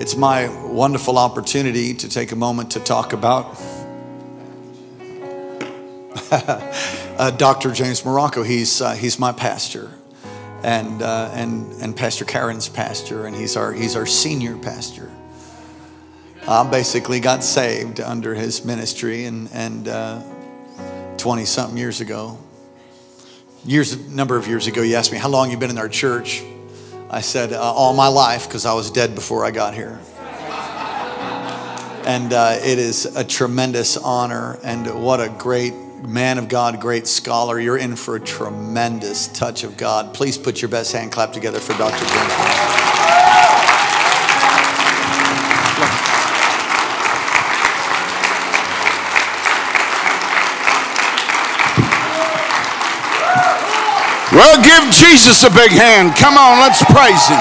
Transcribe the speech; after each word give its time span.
It's 0.00 0.14
my 0.14 0.48
wonderful 0.64 1.18
opportunity 1.18 1.92
to 1.92 2.08
take 2.08 2.30
a 2.30 2.36
moment 2.36 2.70
to 2.70 2.80
talk 2.80 3.12
about 3.12 3.60
uh, 6.30 7.32
Dr. 7.32 7.72
James 7.72 8.02
Marocco. 8.02 8.46
He's, 8.46 8.80
uh, 8.80 8.92
he's 8.92 9.18
my 9.18 9.32
pastor 9.32 9.90
and, 10.62 11.02
uh, 11.02 11.32
and, 11.34 11.72
and 11.82 11.96
Pastor 11.96 12.24
Karen's 12.24 12.68
pastor, 12.68 13.26
and 13.26 13.34
he's 13.34 13.56
our, 13.56 13.72
he's 13.72 13.96
our 13.96 14.06
senior 14.06 14.56
pastor. 14.56 15.10
I 16.46 16.62
basically 16.70 17.18
got 17.18 17.42
saved 17.42 17.98
under 17.98 18.36
his 18.36 18.64
ministry 18.64 19.24
and, 19.24 19.50
and 19.52 19.88
20 21.18 21.44
something 21.44 21.76
years 21.76 22.00
ago. 22.00 22.38
Years, 23.64 23.94
a 23.94 24.10
number 24.10 24.36
of 24.36 24.46
years 24.46 24.68
ago, 24.68 24.82
you 24.82 24.94
asked 24.94 25.10
me, 25.10 25.18
How 25.18 25.28
long 25.28 25.50
you 25.50 25.56
been 25.56 25.70
in 25.70 25.78
our 25.78 25.88
church? 25.88 26.44
I 27.10 27.20
said, 27.22 27.52
uh, 27.52 27.60
All 27.60 27.94
my 27.94 28.08
life, 28.08 28.46
because 28.46 28.66
I 28.66 28.74
was 28.74 28.90
dead 28.90 29.14
before 29.14 29.44
I 29.44 29.50
got 29.50 29.74
here. 29.74 29.98
And 32.06 32.32
uh, 32.32 32.56
it 32.62 32.78
is 32.78 33.04
a 33.16 33.24
tremendous 33.24 33.96
honor, 33.96 34.58
and 34.62 35.02
what 35.02 35.20
a 35.20 35.28
great 35.28 35.74
man 35.74 36.38
of 36.38 36.48
God, 36.48 36.80
great 36.80 37.06
scholar. 37.06 37.60
You're 37.60 37.76
in 37.76 37.96
for 37.96 38.16
a 38.16 38.20
tremendous 38.20 39.28
touch 39.28 39.64
of 39.64 39.76
God. 39.76 40.14
Please 40.14 40.38
put 40.38 40.62
your 40.62 40.70
best 40.70 40.92
hand 40.92 41.12
clap 41.12 41.32
together 41.32 41.60
for 41.60 41.74
Dr. 41.74 42.04
Well, 54.32 54.62
give 54.62 54.92
Jesus 54.92 55.42
a 55.44 55.50
big 55.50 55.70
hand. 55.70 56.14
Come 56.16 56.36
on, 56.36 56.58
let's 56.60 56.84
praise 56.84 57.28
him. 57.28 57.40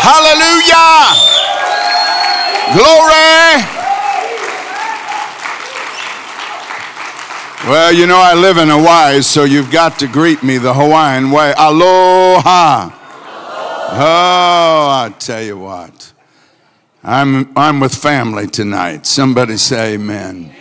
Hallelujah. 0.00 1.16
Glory. 2.76 3.80
Well, 7.66 7.92
you 7.92 8.06
know, 8.06 8.18
I 8.18 8.34
live 8.34 8.58
in 8.58 8.68
Hawaii, 8.68 9.22
so 9.22 9.44
you've 9.44 9.70
got 9.70 9.98
to 10.00 10.06
greet 10.06 10.42
me 10.42 10.58
the 10.58 10.74
Hawaiian 10.74 11.30
way. 11.30 11.54
Aloha. 11.56 12.90
Oh, 13.92 14.88
I 14.90 15.14
tell 15.18 15.42
you 15.42 15.58
what. 15.58 16.12
I'm, 17.02 17.50
I'm 17.56 17.80
with 17.80 17.94
family 17.94 18.46
tonight. 18.46 19.06
Somebody 19.06 19.56
say 19.56 19.94
amen. 19.94 20.36
amen. 20.36 20.54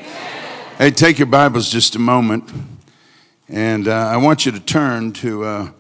Hey, 0.78 0.92
take 0.92 1.20
your 1.20 1.28
Bibles 1.28 1.70
just 1.70 1.96
a 1.96 2.00
moment. 2.00 2.50
And 3.52 3.88
uh, 3.88 3.94
I 3.94 4.18
want 4.18 4.46
you 4.46 4.52
to 4.52 4.60
turn 4.60 5.12
to 5.14 5.44
uh, 5.44 5.72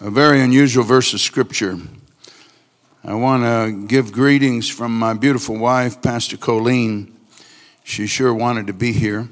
a 0.00 0.10
very 0.10 0.42
unusual 0.42 0.84
verse 0.84 1.14
of 1.14 1.20
Scripture. 1.20 1.78
I 3.02 3.14
want 3.14 3.42
to 3.44 3.86
give 3.86 4.12
greetings 4.12 4.68
from 4.68 4.98
my 4.98 5.14
beautiful 5.14 5.56
wife, 5.56 6.02
Pastor 6.02 6.36
Colleen. 6.36 7.18
She 7.84 8.06
sure 8.06 8.34
wanted 8.34 8.66
to 8.66 8.74
be 8.74 8.92
here. 8.92 9.30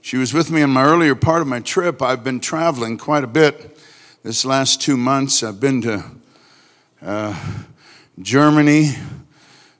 She 0.00 0.16
was 0.16 0.32
with 0.32 0.50
me 0.50 0.62
in 0.62 0.70
my 0.70 0.82
earlier 0.84 1.14
part 1.14 1.42
of 1.42 1.46
my 1.46 1.60
trip. 1.60 2.00
I've 2.00 2.24
been 2.24 2.40
traveling 2.40 2.96
quite 2.96 3.22
a 3.22 3.26
bit 3.26 3.78
this 4.22 4.46
last 4.46 4.80
two 4.80 4.96
months. 4.96 5.42
I've 5.42 5.60
been 5.60 5.82
to 5.82 6.04
uh, 7.02 7.38
Germany. 8.18 8.92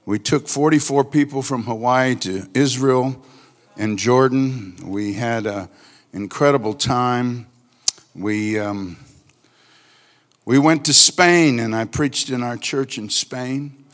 We 0.04 0.18
took 0.18 0.46
44 0.46 1.04
people 1.06 1.40
from 1.40 1.62
Hawaii 1.62 2.16
to 2.16 2.46
Israel 2.52 3.16
and 3.78 3.98
Jordan. 3.98 4.76
We 4.84 5.14
had 5.14 5.46
a 5.46 5.70
incredible 6.12 6.74
time. 6.74 7.46
We, 8.14 8.58
um, 8.58 8.98
we 10.44 10.58
went 10.58 10.84
to 10.86 10.92
Spain 10.92 11.58
and 11.58 11.74
I 11.74 11.86
preached 11.86 12.28
in 12.28 12.42
our 12.42 12.56
church 12.56 12.98
in 12.98 13.08
Spain. 13.08 13.84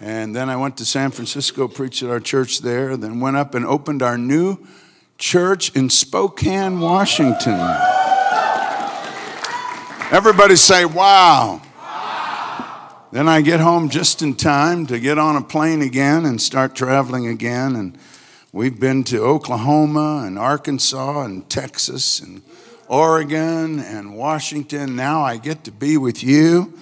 And 0.00 0.34
then 0.34 0.50
I 0.50 0.56
went 0.56 0.76
to 0.78 0.84
San 0.84 1.12
Francisco, 1.12 1.68
preached 1.68 2.02
at 2.02 2.10
our 2.10 2.18
church 2.18 2.58
there, 2.60 2.96
then 2.96 3.20
went 3.20 3.36
up 3.36 3.54
and 3.54 3.64
opened 3.64 4.02
our 4.02 4.18
new 4.18 4.58
church 5.16 5.74
in 5.76 5.88
Spokane, 5.88 6.80
Washington. 6.80 7.60
Everybody 10.10 10.56
say, 10.56 10.84
wow. 10.84 11.62
wow. 11.78 12.96
Then 13.12 13.28
I 13.28 13.40
get 13.40 13.60
home 13.60 13.88
just 13.88 14.20
in 14.22 14.34
time 14.34 14.86
to 14.88 14.98
get 14.98 15.18
on 15.18 15.36
a 15.36 15.42
plane 15.42 15.80
again 15.80 16.24
and 16.24 16.42
start 16.42 16.74
traveling 16.74 17.28
again. 17.28 17.76
And 17.76 17.96
We've 18.54 18.78
been 18.78 19.02
to 19.04 19.24
Oklahoma 19.24 20.24
and 20.26 20.38
Arkansas 20.38 21.22
and 21.22 21.48
Texas 21.48 22.20
and 22.20 22.42
Oregon 22.86 23.80
and 23.80 24.14
Washington. 24.14 24.94
Now 24.94 25.22
I 25.22 25.38
get 25.38 25.64
to 25.64 25.70
be 25.70 25.96
with 25.96 26.22
you. 26.22 26.74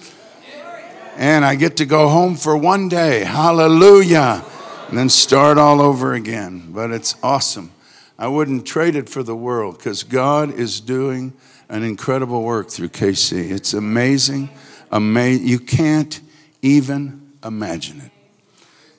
And 1.15 1.45
I 1.45 1.55
get 1.55 1.77
to 1.77 1.85
go 1.85 2.09
home 2.09 2.35
for 2.35 2.57
one 2.57 2.89
day. 2.89 3.23
Hallelujah. 3.23 4.43
And 4.89 4.97
then 4.97 5.07
start 5.07 5.57
all 5.57 5.79
over 5.79 6.13
again. 6.13 6.73
But 6.73 6.91
it's 6.91 7.15
awesome. 7.23 7.71
I 8.19 8.27
wouldn't 8.27 8.65
trade 8.65 8.97
it 8.97 9.07
for 9.07 9.23
the 9.23 9.35
world 9.35 9.77
because 9.77 10.03
God 10.03 10.53
is 10.53 10.81
doing 10.81 11.31
an 11.69 11.83
incredible 11.83 12.43
work 12.43 12.69
through 12.69 12.89
KC. 12.89 13.49
It's 13.49 13.73
amazing. 13.73 14.49
Amazing. 14.91 15.47
You 15.47 15.59
can't 15.59 16.19
even 16.61 17.31
imagine 17.41 18.01
it. 18.01 18.11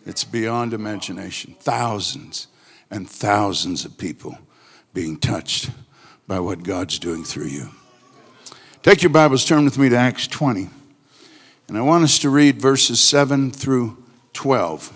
It's 0.06 0.24
beyond 0.24 0.72
imagination. 0.72 1.54
Thousands 1.60 2.46
and 2.92 3.08
thousands 3.08 3.84
of 3.86 3.97
people 3.97 4.38
being 4.92 5.19
touched 5.19 5.70
by 6.28 6.38
what 6.38 6.62
God's 6.62 6.98
doing 6.98 7.25
through 7.25 7.47
you. 7.47 7.70
Take 8.82 9.03
your 9.03 9.10
Bibles, 9.10 9.44
turn 9.47 9.64
with 9.64 9.78
me 9.78 9.88
to 9.88 9.97
Acts 9.97 10.26
20. 10.26 10.69
And 11.69 11.78
I 11.78 11.81
want 11.81 12.04
us 12.04 12.19
to 12.20 12.28
read 12.28 12.60
verses 12.60 13.00
7 13.00 13.50
through 13.50 13.97
12. 14.34 14.92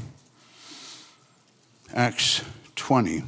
Acts 1.95 2.45
20. 2.77 3.25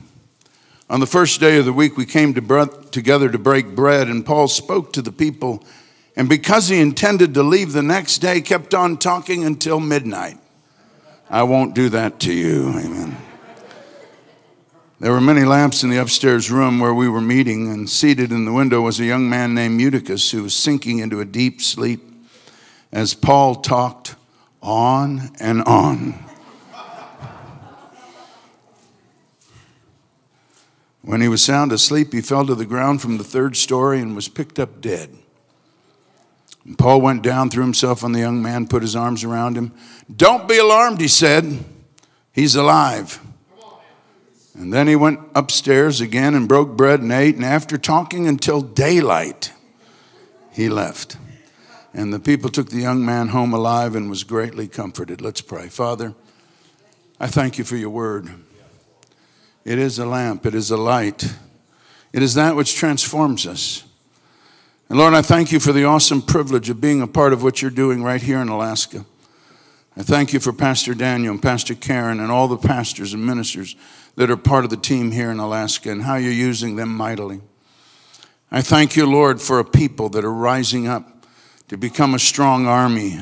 On 0.91 1.01
the 1.01 1.07
first 1.07 1.41
day 1.41 1.59
of 1.59 1.65
the 1.65 1.73
week, 1.73 1.97
we 1.97 2.05
came 2.05 2.35
to 2.35 2.43
bre- 2.43 2.65
together 2.91 3.31
to 3.31 3.39
break 3.39 3.75
bread, 3.75 4.09
and 4.09 4.25
Paul 4.25 4.49
spoke 4.49 4.93
to 4.93 5.03
the 5.03 5.13
people. 5.13 5.65
And 6.15 6.29
because 6.29 6.69
he 6.69 6.79
intended 6.79 7.33
to 7.35 7.43
leave 7.43 7.73
the 7.73 7.83
next 7.83 8.19
day, 8.19 8.43
kept 8.43 8.75
on 8.75 8.99
talking 8.99 9.45
until 9.45 9.81
midnight. 9.81 10.37
I 11.31 11.45
won't 11.45 11.75
do 11.75 11.89
that 11.91 12.21
to 12.21 12.33
you. 12.33 12.69
Amen. 12.71 13.17
There 15.01 15.13
were 15.13 15.21
many 15.21 15.45
lamps 15.45 15.85
in 15.85 15.91
the 15.91 15.99
upstairs 15.99 16.51
room 16.51 16.81
where 16.81 16.93
we 16.93 17.09
were 17.09 17.21
meeting, 17.21 17.71
and 17.71 17.89
seated 17.89 18.33
in 18.33 18.45
the 18.45 18.53
window 18.53 18.81
was 18.81 18.99
a 18.99 19.05
young 19.05 19.31
man 19.31 19.55
named 19.55 19.81
Eutychus 19.81 20.33
who 20.33 20.43
was 20.43 20.57
sinking 20.57 20.99
into 20.99 21.21
a 21.21 21.25
deep 21.25 21.63
sleep 21.63 22.03
as 22.91 23.15
Paul 23.15 23.57
talked 23.57 24.17
on 24.61 25.31
and 25.39 25.63
on. 25.63 26.15
When 31.03 31.21
he 31.21 31.29
was 31.29 31.45
sound 31.45 31.71
asleep, 31.71 32.13
he 32.13 32.21
fell 32.21 32.45
to 32.47 32.57
the 32.57 32.67
ground 32.67 33.01
from 33.01 33.19
the 33.19 33.25
third 33.25 33.57
story 33.57 34.01
and 34.01 34.17
was 34.17 34.27
picked 34.29 34.59
up 34.59 34.81
dead. 34.81 35.11
And 36.65 36.77
Paul 36.77 37.01
went 37.01 37.23
down, 37.23 37.51
threw 37.51 37.63
himself 37.63 38.03
on 38.03 38.11
the 38.11 38.19
young 38.19 38.43
man, 38.43 38.67
put 38.67 38.83
his 38.83 38.97
arms 38.97 39.23
around 39.23 39.57
him. 39.57 39.73
Don't 40.15 40.49
be 40.49 40.59
alarmed, 40.59 41.01
he 41.01 41.09
said. 41.09 41.65
He's 42.33 42.57
alive. 42.57 43.21
And 44.59 44.73
then 44.73 44.89
he 44.89 44.97
went 44.97 45.21
upstairs 45.37 46.01
again 46.01 46.35
and 46.35 46.49
broke 46.49 46.77
bread 46.77 47.01
and 47.01 47.13
ate. 47.13 47.37
And 47.37 47.45
after 47.45 47.79
talking 47.79 48.27
until 48.27 48.61
daylight, 48.61 49.53
he 50.51 50.69
left. 50.69 51.17
And 51.95 52.13
the 52.13 52.19
people 52.19 52.51
took 52.51 52.69
the 52.69 52.81
young 52.81 53.05
man 53.05 53.29
home 53.29 53.55
alive 53.55 53.95
and 53.95 54.11
was 54.11 54.25
greatly 54.25 54.67
comforted. 54.67 55.21
Let's 55.21 55.41
pray. 55.41 55.69
Father, 55.69 56.13
I 57.21 57.29
thank 57.29 57.57
you 57.57 57.63
for 57.63 57.77
your 57.77 57.91
word. 57.91 58.31
It 59.65 59.79
is 59.79 60.01
a 60.01 60.07
lamp, 60.07 60.45
it 60.45 60.57
is 60.57 60.73
a 60.73 60.77
light, 60.77 61.35
it 62.13 62.23
is 62.23 62.35
that 62.35 62.57
which 62.57 62.75
transforms 62.75 63.47
us. 63.47 63.85
And 64.89 64.99
Lord, 64.99 65.15
I 65.15 65.23
thank 65.23 65.53
you 65.53 65.61
for 65.61 65.73
the 65.73 65.85
awesome 65.85 66.23
privilege 66.23 66.69
of 66.71 66.81
being 66.81 67.03
a 67.03 67.07
part 67.07 67.33
of 67.33 67.43
what 67.43 67.61
you're 67.63 67.71
doing 67.71 68.03
right 68.03 68.23
here 68.23 68.39
in 68.39 68.49
Alaska. 68.49 69.05
I 69.97 70.03
thank 70.03 70.33
you 70.33 70.41
for 70.41 70.53
Pastor 70.53 70.95
Daniel 70.95 71.35
and 71.35 71.43
Pastor 71.43 71.75
Karen 71.75 72.19
and 72.19 72.33
all 72.33 72.49
the 72.49 72.57
pastors 72.57 73.13
and 73.13 73.25
ministers 73.25 73.77
that 74.19 74.33
are 74.33 74.37
part 74.37 74.65
of 74.65 74.71
the 74.71 74.77
team 74.77 75.13
here 75.13 75.31
in 75.31 75.39
Alaska 75.39 75.93
and 75.93 76.03
how 76.03 76.17
you're 76.17 76.33
using 76.33 76.75
them 76.75 76.93
mightily. 76.93 77.41
I 78.51 78.63
thank 78.63 78.97
you, 78.97 79.07
Lord, 79.07 79.41
for 79.41 79.61
a 79.61 79.65
people 79.65 80.09
that 80.09 80.25
are 80.25 80.33
rising 80.33 80.89
up 80.89 81.25
to 81.69 81.77
become 81.77 82.15
a 82.15 82.19
strong 82.19 82.67
army, 82.67 83.21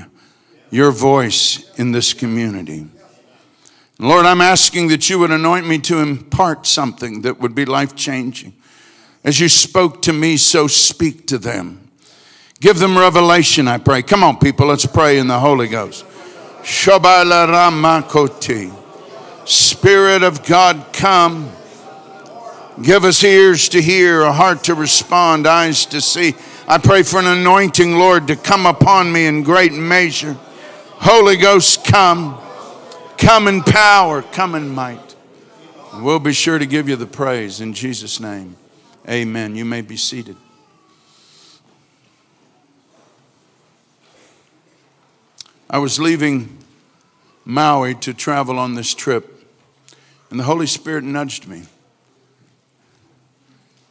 your 0.70 0.90
voice 0.90 1.70
in 1.78 1.92
this 1.92 2.14
community. 2.14 2.86
Lord, 3.98 4.24
I'm 4.24 4.40
asking 4.40 4.88
that 4.88 5.10
you 5.10 5.18
would 5.18 5.30
anoint 5.30 5.66
me 5.66 5.80
to 5.80 5.98
impart 5.98 6.66
something 6.66 7.20
that 7.22 7.40
would 7.40 7.54
be 7.54 7.66
life 7.66 7.94
changing. 7.94 8.54
As 9.22 9.38
you 9.38 9.50
spoke 9.50 10.00
to 10.02 10.14
me, 10.14 10.38
so 10.38 10.66
speak 10.66 11.26
to 11.26 11.36
them. 11.36 11.90
Give 12.60 12.78
them 12.78 12.96
revelation, 12.96 13.68
I 13.68 13.76
pray. 13.76 14.00
Come 14.00 14.24
on, 14.24 14.38
people, 14.38 14.68
let's 14.68 14.86
pray 14.86 15.18
in 15.18 15.26
the 15.26 15.38
Holy 15.38 15.68
Ghost. 15.68 16.06
Shabala 16.62 17.46
Ramakoti. 17.48 18.85
Spirit 19.46 20.22
of 20.22 20.44
God, 20.44 20.86
come. 20.92 21.50
Give 22.82 23.04
us 23.04 23.24
ears 23.24 23.70
to 23.70 23.80
hear, 23.80 24.20
a 24.20 24.32
heart 24.32 24.64
to 24.64 24.74
respond, 24.74 25.46
eyes 25.46 25.86
to 25.86 26.00
see. 26.00 26.34
I 26.68 26.78
pray 26.78 27.02
for 27.04 27.20
an 27.20 27.26
anointing, 27.26 27.96
Lord, 27.96 28.26
to 28.26 28.36
come 28.36 28.66
upon 28.66 29.10
me 29.10 29.26
in 29.26 29.44
great 29.44 29.72
measure. 29.72 30.36
Holy 30.98 31.36
Ghost, 31.36 31.84
come. 31.84 32.38
come 33.16 33.48
in 33.48 33.62
power, 33.62 34.20
come 34.20 34.54
in 34.54 34.68
might. 34.68 35.14
We'll 35.94 36.18
be 36.18 36.32
sure 36.32 36.58
to 36.58 36.66
give 36.66 36.88
you 36.88 36.96
the 36.96 37.06
praise 37.06 37.60
in 37.60 37.72
Jesus' 37.72 38.20
name. 38.20 38.56
Amen. 39.08 39.54
You 39.54 39.64
may 39.64 39.80
be 39.80 39.96
seated. 39.96 40.36
I 45.70 45.78
was 45.78 45.98
leaving 45.98 46.58
Maui 47.44 47.94
to 47.96 48.12
travel 48.12 48.58
on 48.58 48.74
this 48.74 48.92
trip, 48.92 49.35
and 50.30 50.40
the 50.40 50.44
Holy 50.44 50.66
Spirit 50.66 51.04
nudged 51.04 51.46
me. 51.48 51.62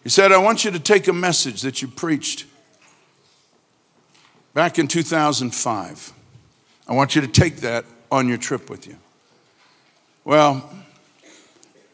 He 0.03 0.09
said, 0.09 0.31
I 0.31 0.37
want 0.37 0.63
you 0.63 0.71
to 0.71 0.79
take 0.79 1.07
a 1.07 1.13
message 1.13 1.61
that 1.61 1.81
you 1.81 1.87
preached 1.87 2.45
back 4.53 4.77
in 4.77 4.87
2005. 4.87 6.13
I 6.87 6.93
want 6.93 7.15
you 7.15 7.21
to 7.21 7.27
take 7.27 7.57
that 7.57 7.85
on 8.11 8.27
your 8.27 8.37
trip 8.37 8.69
with 8.69 8.85
you. 8.87 8.97
Well, 10.23 10.69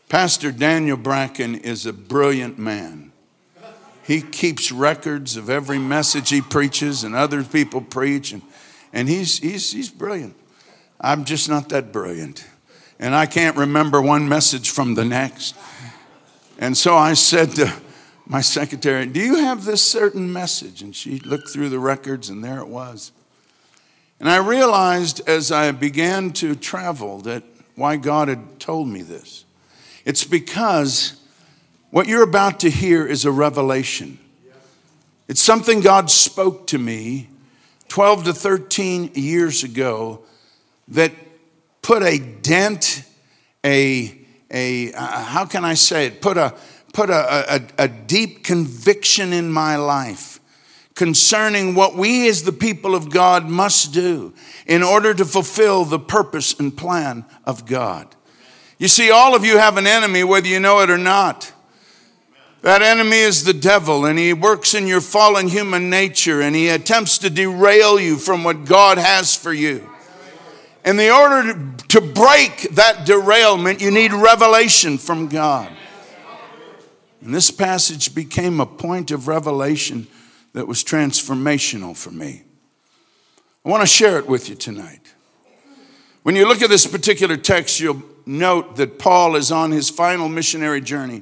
Pastor 0.10 0.52
Daniel 0.52 0.98
Bracken 0.98 1.56
is 1.56 1.86
a 1.86 1.94
brilliant 1.94 2.60
man. 2.60 3.12
He 4.04 4.22
keeps 4.22 4.72
records 4.72 5.38
of 5.38 5.50
every 5.50 5.80
message 5.80 6.30
he 6.30 6.42
preaches 6.42 7.06
and 7.06 7.16
other 7.16 7.44
people 7.44 7.80
preach, 7.80 8.34
and, 8.34 8.42
and 8.92 9.08
he's, 9.08 9.40
he's, 9.40 9.72
he's 9.72 9.90
brilliant. 9.90 10.36
I'm 11.00 11.24
just 11.24 11.48
not 11.48 11.70
that 11.70 11.94
brilliant. 11.94 12.46
And 13.02 13.16
I 13.16 13.26
can't 13.26 13.58
remember 13.58 14.00
one 14.00 14.30
message 14.30 14.70
from 14.70 14.94
the 14.94 15.04
next. 15.04 15.56
And 16.60 16.78
so 16.78 16.96
I 16.96 17.16
said 17.16 17.50
to 17.56 17.74
my 18.28 18.42
secretary, 18.42 19.08
Do 19.08 19.20
you 19.20 19.38
have 19.38 19.66
this 19.66 19.84
certain 19.84 20.32
message? 20.32 20.84
And 20.84 20.96
she 20.96 21.18
looked 21.18 21.50
through 21.50 21.70
the 21.70 21.80
records, 21.80 22.30
and 22.30 22.44
there 22.44 22.60
it 22.60 22.68
was. 22.68 23.12
And 24.20 24.30
I 24.30 24.38
realized 24.38 25.28
as 25.28 25.52
I 25.52 25.72
began 25.72 26.32
to 26.34 26.54
travel 26.54 27.22
that 27.22 27.44
why 27.74 27.98
God 27.98 28.28
had 28.28 28.60
told 28.60 28.88
me 28.88 29.02
this. 29.02 29.46
It's 30.06 30.24
because 30.24 31.20
what 31.90 32.08
you're 32.08 32.22
about 32.22 32.60
to 32.60 32.70
hear 32.70 33.08
is 33.08 33.26
a 33.26 33.32
revelation. 33.32 34.20
It's 35.28 35.42
something 35.42 35.82
God 35.82 36.12
spoke 36.12 36.68
to 36.68 36.78
me 36.78 37.30
12 37.88 38.26
to 38.26 38.34
13 38.34 39.12
years 39.16 39.64
ago 39.64 40.22
that 40.90 41.12
put 41.82 42.04
a 42.04 42.18
dent, 42.20 43.04
a, 43.64 44.18
a 44.50 44.94
uh, 44.94 45.24
how 45.24 45.46
can 45.46 45.66
I 45.66 45.74
say 45.74 46.08
it? 46.08 46.22
Put 46.22 46.38
a 46.38 46.56
put 46.94 47.10
a, 47.10 47.56
a, 47.56 47.84
a 47.86 47.88
deep 47.88 48.44
conviction 48.44 49.32
in 49.34 49.52
my 49.52 49.78
life 49.78 50.40
concerning 50.94 51.74
what 51.74 51.96
we 51.96 52.28
as 52.28 52.44
the 52.44 52.52
people 52.52 52.94
of 52.94 53.10
God 53.10 53.46
must 53.46 53.94
do 53.94 54.34
in 54.68 54.84
order 54.84 55.14
to 55.14 55.26
fulfill 55.26 55.86
the 55.86 56.00
purpose 56.00 56.60
and 56.60 56.76
plan 56.76 57.26
of 57.46 57.66
God. 57.66 58.14
You 58.78 58.88
see, 58.88 59.10
all 59.10 59.36
of 59.36 59.46
you 59.46 59.58
have 59.58 59.78
an 59.78 59.88
enemy, 59.88 60.24
whether 60.24 60.48
you 60.48 60.60
know 60.60 60.80
it 60.82 60.90
or 60.90 60.98
not. 60.98 61.54
That 62.62 62.82
enemy 62.84 63.18
is 63.18 63.44
the 63.44 63.54
devil, 63.54 64.06
and 64.06 64.20
he 64.20 64.34
works 64.34 64.76
in 64.76 64.86
your 64.86 65.02
fallen 65.02 65.48
human 65.48 65.90
nature, 65.90 66.42
and 66.42 66.56
he 66.56 66.70
attempts 66.70 67.18
to 67.20 67.30
derail 67.30 68.00
you 68.00 68.18
from 68.18 68.44
what 68.44 68.66
God 68.66 69.00
has 69.00 69.36
for 69.36 69.54
you. 69.54 69.90
And 70.84 71.00
in 71.00 71.12
order 71.12 71.74
to 71.90 72.02
break 72.02 72.70
that 72.72 73.06
derailment, 73.06 73.82
you 73.82 73.92
need 73.92 74.14
revelation 74.14 74.98
from 74.98 75.28
God. 75.28 75.72
And 77.22 77.34
this 77.34 77.52
passage 77.52 78.16
became 78.16 78.60
a 78.60 78.66
point 78.66 79.12
of 79.12 79.28
revelation 79.28 80.08
that 80.54 80.68
was 80.68 80.84
transformational 80.84 81.96
for 81.96 82.10
me. 82.10 82.44
I 83.64 83.70
want 83.70 83.82
to 83.82 83.88
share 83.88 84.18
it 84.18 84.28
with 84.28 84.50
you 84.50 84.56
tonight. 84.56 85.14
When 86.24 86.36
you 86.36 86.48
look 86.48 86.64
at 86.64 86.70
this 86.70 86.88
particular 86.88 87.38
text, 87.38 87.80
you'll 87.80 88.02
note 88.26 88.76
that 88.78 88.98
Paul 88.98 89.36
is 89.36 89.52
on 89.52 89.72
his 89.72 89.90
final 89.90 90.30
missionary 90.30 90.82
journey. 90.82 91.22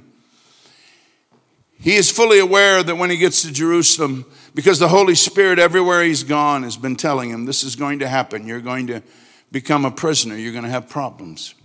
He 1.82 1.96
is 1.96 2.12
fully 2.12 2.40
aware 2.40 2.82
that 2.84 2.96
when 2.96 3.10
he 3.10 3.18
gets 3.18 3.42
to 3.44 3.52
Jerusalem, 3.52 4.26
because 4.54 4.80
the 4.80 4.90
Holy 4.90 5.16
Spirit 5.16 5.60
everywhere 5.60 6.04
he's 6.04 6.24
gone 6.24 6.64
has 6.64 6.76
been 6.76 6.96
telling 6.96 7.30
him, 7.30 7.46
this 7.46 7.64
is 7.64 7.76
going 7.76 8.00
to 8.00 8.08
happen. 8.08 8.48
You're 8.48 8.60
going 8.62 8.88
to 8.88 9.02
become 9.52 9.86
a 9.86 9.92
prisoner, 9.92 10.36
you're 10.36 10.52
going 10.52 10.64
to 10.64 10.70
have 10.70 10.90
problems. 10.90 11.56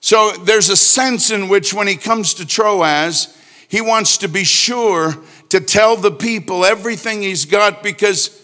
So 0.00 0.32
there's 0.44 0.68
a 0.68 0.76
sense 0.76 1.30
in 1.30 1.48
which 1.48 1.74
when 1.74 1.86
he 1.86 1.96
comes 1.96 2.34
to 2.34 2.46
Troas, 2.46 3.36
he 3.68 3.80
wants 3.80 4.18
to 4.18 4.28
be 4.28 4.44
sure 4.44 5.16
to 5.48 5.60
tell 5.60 5.96
the 5.96 6.10
people 6.10 6.64
everything 6.64 7.22
he's 7.22 7.44
got 7.44 7.82
because 7.82 8.40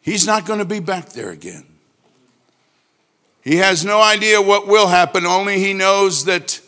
he's 0.00 0.26
not 0.26 0.46
going 0.46 0.58
to 0.58 0.64
be 0.64 0.80
back 0.80 1.10
there 1.10 1.30
again. 1.30 1.66
He 3.42 3.56
has 3.56 3.84
no 3.84 4.00
idea 4.00 4.42
what 4.42 4.66
will 4.66 4.88
happen, 4.88 5.24
only 5.24 5.60
he 5.60 5.72
knows 5.72 6.24
that 6.24 6.60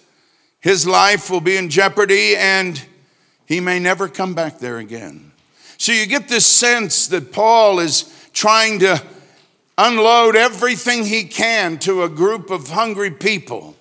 his 0.60 0.86
life 0.86 1.30
will 1.30 1.40
be 1.40 1.56
in 1.56 1.70
jeopardy 1.70 2.36
and 2.36 2.84
he 3.46 3.60
may 3.60 3.78
never 3.78 4.08
come 4.08 4.34
back 4.34 4.58
there 4.58 4.78
again. 4.78 5.32
So 5.76 5.92
you 5.92 6.06
get 6.06 6.28
this 6.28 6.46
sense 6.46 7.06
that 7.08 7.32
Paul 7.32 7.78
is 7.78 8.12
trying 8.32 8.80
to 8.80 9.02
unload 9.78 10.34
everything 10.34 11.04
he 11.04 11.22
can 11.22 11.78
to 11.78 12.02
a 12.02 12.08
group 12.08 12.50
of 12.50 12.68
hungry 12.68 13.12
people. 13.12 13.76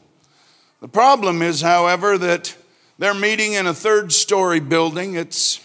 The 0.79 0.87
problem 0.87 1.41
is, 1.41 1.61
however, 1.61 2.19
that 2.19 2.55
they're 2.99 3.15
meeting 3.15 3.53
in 3.53 3.65
a 3.65 3.73
third 3.73 4.13
story 4.13 4.59
building. 4.59 5.15
It's, 5.15 5.59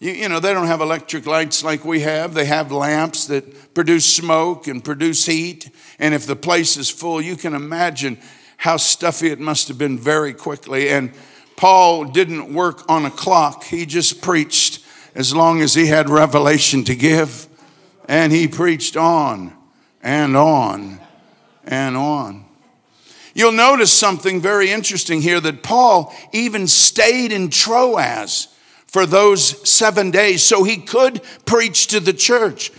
you, 0.00 0.10
you, 0.10 0.28
know, 0.28 0.40
they 0.40 0.52
don't 0.52 0.66
have 0.66 0.80
electric 0.80 1.26
lights 1.26 1.62
like 1.62 1.84
we 1.84 2.00
have. 2.00 2.34
They 2.34 2.46
have 2.46 2.72
lamps 2.72 3.26
that 3.26 3.72
produce 3.72 4.04
smoke 4.04 4.66
and 4.66 4.82
produce 4.82 5.26
heat. 5.26 5.70
And 6.00 6.12
if 6.12 6.26
the 6.26 6.36
place 6.36 6.76
is 6.76 6.90
full, 6.90 7.22
you 7.22 7.36
can 7.36 7.54
imagine 7.54 8.18
how 8.56 8.78
stuffy 8.78 9.28
it 9.28 9.38
must 9.38 9.68
have 9.68 9.78
been 9.78 9.96
very 9.96 10.34
quickly. 10.34 10.88
And 10.88 11.12
Paul 11.54 12.06
didn't 12.06 12.52
work 12.52 12.82
on 12.90 13.04
a 13.04 13.10
clock, 13.10 13.62
he 13.62 13.86
just 13.86 14.22
preached 14.22 14.84
as 15.14 15.32
long 15.32 15.60
as 15.60 15.74
he 15.74 15.86
had 15.86 16.08
revelation 16.08 16.82
to 16.84 16.96
give. 16.96 17.46
And 18.12 18.30
he 18.30 18.46
preached 18.46 18.94
on 18.94 19.54
and 20.02 20.36
on 20.36 21.00
and 21.64 21.96
on. 21.96 22.44
You'll 23.32 23.52
notice 23.52 23.90
something 23.90 24.38
very 24.38 24.70
interesting 24.70 25.22
here 25.22 25.40
that 25.40 25.62
Paul 25.62 26.14
even 26.30 26.66
stayed 26.66 27.32
in 27.32 27.48
Troas 27.48 28.48
for 28.86 29.06
those 29.06 29.66
seven 29.66 30.10
days 30.10 30.42
so 30.42 30.62
he 30.62 30.76
could 30.76 31.22
preach 31.46 31.86
to 31.86 32.00
the 32.00 32.12
church. 32.12 32.70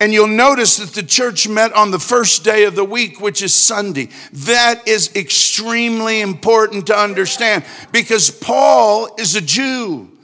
And 0.00 0.10
you'll 0.10 0.26
notice 0.26 0.78
that 0.78 0.94
the 0.94 1.06
church 1.06 1.46
met 1.46 1.74
on 1.74 1.90
the 1.90 1.98
first 1.98 2.42
day 2.42 2.64
of 2.64 2.74
the 2.74 2.82
week, 2.82 3.20
which 3.20 3.42
is 3.42 3.54
Sunday. 3.54 4.08
That 4.32 4.88
is 4.88 5.14
extremely 5.14 6.22
important 6.22 6.86
to 6.86 6.98
understand 6.98 7.66
because 7.92 8.30
Paul 8.30 9.14
is 9.18 9.36
a 9.36 9.42
Jew. 9.42 10.17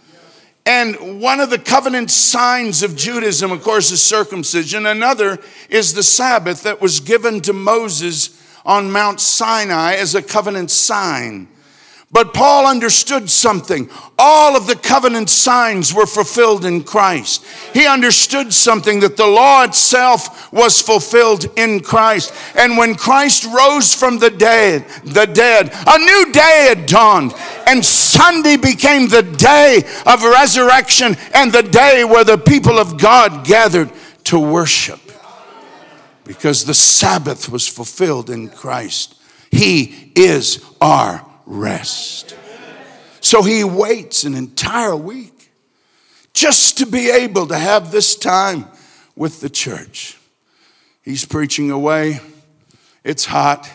And 0.67 1.21
one 1.21 1.41
of 1.41 1.51
the 1.51 1.59
covenant 1.59 2.11
signs 2.11 2.83
of 2.83 2.97
Judaism, 2.97 3.53
of 3.53 3.63
course, 3.63 3.91
is 3.91 4.03
circumcision. 4.03 4.87
Another 4.87 5.39
is 5.69 5.93
the 5.93 6.03
Sabbath 6.03 6.63
that 6.63 6.81
was 6.81 7.01
given 7.01 7.43
to 7.43 7.53
Moses 7.53 8.41
on 8.65 8.91
Mount 8.91 9.21
Sinai 9.21 9.95
as 9.95 10.15
a 10.15 10.23
covenant 10.23 10.71
sign. 10.71 11.49
But 12.15 12.33
Paul 12.33 12.69
understood 12.69 13.29
something. 13.29 13.91
All 14.17 14.57
of 14.57 14.69
the 14.69 14.77
covenant 14.77 15.29
signs 15.29 15.93
were 15.93 16.07
fulfilled 16.07 16.65
in 16.65 16.85
Christ. 16.85 17.45
He 17.75 17.89
understood 17.89 18.55
something 18.55 19.01
that 19.01 19.17
the 19.17 19.27
law 19.27 19.65
itself 19.65 20.53
was 20.53 20.81
fulfilled 20.81 21.47
in 21.57 21.81
Christ. 21.81 22.33
And 22.57 22.79
when 22.79 22.95
Christ 22.95 23.45
rose 23.47 23.93
from 23.95 24.21
the 24.21 24.31
dead, 24.31 24.87
the 25.03 25.27
dead, 25.27 25.73
a 25.89 25.99
new 25.99 26.33
day 26.33 26.67
had 26.69 26.87
dawned. 26.87 27.35
And 27.67 27.85
Sunday 27.85 28.57
became 28.57 29.09
the 29.09 29.23
day 29.23 29.83
of 30.07 30.23
resurrection 30.23 31.17
and 31.35 31.53
the 31.53 31.63
day 31.63 32.05
where 32.05 32.25
the 32.25 32.39
people 32.39 32.79
of 32.79 32.99
God 32.99 33.45
gathered 33.47 33.91
to 34.25 34.39
worship 34.39 35.01
because 36.25 36.65
the 36.65 36.75
Sabbath 36.75 37.49
was 37.49 37.69
fulfilled 37.69 38.31
in 38.31 38.49
Christ. 38.49 39.15
He 39.51 40.13
is 40.17 40.65
our 40.81 41.25
rest. 41.47 42.37
So 43.21 43.43
he 43.43 43.65
waits 43.65 44.25
an 44.25 44.35
entire 44.35 44.97
week 44.97 45.51
just 46.33 46.79
to 46.79 46.87
be 46.87 47.11
able 47.11 47.47
to 47.47 47.59
have 47.59 47.91
this 47.91 48.17
time 48.17 48.67
with 49.17 49.41
the 49.41 49.49
church. 49.49 50.19
He's 51.03 51.25
preaching 51.25 51.71
away. 51.71 52.21
It's 53.05 53.27
hot, 53.27 53.71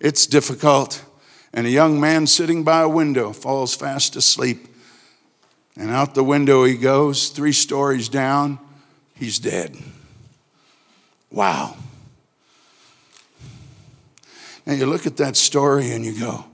it's 0.00 0.26
difficult, 0.26 1.04
and 1.52 1.66
a 1.66 1.70
young 1.70 2.00
man 2.00 2.26
sitting 2.26 2.62
by 2.62 2.82
a 2.82 2.88
window 2.88 3.32
falls 3.32 3.74
fast 3.74 4.16
asleep. 4.16 4.66
And 5.76 5.90
out 5.90 6.14
the 6.14 6.24
window 6.24 6.64
he 6.64 6.76
goes, 6.76 7.28
three 7.28 7.52
stories 7.52 8.08
down, 8.08 8.58
he's 9.14 9.38
dead. 9.38 9.76
Wow. 11.30 11.76
And 14.66 14.78
you 14.78 14.86
look 14.86 15.06
at 15.06 15.16
that 15.16 15.36
story 15.36 15.92
and 15.92 16.04
you 16.04 16.18
go, 16.18 16.44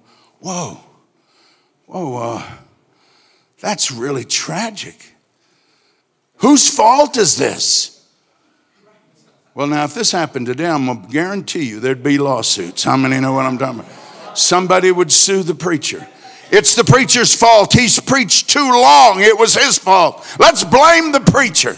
whoa, 0.41 0.81
whoa, 1.87 2.17
uh, 2.17 2.51
that's 3.61 3.91
really 3.91 4.25
tragic. 4.25 5.15
Whose 6.37 6.75
fault 6.75 7.17
is 7.17 7.37
this? 7.37 8.07
Well, 9.55 9.67
now, 9.67 9.85
if 9.85 9.95
this 9.95 10.13
happened 10.13 10.47
today, 10.47 10.67
I'm 10.67 10.85
going 10.85 11.03
to 11.03 11.09
guarantee 11.09 11.65
you 11.65 11.81
there'd 11.81 12.03
be 12.03 12.19
lawsuits. 12.19 12.85
How 12.85 12.97
many 12.97 13.19
know 13.21 13.33
what 13.33 13.47
I'm 13.47 13.57
talking 13.57 13.81
about? 13.81 14.06
Somebody 14.37 14.93
would 14.93 15.11
sue 15.11 15.43
the 15.43 15.55
preacher. 15.55 16.07
It's 16.51 16.77
the 16.77 16.85
preacher's 16.85 17.35
fault. 17.35 17.73
He's 17.73 17.99
preached 17.99 18.51
too 18.51 18.71
long. 18.71 19.21
It 19.21 19.39
was 19.39 19.55
his 19.55 19.79
fault. 19.79 20.25
Let's 20.39 20.63
blame 20.63 21.13
the 21.13 21.21
preacher. 21.21 21.77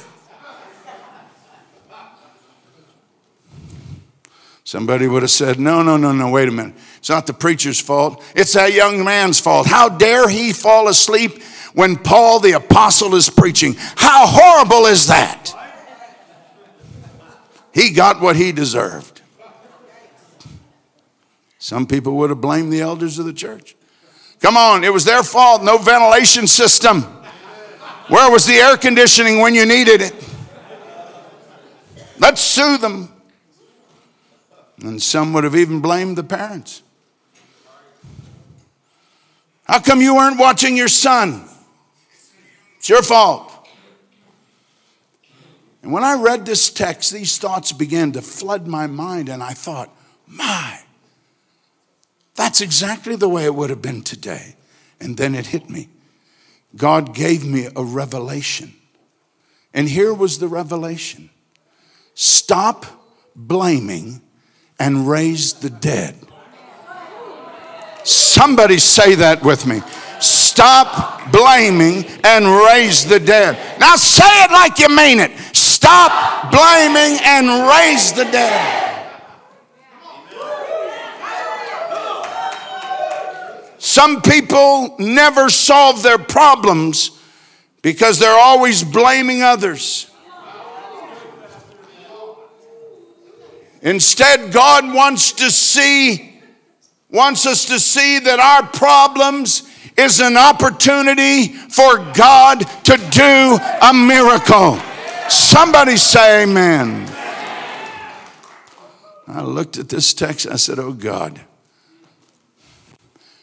Somebody 4.65 5.09
would 5.09 5.23
have 5.23 5.31
said, 5.31 5.59
No, 5.59 5.83
no, 5.83 5.97
no, 5.97 6.13
no, 6.13 6.31
wait 6.31 6.49
a 6.49 6.53
minute. 6.53 6.75
It's 6.99 7.09
not 7.09 7.27
the 7.27 7.33
preacher's 7.33 7.81
fault. 7.81 8.23
It's 8.35 8.53
that 8.53 8.75
young 8.75 9.03
man's 9.03 9.41
fault. 9.41 9.67
How 9.67 9.89
dare 9.89 10.29
he 10.29 10.53
fall 10.53 10.89
asleep 10.89 11.43
when 11.73 11.97
Paul 11.97 12.41
the 12.41 12.53
apostle 12.53 13.15
is 13.15 13.31
preaching? 13.31 13.77
How 13.97 14.27
horrible 14.27 14.85
is 14.85 15.07
that? 15.07 15.55
He 17.73 17.93
got 17.93 18.21
what 18.21 18.37
he 18.37 18.53
deserved. 18.53 19.18
Some 21.59 21.87
people 21.87 22.17
would 22.17 22.31
have 22.31 22.41
blamed 22.41 22.73
the 22.73 22.81
elders 22.81 23.19
of 23.19 23.27
the 23.27 23.33
church. 23.33 23.77
Come 24.41 24.57
on, 24.57 24.85
it 24.85 24.93
was 24.93 25.05
their 25.05 25.23
fault. 25.23 25.63
No 25.63 25.79
ventilation 25.79 26.47
system. 26.47 27.03
Where 28.09 28.31
was 28.31 28.47
the 28.47 28.55
air 28.55 28.77
conditioning 28.77 29.41
when 29.41 29.55
you 29.55 29.67
needed 29.67 30.01
it? 30.01 30.15
Let's 32.19 32.41
sue 32.41 32.79
them. 32.79 33.13
And 34.81 35.03
some 35.03 35.33
would 35.33 35.45
have 35.45 35.57
even 35.57 35.81
blamed 35.81 36.17
the 36.17 36.25
parents. 36.25 36.83
How 39.65 39.81
come 39.81 40.01
you 40.01 40.15
weren't 40.15 40.39
watching 40.39 40.77
your 40.77 40.89
son? 40.89 41.45
It's 42.79 42.89
your 42.89 43.03
fault. 43.03 43.53
And 45.83 45.93
when 45.93 46.05
I 46.05 46.15
read 46.15 46.47
this 46.47 46.71
text, 46.71 47.13
these 47.13 47.39
thoughts 47.39 47.73
began 47.73 48.13
to 48.13 48.23
flood 48.23 48.67
my 48.67 48.87
mind, 48.87 49.29
and 49.29 49.43
I 49.43 49.53
thought, 49.53 49.95
my, 50.27 50.81
that's 52.39 52.61
exactly 52.61 53.17
the 53.17 53.29
way 53.29 53.47
it 53.47 53.55
would 53.57 53.69
have 53.69 53.83
been 53.83 54.01
today. 54.01 54.55
And 55.01 55.17
then 55.17 55.35
it 55.35 55.47
hit 55.47 55.69
me. 55.69 55.89
God 56.77 57.13
gave 57.13 57.45
me 57.45 57.67
a 57.75 57.83
revelation. 57.83 58.75
And 59.75 59.89
here 59.89 60.15
was 60.15 60.39
the 60.39 60.47
revelation 60.47 61.31
stop 62.15 62.87
blaming 63.35 64.23
and 64.79 65.09
raise 65.09 65.55
the 65.55 65.69
dead. 65.69 66.15
Somebody 68.05 68.79
say 68.79 69.17
that 69.17 69.43
with 69.43 69.67
me. 69.67 69.81
Stop 70.21 71.33
blaming 71.33 72.05
and 72.23 72.47
raise 72.47 73.05
the 73.05 73.19
dead. 73.19 73.81
Now 73.81 73.97
say 73.97 74.45
it 74.45 74.53
like 74.53 74.79
you 74.79 74.89
mean 74.89 75.19
it. 75.19 75.33
Stop 75.57 76.53
blaming 76.53 77.19
and 77.25 77.69
raise 77.69 78.13
the 78.13 78.25
dead. 78.31 78.98
Some 83.89 84.21
people 84.21 84.97
never 84.99 85.49
solve 85.49 86.03
their 86.03 86.19
problems 86.19 87.11
because 87.81 88.19
they're 88.19 88.39
always 88.39 88.85
blaming 88.85 89.41
others. 89.41 90.11
Instead, 93.81 94.53
God 94.53 94.93
wants 94.93 95.33
to 95.33 95.51
see, 95.51 96.39
wants 97.11 97.47
us 97.47 97.65
to 97.65 97.81
see 97.81 98.19
that 98.19 98.39
our 98.39 98.69
problems 98.69 99.63
is 99.97 100.21
an 100.21 100.37
opportunity 100.37 101.47
for 101.47 101.97
God 102.13 102.61
to 102.85 102.97
do 103.11 103.59
a 103.81 103.95
miracle. 103.95 104.79
Somebody 105.31 105.97
say 105.97 106.43
amen. 106.43 107.11
I 109.27 109.41
looked 109.41 109.79
at 109.79 109.89
this 109.89 110.13
text, 110.13 110.47
I 110.47 110.57
said, 110.57 110.79
Oh 110.79 110.93
God. 110.93 111.41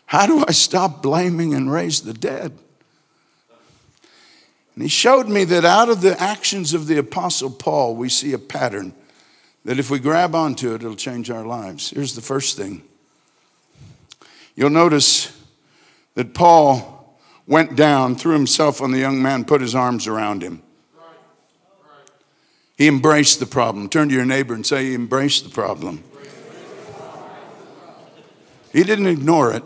How 0.05 0.25
do 0.25 0.43
I 0.47 0.51
stop 0.51 1.01
blaming 1.01 1.53
and 1.53 1.71
raise 1.71 2.01
the 2.01 2.13
dead? 2.13 2.57
And 4.75 4.83
he 4.83 4.89
showed 4.89 5.27
me 5.27 5.45
that 5.45 5.65
out 5.65 5.89
of 5.89 6.01
the 6.01 6.21
actions 6.21 6.74
of 6.74 6.88
the 6.88 6.97
Apostle 6.97 7.50
Paul, 7.50 7.95
we 7.95 8.09
see 8.09 8.33
a 8.33 8.38
pattern 8.38 8.93
that 9.63 9.79
if 9.79 9.89
we 9.89 10.00
grab 10.00 10.35
onto 10.35 10.74
it, 10.74 10.83
it'll 10.83 10.95
change 10.95 11.31
our 11.31 11.45
lives. 11.45 11.89
Here's 11.89 12.13
the 12.13 12.21
first 12.21 12.57
thing 12.57 12.83
you'll 14.55 14.69
notice 14.69 15.31
that 16.13 16.33
Paul 16.33 17.17
went 17.47 17.75
down, 17.75 18.15
threw 18.15 18.33
himself 18.33 18.81
on 18.81 18.91
the 18.91 19.00
young 19.00 19.21
man, 19.21 19.45
put 19.45 19.62
his 19.62 19.75
arms 19.75 20.07
around 20.07 20.41
him. 20.41 20.62
He 22.77 22.88
embraced 22.88 23.39
the 23.39 23.45
problem. 23.45 23.88
Turn 23.88 24.09
to 24.09 24.15
your 24.15 24.25
neighbor 24.25 24.53
and 24.53 24.65
say, 24.65 24.85
He 24.85 24.95
embraced 24.95 25.45
the 25.45 25.50
problem. 25.50 26.03
He 28.74 28.83
didn't 28.83 29.07
ignore 29.07 29.53
it. 29.53 29.63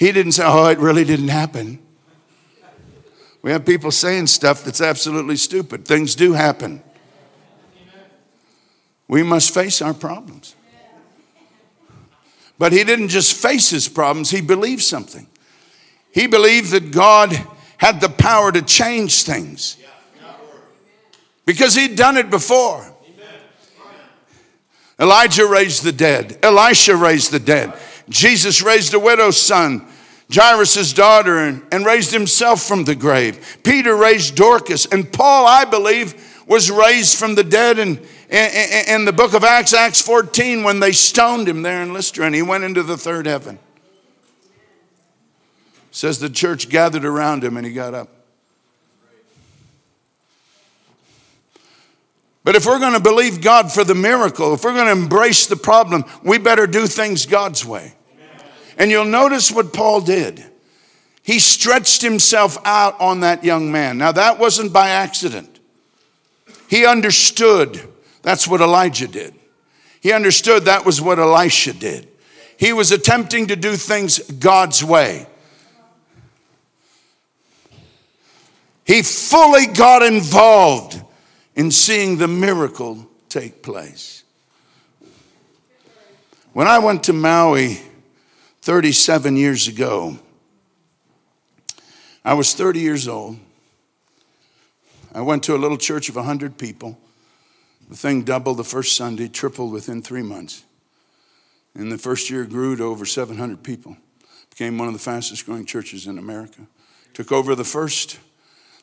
He 0.00 0.12
didn't 0.12 0.32
say, 0.32 0.44
oh, 0.46 0.66
it 0.68 0.78
really 0.78 1.04
didn't 1.04 1.28
happen. 1.28 1.78
We 3.42 3.50
have 3.50 3.66
people 3.66 3.90
saying 3.90 4.28
stuff 4.28 4.64
that's 4.64 4.80
absolutely 4.80 5.36
stupid. 5.36 5.84
Things 5.84 6.14
do 6.14 6.32
happen. 6.32 6.82
We 9.08 9.22
must 9.22 9.52
face 9.52 9.82
our 9.82 9.92
problems. 9.92 10.54
But 12.58 12.72
he 12.72 12.82
didn't 12.82 13.08
just 13.08 13.36
face 13.36 13.68
his 13.68 13.88
problems, 13.88 14.30
he 14.30 14.40
believed 14.40 14.82
something. 14.82 15.26
He 16.12 16.26
believed 16.26 16.70
that 16.70 16.92
God 16.92 17.38
had 17.76 18.00
the 18.00 18.08
power 18.08 18.50
to 18.52 18.62
change 18.62 19.24
things 19.24 19.76
because 21.44 21.74
he'd 21.74 21.96
done 21.96 22.16
it 22.16 22.30
before. 22.30 22.90
Elijah 24.98 25.44
raised 25.44 25.84
the 25.84 25.92
dead, 25.92 26.38
Elisha 26.42 26.96
raised 26.96 27.32
the 27.32 27.38
dead. 27.38 27.74
Jesus 28.10 28.60
raised 28.60 28.92
a 28.92 28.98
widow's 28.98 29.40
son, 29.40 29.86
Jairus' 30.32 30.92
daughter, 30.92 31.38
and, 31.38 31.62
and 31.72 31.86
raised 31.86 32.12
himself 32.12 32.62
from 32.62 32.84
the 32.84 32.94
grave. 32.94 33.58
Peter 33.62 33.96
raised 33.96 34.34
Dorcas. 34.34 34.84
And 34.86 35.10
Paul, 35.10 35.46
I 35.46 35.64
believe, 35.64 36.42
was 36.46 36.70
raised 36.70 37.16
from 37.16 37.36
the 37.36 37.44
dead 37.44 37.78
in, 37.78 38.04
in, 38.28 39.04
the 39.04 39.12
book 39.12 39.34
of 39.34 39.44
Acts, 39.44 39.72
Acts 39.72 40.02
14, 40.02 40.64
when 40.64 40.80
they 40.80 40.90
stoned 40.90 41.48
him 41.48 41.62
there 41.62 41.82
in 41.82 41.92
Lystra 41.92 42.26
and 42.26 42.34
he 42.34 42.42
went 42.42 42.64
into 42.64 42.82
the 42.82 42.96
third 42.96 43.26
heaven. 43.26 43.58
Says 45.92 46.18
the 46.18 46.28
church 46.28 46.68
gathered 46.68 47.04
around 47.04 47.44
him 47.44 47.56
and 47.56 47.64
he 47.64 47.72
got 47.72 47.94
up. 47.94 48.08
But 52.42 52.56
if 52.56 52.66
we're 52.66 52.80
going 52.80 52.94
to 52.94 53.00
believe 53.00 53.42
God 53.42 53.70
for 53.70 53.84
the 53.84 53.94
miracle, 53.94 54.54
if 54.54 54.64
we're 54.64 54.74
going 54.74 54.86
to 54.86 55.02
embrace 55.02 55.46
the 55.46 55.56
problem, 55.56 56.04
we 56.24 56.38
better 56.38 56.66
do 56.66 56.86
things 56.86 57.26
God's 57.26 57.64
way. 57.64 57.94
And 58.80 58.90
you'll 58.90 59.04
notice 59.04 59.52
what 59.52 59.74
Paul 59.74 60.00
did. 60.00 60.42
He 61.22 61.38
stretched 61.38 62.00
himself 62.00 62.56
out 62.64 62.98
on 62.98 63.20
that 63.20 63.44
young 63.44 63.70
man. 63.70 63.98
Now, 63.98 64.10
that 64.10 64.38
wasn't 64.38 64.72
by 64.72 64.88
accident. 64.88 65.60
He 66.66 66.86
understood 66.86 67.78
that's 68.22 68.48
what 68.48 68.62
Elijah 68.62 69.06
did. 69.06 69.34
He 70.00 70.14
understood 70.14 70.64
that 70.64 70.86
was 70.86 70.98
what 70.98 71.18
Elisha 71.18 71.74
did. 71.74 72.08
He 72.56 72.72
was 72.72 72.90
attempting 72.90 73.48
to 73.48 73.56
do 73.56 73.76
things 73.76 74.18
God's 74.18 74.82
way. 74.82 75.26
He 78.86 79.02
fully 79.02 79.66
got 79.66 80.02
involved 80.02 81.02
in 81.54 81.70
seeing 81.70 82.16
the 82.16 82.28
miracle 82.28 83.06
take 83.28 83.62
place. 83.62 84.24
When 86.54 86.66
I 86.66 86.78
went 86.78 87.04
to 87.04 87.12
Maui 87.12 87.78
37 88.62 89.36
years 89.36 89.68
ago. 89.68 90.18
I 92.24 92.34
was 92.34 92.54
30 92.54 92.80
years 92.80 93.08
old. 93.08 93.38
I 95.14 95.22
went 95.22 95.42
to 95.44 95.54
a 95.54 95.58
little 95.58 95.78
church 95.78 96.08
of 96.08 96.16
100 96.16 96.58
people. 96.58 96.98
The 97.88 97.96
thing 97.96 98.22
doubled 98.22 98.58
the 98.58 98.64
first 98.64 98.96
Sunday, 98.96 99.28
tripled 99.28 99.72
within 99.72 100.02
three 100.02 100.22
months. 100.22 100.62
In 101.74 101.88
the 101.88 101.98
first 101.98 102.30
year, 102.30 102.44
grew 102.44 102.76
to 102.76 102.84
over 102.84 103.06
700 103.06 103.62
people. 103.62 103.96
Became 104.50 104.76
one 104.76 104.88
of 104.88 104.94
the 104.94 105.00
fastest 105.00 105.46
growing 105.46 105.64
churches 105.64 106.06
in 106.06 106.18
America. 106.18 106.66
Took 107.14 107.32
over 107.32 107.54
the 107.54 107.64
first, 107.64 108.18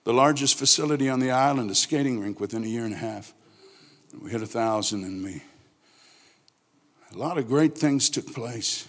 the 0.04 0.14
largest 0.14 0.58
facility 0.58 1.08
on 1.08 1.20
the 1.20 1.32
island, 1.32 1.70
a 1.70 1.76
skating 1.76 2.20
rink, 2.20 2.40
within 2.40 2.64
a 2.64 2.68
year 2.68 2.84
and 2.84 2.94
a 2.94 2.98
half. 2.98 3.34
We 4.20 4.32
hit 4.32 4.42
a 4.42 4.48
thousand, 4.48 5.04
and 5.04 5.24
we 5.24 5.44
a 7.14 7.18
lot 7.18 7.38
of 7.38 7.48
great 7.48 7.78
things 7.78 8.10
took 8.10 8.34
place. 8.34 8.88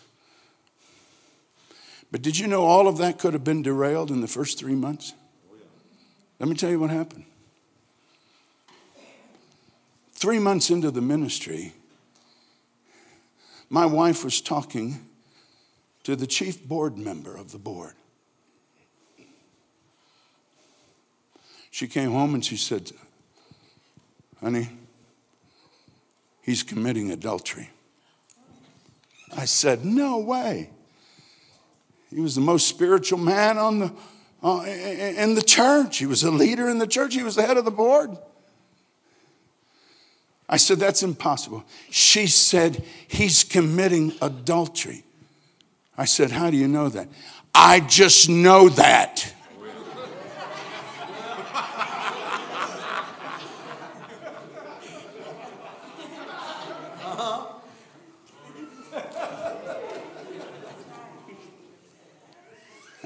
But 2.10 2.22
did 2.22 2.38
you 2.38 2.46
know 2.46 2.64
all 2.64 2.88
of 2.88 2.96
that 2.98 3.18
could 3.18 3.34
have 3.34 3.44
been 3.44 3.62
derailed 3.62 4.10
in 4.10 4.20
the 4.20 4.28
first 4.28 4.58
three 4.58 4.74
months? 4.74 5.12
Let 6.38 6.48
me 6.48 6.54
tell 6.54 6.70
you 6.70 6.80
what 6.80 6.90
happened. 6.90 7.24
Three 10.12 10.38
months 10.38 10.70
into 10.70 10.90
the 10.90 11.00
ministry, 11.00 11.72
my 13.70 13.86
wife 13.86 14.24
was 14.24 14.40
talking 14.40 15.04
to 16.04 16.16
the 16.16 16.26
chief 16.26 16.64
board 16.66 16.96
member 16.96 17.36
of 17.36 17.52
the 17.52 17.58
board. 17.58 17.94
She 21.70 21.86
came 21.86 22.10
home 22.10 22.34
and 22.34 22.44
she 22.44 22.56
said, 22.56 22.90
Honey, 24.40 24.70
he's 26.42 26.62
committing 26.62 27.10
adultery. 27.12 27.70
I 29.36 29.44
said, 29.44 29.84
No 29.84 30.18
way. 30.18 30.70
He 32.10 32.20
was 32.20 32.34
the 32.34 32.40
most 32.40 32.68
spiritual 32.68 33.18
man 33.18 33.58
on 33.58 33.78
the, 33.80 33.92
uh, 34.42 34.62
in 34.64 35.34
the 35.34 35.42
church. 35.42 35.98
He 35.98 36.06
was 36.06 36.22
a 36.22 36.30
leader 36.30 36.68
in 36.68 36.78
the 36.78 36.86
church, 36.86 37.14
he 37.14 37.22
was 37.22 37.36
the 37.36 37.42
head 37.42 37.56
of 37.56 37.64
the 37.64 37.70
board. 37.70 38.16
I 40.48 40.56
said, 40.56 40.78
That's 40.78 41.02
impossible. 41.02 41.64
She 41.90 42.26
said, 42.26 42.84
He's 43.06 43.44
committing 43.44 44.14
adultery. 44.22 45.04
I 45.96 46.06
said, 46.06 46.30
How 46.30 46.50
do 46.50 46.56
you 46.56 46.68
know 46.68 46.88
that? 46.88 47.08
I 47.54 47.80
just 47.80 48.28
know 48.28 48.68
that. 48.70 49.34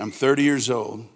I'm 0.03 0.11
30 0.11 0.43
years 0.43 0.69
old. 0.69 1.07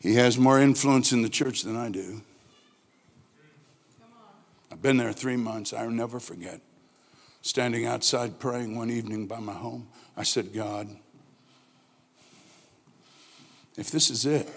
He 0.00 0.14
has 0.14 0.38
more 0.38 0.58
influence 0.58 1.12
in 1.12 1.20
the 1.20 1.28
church 1.28 1.64
than 1.64 1.76
I 1.76 1.90
do. 1.90 2.22
I've 4.72 4.80
been 4.80 4.96
there 4.96 5.12
three 5.12 5.36
months. 5.36 5.74
I'll 5.74 5.90
never 5.90 6.18
forget. 6.18 6.62
Standing 7.42 7.84
outside 7.84 8.38
praying 8.38 8.74
one 8.74 8.88
evening 8.88 9.26
by 9.26 9.38
my 9.38 9.52
home, 9.52 9.86
I 10.16 10.22
said, 10.22 10.54
God, 10.54 10.88
if 13.76 13.90
this 13.90 14.08
is 14.08 14.24
it, 14.24 14.48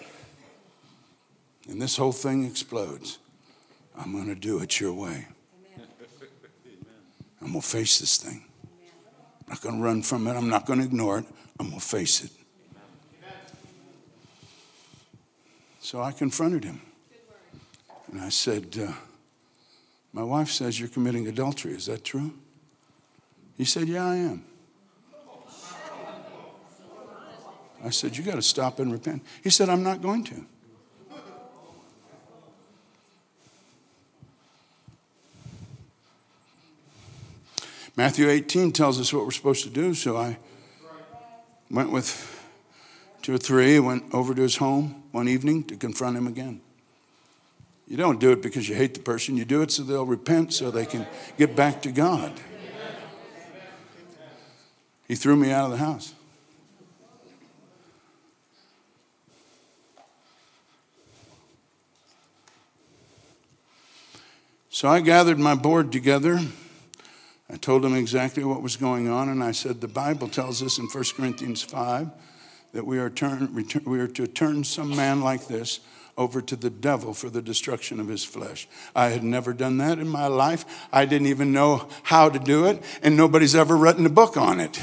and 1.67 1.81
this 1.81 1.97
whole 1.97 2.13
thing 2.13 2.45
explodes, 2.45 3.19
I'm 3.97 4.13
going 4.13 4.27
to 4.27 4.35
do 4.35 4.59
it 4.59 4.79
your 4.79 4.93
way. 4.93 5.27
I'm 7.41 7.51
going 7.51 7.61
to 7.61 7.67
face 7.67 7.99
this 7.99 8.15
thing. 8.15 8.46
I'm 9.47 9.53
not 9.53 9.61
going 9.61 9.77
to 9.77 9.81
run 9.81 10.01
from 10.01 10.27
it. 10.27 10.35
I'm 10.35 10.49
not 10.49 10.65
going 10.65 10.79
to 10.79 10.85
ignore 10.85 11.19
it. 11.19 11.25
I'm 11.59 11.69
going 11.69 11.79
to 11.79 11.85
face 11.85 12.23
it. 12.23 12.31
So 15.79 16.01
I 16.01 16.11
confronted 16.11 16.65
him. 16.65 16.81
And 18.11 18.19
I 18.19 18.29
said, 18.29 18.77
uh, 18.77 18.91
My 20.11 20.23
wife 20.23 20.49
says 20.49 20.79
you're 20.79 20.89
committing 20.89 21.27
adultery. 21.27 21.73
Is 21.73 21.85
that 21.85 22.03
true? 22.03 22.33
He 23.57 23.63
said, 23.63 23.87
Yeah, 23.87 24.05
I 24.05 24.15
am. 24.15 24.43
I 27.83 27.89
said, 27.89 28.17
You 28.17 28.23
got 28.23 28.35
to 28.35 28.41
stop 28.41 28.79
and 28.79 28.91
repent. 28.91 29.23
He 29.43 29.49
said, 29.49 29.69
I'm 29.69 29.83
not 29.83 30.01
going 30.01 30.25
to. 30.25 30.45
Matthew 37.97 38.29
18 38.29 38.73
tells 38.73 38.99
us 38.99 39.11
what 39.11 39.25
we're 39.25 39.31
supposed 39.31 39.63
to 39.63 39.71
do, 39.71 39.95
so 39.95 40.17
I 40.17 40.37
went 41.71 41.91
with 41.91 42.45
two 43.23 43.33
or 43.33 43.39
three, 43.39 43.79
went 43.79 44.13
over 44.13 44.35
to 44.35 44.41
his 44.43 44.57
home 44.57 45.01
one 45.11 45.27
evening 45.27 45.63
to 45.63 45.75
confront 45.75 46.15
him 46.15 46.27
again. 46.27 46.61
You 47.87 47.97
don't 47.97 48.19
do 48.19 48.31
it 48.31 48.43
because 48.43 48.69
you 48.69 48.75
hate 48.75 48.93
the 48.93 48.99
person, 48.99 49.35
you 49.35 49.45
do 49.45 49.63
it 49.63 49.71
so 49.71 49.81
they'll 49.81 50.05
repent 50.05 50.53
so 50.53 50.69
they 50.69 50.85
can 50.85 51.07
get 51.39 51.55
back 51.55 51.81
to 51.81 51.91
God. 51.91 52.39
He 55.07 55.15
threw 55.15 55.35
me 55.35 55.51
out 55.51 55.65
of 55.65 55.71
the 55.71 55.77
house. 55.77 56.13
So 64.69 64.87
I 64.87 64.99
gathered 64.99 65.39
my 65.39 65.55
board 65.55 65.91
together. 65.91 66.39
I 67.49 67.55
told 67.55 67.85
him 67.85 67.95
exactly 67.95 68.43
what 68.43 68.61
was 68.61 68.75
going 68.75 69.07
on, 69.07 69.29
and 69.29 69.41
I 69.41 69.51
said, 69.53 69.79
The 69.79 69.87
Bible 69.87 70.27
tells 70.27 70.61
us 70.61 70.77
in 70.77 70.85
1 70.87 71.03
Corinthians 71.15 71.61
5 71.61 72.09
that 72.73 72.85
we 72.85 72.99
are, 72.99 73.09
turn, 73.09 73.53
return, 73.53 73.83
we 73.85 73.99
are 73.99 74.07
to 74.07 74.27
turn 74.27 74.65
some 74.65 74.93
man 74.95 75.21
like 75.21 75.47
this 75.47 75.79
over 76.17 76.41
to 76.41 76.57
the 76.57 76.69
devil 76.69 77.13
for 77.13 77.29
the 77.29 77.41
destruction 77.41 78.01
of 78.01 78.09
his 78.09 78.25
flesh. 78.25 78.67
I 78.93 79.09
had 79.09 79.23
never 79.23 79.53
done 79.53 79.77
that 79.77 79.97
in 79.97 80.09
my 80.09 80.27
life. 80.27 80.87
I 80.91 81.05
didn't 81.05 81.27
even 81.27 81.53
know 81.53 81.87
how 82.03 82.27
to 82.27 82.37
do 82.37 82.65
it, 82.65 82.83
and 83.01 83.15
nobody's 83.15 83.55
ever 83.55 83.77
written 83.77 84.05
a 84.05 84.09
book 84.09 84.35
on 84.35 84.59
it. 84.59 84.75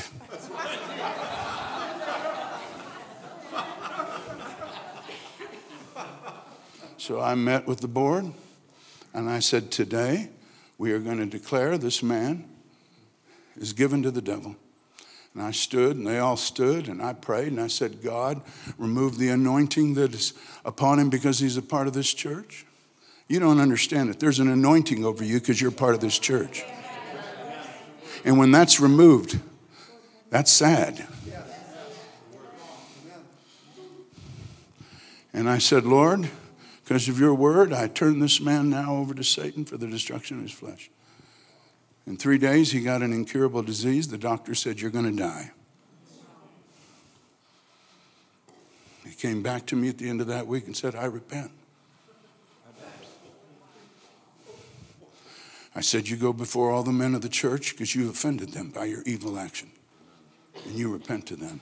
so 6.96 7.20
I 7.20 7.34
met 7.34 7.66
with 7.66 7.80
the 7.80 7.88
board, 7.88 8.32
and 9.12 9.28
I 9.28 9.40
said, 9.40 9.70
Today 9.70 10.30
we 10.78 10.92
are 10.92 10.98
going 10.98 11.18
to 11.18 11.26
declare 11.26 11.76
this 11.76 12.02
man 12.02 12.48
is 13.56 13.72
given 13.72 14.02
to 14.02 14.10
the 14.10 14.22
devil. 14.22 14.56
And 15.34 15.42
I 15.42 15.50
stood, 15.50 15.96
and 15.96 16.06
they 16.06 16.18
all 16.18 16.36
stood, 16.36 16.86
and 16.86 17.02
I 17.02 17.12
prayed, 17.12 17.48
and 17.48 17.60
I 17.60 17.66
said, 17.66 18.02
God, 18.02 18.40
remove 18.78 19.18
the 19.18 19.30
anointing 19.30 19.94
that 19.94 20.14
is 20.14 20.32
upon 20.64 20.98
him 20.98 21.10
because 21.10 21.40
he's 21.40 21.56
a 21.56 21.62
part 21.62 21.88
of 21.88 21.92
this 21.92 22.14
church. 22.14 22.64
You 23.26 23.40
don't 23.40 23.58
understand 23.58 24.10
it. 24.10 24.20
There's 24.20 24.38
an 24.38 24.48
anointing 24.48 25.04
over 25.04 25.24
you 25.24 25.40
because 25.40 25.60
you're 25.60 25.72
part 25.72 25.94
of 25.94 26.00
this 26.00 26.18
church. 26.18 26.62
And 28.24 28.38
when 28.38 28.52
that's 28.52 28.78
removed, 28.80 29.40
that's 30.30 30.52
sad. 30.52 31.06
And 35.32 35.50
I 35.50 35.58
said, 35.58 35.84
Lord, 35.84 36.30
because 36.84 37.08
of 37.08 37.18
your 37.18 37.34
word, 37.34 37.72
I 37.72 37.88
turn 37.88 38.20
this 38.20 38.40
man 38.40 38.70
now 38.70 38.94
over 38.94 39.14
to 39.14 39.24
Satan 39.24 39.64
for 39.64 39.76
the 39.76 39.88
destruction 39.88 40.36
of 40.36 40.44
his 40.44 40.52
flesh. 40.52 40.90
In 42.06 42.16
three 42.16 42.38
days, 42.38 42.70
he 42.70 42.80
got 42.80 43.02
an 43.02 43.12
incurable 43.12 43.62
disease. 43.62 44.08
The 44.08 44.18
doctor 44.18 44.54
said, 44.54 44.80
You're 44.80 44.90
going 44.90 45.10
to 45.10 45.16
die. 45.16 45.52
He 49.06 49.14
came 49.14 49.42
back 49.42 49.66
to 49.66 49.76
me 49.76 49.88
at 49.88 49.98
the 49.98 50.08
end 50.08 50.20
of 50.20 50.26
that 50.26 50.46
week 50.46 50.66
and 50.66 50.76
said, 50.76 50.94
I 50.94 51.06
repent. 51.06 51.50
I 55.74 55.80
said, 55.80 56.08
You 56.08 56.16
go 56.16 56.32
before 56.32 56.70
all 56.70 56.82
the 56.82 56.92
men 56.92 57.14
of 57.14 57.22
the 57.22 57.28
church 57.28 57.72
because 57.72 57.94
you 57.94 58.08
offended 58.10 58.50
them 58.50 58.70
by 58.70 58.84
your 58.84 59.02
evil 59.06 59.38
action, 59.38 59.70
and 60.66 60.74
you 60.74 60.92
repent 60.92 61.26
to 61.26 61.36
them. 61.36 61.60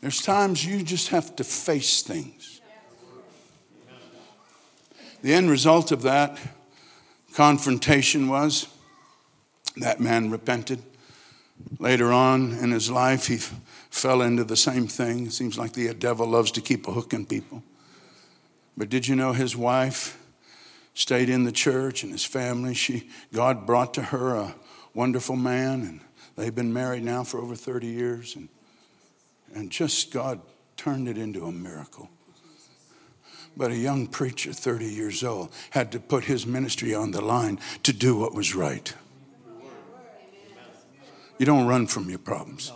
There's 0.00 0.20
times 0.20 0.64
you 0.66 0.82
just 0.82 1.08
have 1.08 1.34
to 1.36 1.44
face 1.44 2.02
things. 2.02 2.53
The 5.24 5.32
end 5.32 5.48
result 5.48 5.90
of 5.90 6.02
that 6.02 6.38
confrontation 7.32 8.28
was 8.28 8.68
that 9.78 9.98
man 9.98 10.30
repented. 10.30 10.82
Later 11.78 12.12
on 12.12 12.52
in 12.52 12.70
his 12.70 12.90
life, 12.90 13.28
he 13.28 13.36
f- 13.36 13.58
fell 13.88 14.20
into 14.20 14.44
the 14.44 14.54
same 14.54 14.86
thing. 14.86 15.30
Seems 15.30 15.56
like 15.56 15.72
the 15.72 15.94
devil 15.94 16.26
loves 16.26 16.50
to 16.50 16.60
keep 16.60 16.86
a 16.86 16.92
hook 16.92 17.14
in 17.14 17.24
people. 17.24 17.62
But 18.76 18.90
did 18.90 19.08
you 19.08 19.16
know 19.16 19.32
his 19.32 19.56
wife 19.56 20.22
stayed 20.92 21.30
in 21.30 21.44
the 21.44 21.52
church 21.52 22.02
and 22.02 22.12
his 22.12 22.26
family? 22.26 22.74
She, 22.74 23.08
God 23.32 23.64
brought 23.64 23.94
to 23.94 24.02
her 24.02 24.34
a 24.34 24.54
wonderful 24.92 25.36
man, 25.36 25.80
and 25.84 26.00
they've 26.36 26.54
been 26.54 26.74
married 26.74 27.02
now 27.02 27.24
for 27.24 27.40
over 27.40 27.56
30 27.56 27.86
years. 27.86 28.36
And, 28.36 28.50
and 29.54 29.70
just 29.70 30.12
God 30.12 30.42
turned 30.76 31.08
it 31.08 31.16
into 31.16 31.46
a 31.46 31.52
miracle. 31.52 32.10
But 33.56 33.70
a 33.70 33.76
young 33.76 34.06
preacher, 34.08 34.52
30 34.52 34.86
years 34.86 35.22
old, 35.22 35.50
had 35.70 35.92
to 35.92 36.00
put 36.00 36.24
his 36.24 36.46
ministry 36.46 36.94
on 36.94 37.12
the 37.12 37.20
line 37.20 37.60
to 37.84 37.92
do 37.92 38.16
what 38.16 38.34
was 38.34 38.54
right. 38.54 38.92
You 41.38 41.46
don't 41.46 41.66
run 41.66 41.86
from 41.86 42.08
your 42.08 42.18
problems 42.18 42.72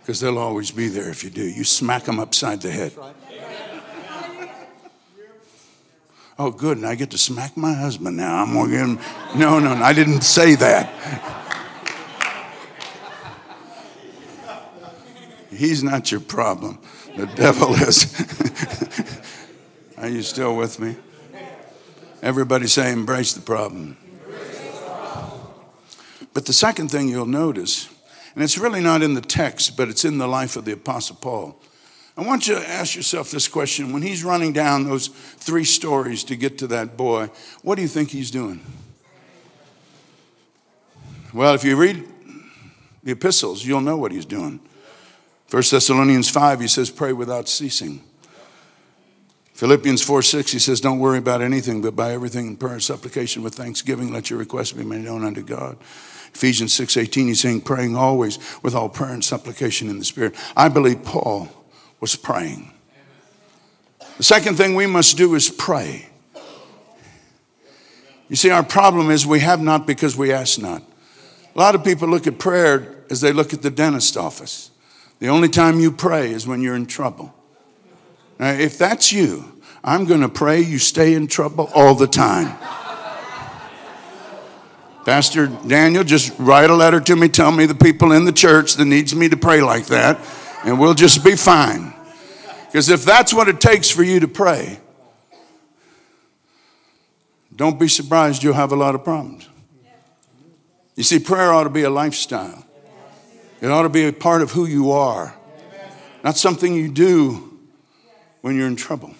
because 0.00 0.20
they'll 0.20 0.38
always 0.38 0.70
be 0.70 0.88
there 0.88 1.10
if 1.10 1.22
you 1.22 1.30
do. 1.30 1.44
You 1.44 1.64
smack 1.64 2.04
them 2.04 2.18
upside 2.18 2.60
the 2.60 2.70
head. 2.70 2.92
Oh, 6.38 6.50
good, 6.50 6.78
and 6.78 6.86
I 6.86 6.94
get 6.94 7.10
to 7.10 7.18
smack 7.18 7.56
my 7.56 7.72
husband 7.72 8.16
now. 8.16 8.42
I'm 8.42 8.52
going 8.52 8.70
to 8.70 8.76
get 8.76 8.80
him. 8.80 8.98
No, 9.38 9.58
no, 9.58 9.74
no, 9.74 9.82
I 9.84 9.92
didn't 9.92 10.22
say 10.22 10.54
that. 10.56 11.38
He's 15.50 15.84
not 15.84 16.10
your 16.10 16.20
problem. 16.20 16.78
The 17.16 17.26
devil 17.26 17.74
is. 17.74 18.10
Are 20.02 20.08
you 20.08 20.22
still 20.22 20.56
with 20.56 20.80
me? 20.80 20.96
Everybody 22.22 22.66
say, 22.66 22.90
embrace 22.92 23.34
the 23.34 23.40
problem. 23.40 23.96
But 26.34 26.46
the 26.46 26.52
second 26.52 26.90
thing 26.90 27.08
you'll 27.08 27.24
notice, 27.24 27.88
and 28.34 28.42
it's 28.42 28.58
really 28.58 28.80
not 28.80 29.02
in 29.02 29.14
the 29.14 29.20
text, 29.20 29.76
but 29.76 29.88
it's 29.88 30.04
in 30.04 30.18
the 30.18 30.26
life 30.26 30.56
of 30.56 30.64
the 30.64 30.72
Apostle 30.72 31.14
Paul. 31.20 31.56
I 32.16 32.26
want 32.26 32.48
you 32.48 32.56
to 32.56 32.68
ask 32.68 32.96
yourself 32.96 33.30
this 33.30 33.46
question. 33.46 33.92
When 33.92 34.02
he's 34.02 34.24
running 34.24 34.52
down 34.52 34.88
those 34.88 35.06
three 35.06 35.62
stories 35.62 36.24
to 36.24 36.34
get 36.34 36.58
to 36.58 36.66
that 36.66 36.96
boy, 36.96 37.30
what 37.62 37.76
do 37.76 37.82
you 37.82 37.88
think 37.88 38.10
he's 38.10 38.32
doing? 38.32 38.60
Well, 41.32 41.54
if 41.54 41.62
you 41.62 41.76
read 41.76 42.08
the 43.04 43.12
epistles, 43.12 43.64
you'll 43.64 43.80
know 43.80 43.98
what 43.98 44.10
he's 44.10 44.26
doing. 44.26 44.58
1 45.48 45.62
Thessalonians 45.70 46.28
5, 46.28 46.60
he 46.60 46.66
says, 46.66 46.90
pray 46.90 47.12
without 47.12 47.48
ceasing. 47.48 48.02
Philippians 49.54 50.02
4 50.02 50.22
6, 50.22 50.52
he 50.52 50.58
says, 50.58 50.80
Don't 50.80 50.98
worry 50.98 51.18
about 51.18 51.42
anything, 51.42 51.82
but 51.82 51.94
by 51.94 52.12
everything 52.12 52.46
in 52.46 52.56
prayer 52.56 52.74
and 52.74 52.82
supplication 52.82 53.42
with 53.42 53.54
thanksgiving, 53.54 54.12
let 54.12 54.30
your 54.30 54.38
requests 54.38 54.72
be 54.72 54.84
made 54.84 55.04
known 55.04 55.24
unto 55.24 55.42
God. 55.42 55.76
Ephesians 56.34 56.72
6 56.72 56.96
18, 56.96 57.28
he's 57.28 57.40
saying, 57.40 57.60
praying 57.60 57.94
always 57.94 58.38
with 58.62 58.74
all 58.74 58.88
prayer 58.88 59.12
and 59.12 59.24
supplication 59.24 59.88
in 59.88 59.98
the 59.98 60.04
Spirit. 60.04 60.34
I 60.56 60.68
believe 60.68 61.04
Paul 61.04 61.48
was 62.00 62.16
praying. 62.16 62.72
The 64.16 64.22
second 64.22 64.56
thing 64.56 64.74
we 64.74 64.86
must 64.86 65.16
do 65.16 65.34
is 65.34 65.50
pray. 65.50 66.08
You 68.28 68.36
see, 68.36 68.50
our 68.50 68.62
problem 68.62 69.10
is 69.10 69.26
we 69.26 69.40
have 69.40 69.60
not 69.60 69.86
because 69.86 70.16
we 70.16 70.32
ask 70.32 70.58
not. 70.58 70.82
A 71.54 71.58
lot 71.58 71.74
of 71.74 71.84
people 71.84 72.08
look 72.08 72.26
at 72.26 72.38
prayer 72.38 73.04
as 73.10 73.20
they 73.20 73.32
look 73.32 73.52
at 73.52 73.60
the 73.60 73.70
dentist 73.70 74.16
office. 74.16 74.70
The 75.18 75.28
only 75.28 75.48
time 75.48 75.80
you 75.80 75.92
pray 75.92 76.32
is 76.32 76.46
when 76.46 76.62
you're 76.62 76.74
in 76.74 76.86
trouble. 76.86 77.34
Now, 78.38 78.50
if 78.52 78.78
that's 78.78 79.12
you, 79.12 79.60
I'm 79.84 80.04
going 80.04 80.20
to 80.20 80.28
pray 80.28 80.60
you 80.60 80.78
stay 80.78 81.14
in 81.14 81.26
trouble 81.26 81.70
all 81.74 81.94
the 81.94 82.06
time. 82.06 82.56
Pastor 85.04 85.48
Daniel, 85.66 86.04
just 86.04 86.32
write 86.38 86.70
a 86.70 86.74
letter 86.74 87.00
to 87.00 87.16
me, 87.16 87.28
tell 87.28 87.50
me 87.50 87.66
the 87.66 87.74
people 87.74 88.12
in 88.12 88.24
the 88.24 88.32
church 88.32 88.74
that 88.74 88.84
needs 88.84 89.14
me 89.14 89.28
to 89.28 89.36
pray 89.36 89.60
like 89.60 89.86
that, 89.86 90.20
and 90.64 90.78
we'll 90.78 90.94
just 90.94 91.24
be 91.24 91.34
fine. 91.34 91.92
Because 92.66 92.88
if 92.88 93.04
that's 93.04 93.34
what 93.34 93.48
it 93.48 93.60
takes 93.60 93.90
for 93.90 94.04
you 94.04 94.20
to 94.20 94.28
pray, 94.28 94.78
don't 97.54 97.80
be 97.80 97.88
surprised 97.88 98.44
you'll 98.44 98.54
have 98.54 98.70
a 98.70 98.76
lot 98.76 98.94
of 98.94 99.02
problems. 99.02 99.48
You 100.94 101.02
see, 101.02 101.18
prayer 101.18 101.52
ought 101.52 101.64
to 101.64 101.70
be 101.70 101.82
a 101.82 101.90
lifestyle. 101.90 102.64
It 103.60 103.66
ought 103.66 103.82
to 103.82 103.88
be 103.88 104.06
a 104.06 104.12
part 104.12 104.40
of 104.40 104.52
who 104.52 104.66
you 104.66 104.92
are, 104.92 105.34
not 106.22 106.36
something 106.36 106.74
you 106.74 106.88
do 106.88 107.51
when 108.42 108.56
you're 108.56 108.68
in 108.68 108.76
trouble. 108.76 109.14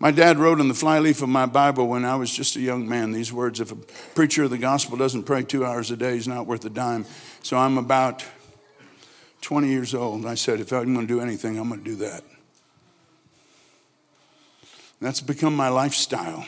My 0.00 0.10
dad 0.10 0.38
wrote 0.38 0.60
in 0.60 0.68
the 0.68 0.74
flyleaf 0.74 1.20
of 1.20 1.28
my 1.28 1.44
Bible 1.44 1.86
when 1.86 2.06
I 2.06 2.16
was 2.16 2.34
just 2.34 2.56
a 2.56 2.60
young 2.60 2.88
man 2.88 3.12
these 3.12 3.32
words 3.32 3.60
If 3.60 3.70
a 3.70 3.76
preacher 4.14 4.44
of 4.44 4.50
the 4.50 4.58
gospel 4.58 4.96
doesn't 4.96 5.24
pray 5.24 5.42
two 5.42 5.64
hours 5.64 5.90
a 5.90 5.96
day, 5.96 6.14
he's 6.14 6.26
not 6.26 6.46
worth 6.46 6.64
a 6.64 6.70
dime. 6.70 7.04
So 7.42 7.58
I'm 7.58 7.76
about 7.76 8.24
20 9.42 9.68
years 9.68 9.94
old. 9.94 10.24
I 10.24 10.34
said, 10.34 10.58
If 10.58 10.72
I'm 10.72 10.94
going 10.94 11.06
to 11.06 11.14
do 11.14 11.20
anything, 11.20 11.58
I'm 11.58 11.68
going 11.68 11.84
to 11.84 11.90
do 11.90 11.96
that. 11.96 12.24
That's 15.02 15.20
become 15.20 15.54
my 15.54 15.68
lifestyle. 15.68 16.46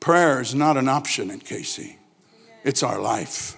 Prayer 0.00 0.40
is 0.40 0.54
not 0.54 0.76
an 0.76 0.88
option 0.88 1.30
at 1.30 1.40
KC, 1.40 1.96
it's 2.64 2.82
our 2.82 3.00
life. 3.00 3.56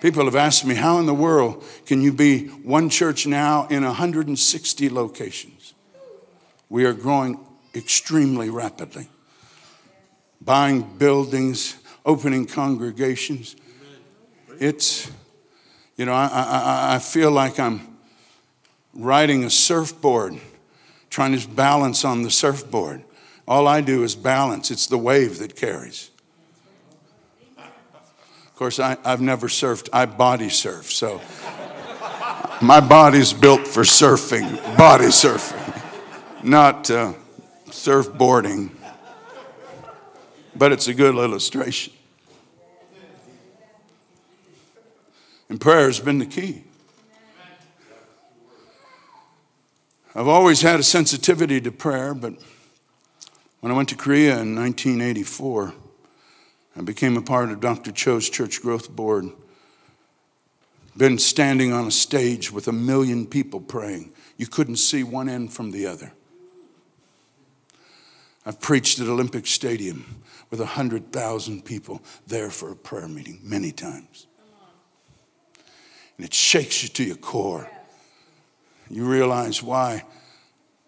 People 0.00 0.24
have 0.24 0.36
asked 0.36 0.64
me, 0.64 0.74
how 0.74 0.98
in 0.98 1.06
the 1.06 1.14
world 1.14 1.62
can 1.84 2.00
you 2.00 2.12
be 2.12 2.46
one 2.46 2.88
church 2.88 3.26
now 3.26 3.66
in 3.68 3.84
160 3.84 4.88
locations? 4.88 5.74
We 6.70 6.86
are 6.86 6.94
growing 6.94 7.38
extremely 7.74 8.48
rapidly, 8.48 9.08
buying 10.40 10.96
buildings, 10.96 11.76
opening 12.06 12.46
congregations. 12.46 13.56
It's, 14.58 15.10
you 15.96 16.06
know, 16.06 16.14
I, 16.14 16.26
I, 16.26 16.94
I 16.94 16.98
feel 16.98 17.30
like 17.30 17.58
I'm 17.60 17.98
riding 18.94 19.44
a 19.44 19.50
surfboard, 19.50 20.38
trying 21.10 21.38
to 21.38 21.48
balance 21.48 22.04
on 22.04 22.22
the 22.22 22.30
surfboard. 22.30 23.04
All 23.46 23.66
I 23.68 23.80
do 23.80 24.02
is 24.02 24.14
balance, 24.14 24.70
it's 24.70 24.86
the 24.86 24.98
wave 24.98 25.38
that 25.40 25.56
carries. 25.56 26.09
Course, 28.60 28.78
I, 28.78 28.98
have 29.06 29.22
never 29.22 29.48
surfed, 29.48 29.88
I 29.90 30.04
body 30.04 30.50
surf, 30.50 30.92
so 30.92 31.22
my 32.60 32.78
body's 32.78 33.32
built 33.32 33.66
for 33.66 33.84
surfing, 33.84 34.76
body 34.76 35.06
surfing, 35.06 36.44
not 36.44 36.90
uh, 36.90 37.14
surfboarding. 37.68 38.68
But 40.54 40.72
it's 40.72 40.88
a 40.88 40.92
good 40.92 41.14
illustration. 41.14 41.94
And 45.48 45.58
prayer 45.58 45.86
has 45.86 45.98
been 45.98 46.18
the 46.18 46.26
key. 46.26 46.64
I've 50.14 50.28
always 50.28 50.60
had 50.60 50.78
a 50.78 50.82
sensitivity 50.82 51.62
to 51.62 51.72
prayer, 51.72 52.12
but 52.12 52.34
when 53.60 53.72
I 53.72 53.74
went 53.74 53.88
to 53.88 53.96
Korea 53.96 54.32
in 54.32 54.54
1984, 54.54 55.72
I 56.80 56.82
became 56.82 57.18
a 57.18 57.22
part 57.22 57.50
of 57.50 57.60
Dr. 57.60 57.92
Cho's 57.92 58.30
Church 58.30 58.62
Growth 58.62 58.88
Board. 58.88 59.28
Been 60.96 61.18
standing 61.18 61.74
on 61.74 61.86
a 61.86 61.90
stage 61.90 62.50
with 62.50 62.68
a 62.68 62.72
million 62.72 63.26
people 63.26 63.60
praying. 63.60 64.14
You 64.38 64.46
couldn't 64.46 64.76
see 64.76 65.02
one 65.02 65.28
end 65.28 65.52
from 65.52 65.72
the 65.72 65.84
other. 65.84 66.14
I've 68.46 68.62
preached 68.62 68.98
at 68.98 69.08
Olympic 69.08 69.46
Stadium 69.46 70.22
with 70.48 70.58
100,000 70.58 71.66
people 71.66 72.00
there 72.26 72.48
for 72.48 72.72
a 72.72 72.76
prayer 72.76 73.08
meeting 73.08 73.40
many 73.42 73.72
times. 73.72 74.26
And 76.16 76.24
it 76.24 76.32
shakes 76.32 76.82
you 76.82 76.88
to 76.88 77.04
your 77.04 77.16
core. 77.16 77.68
You 78.88 79.04
realize 79.04 79.62
why 79.62 80.04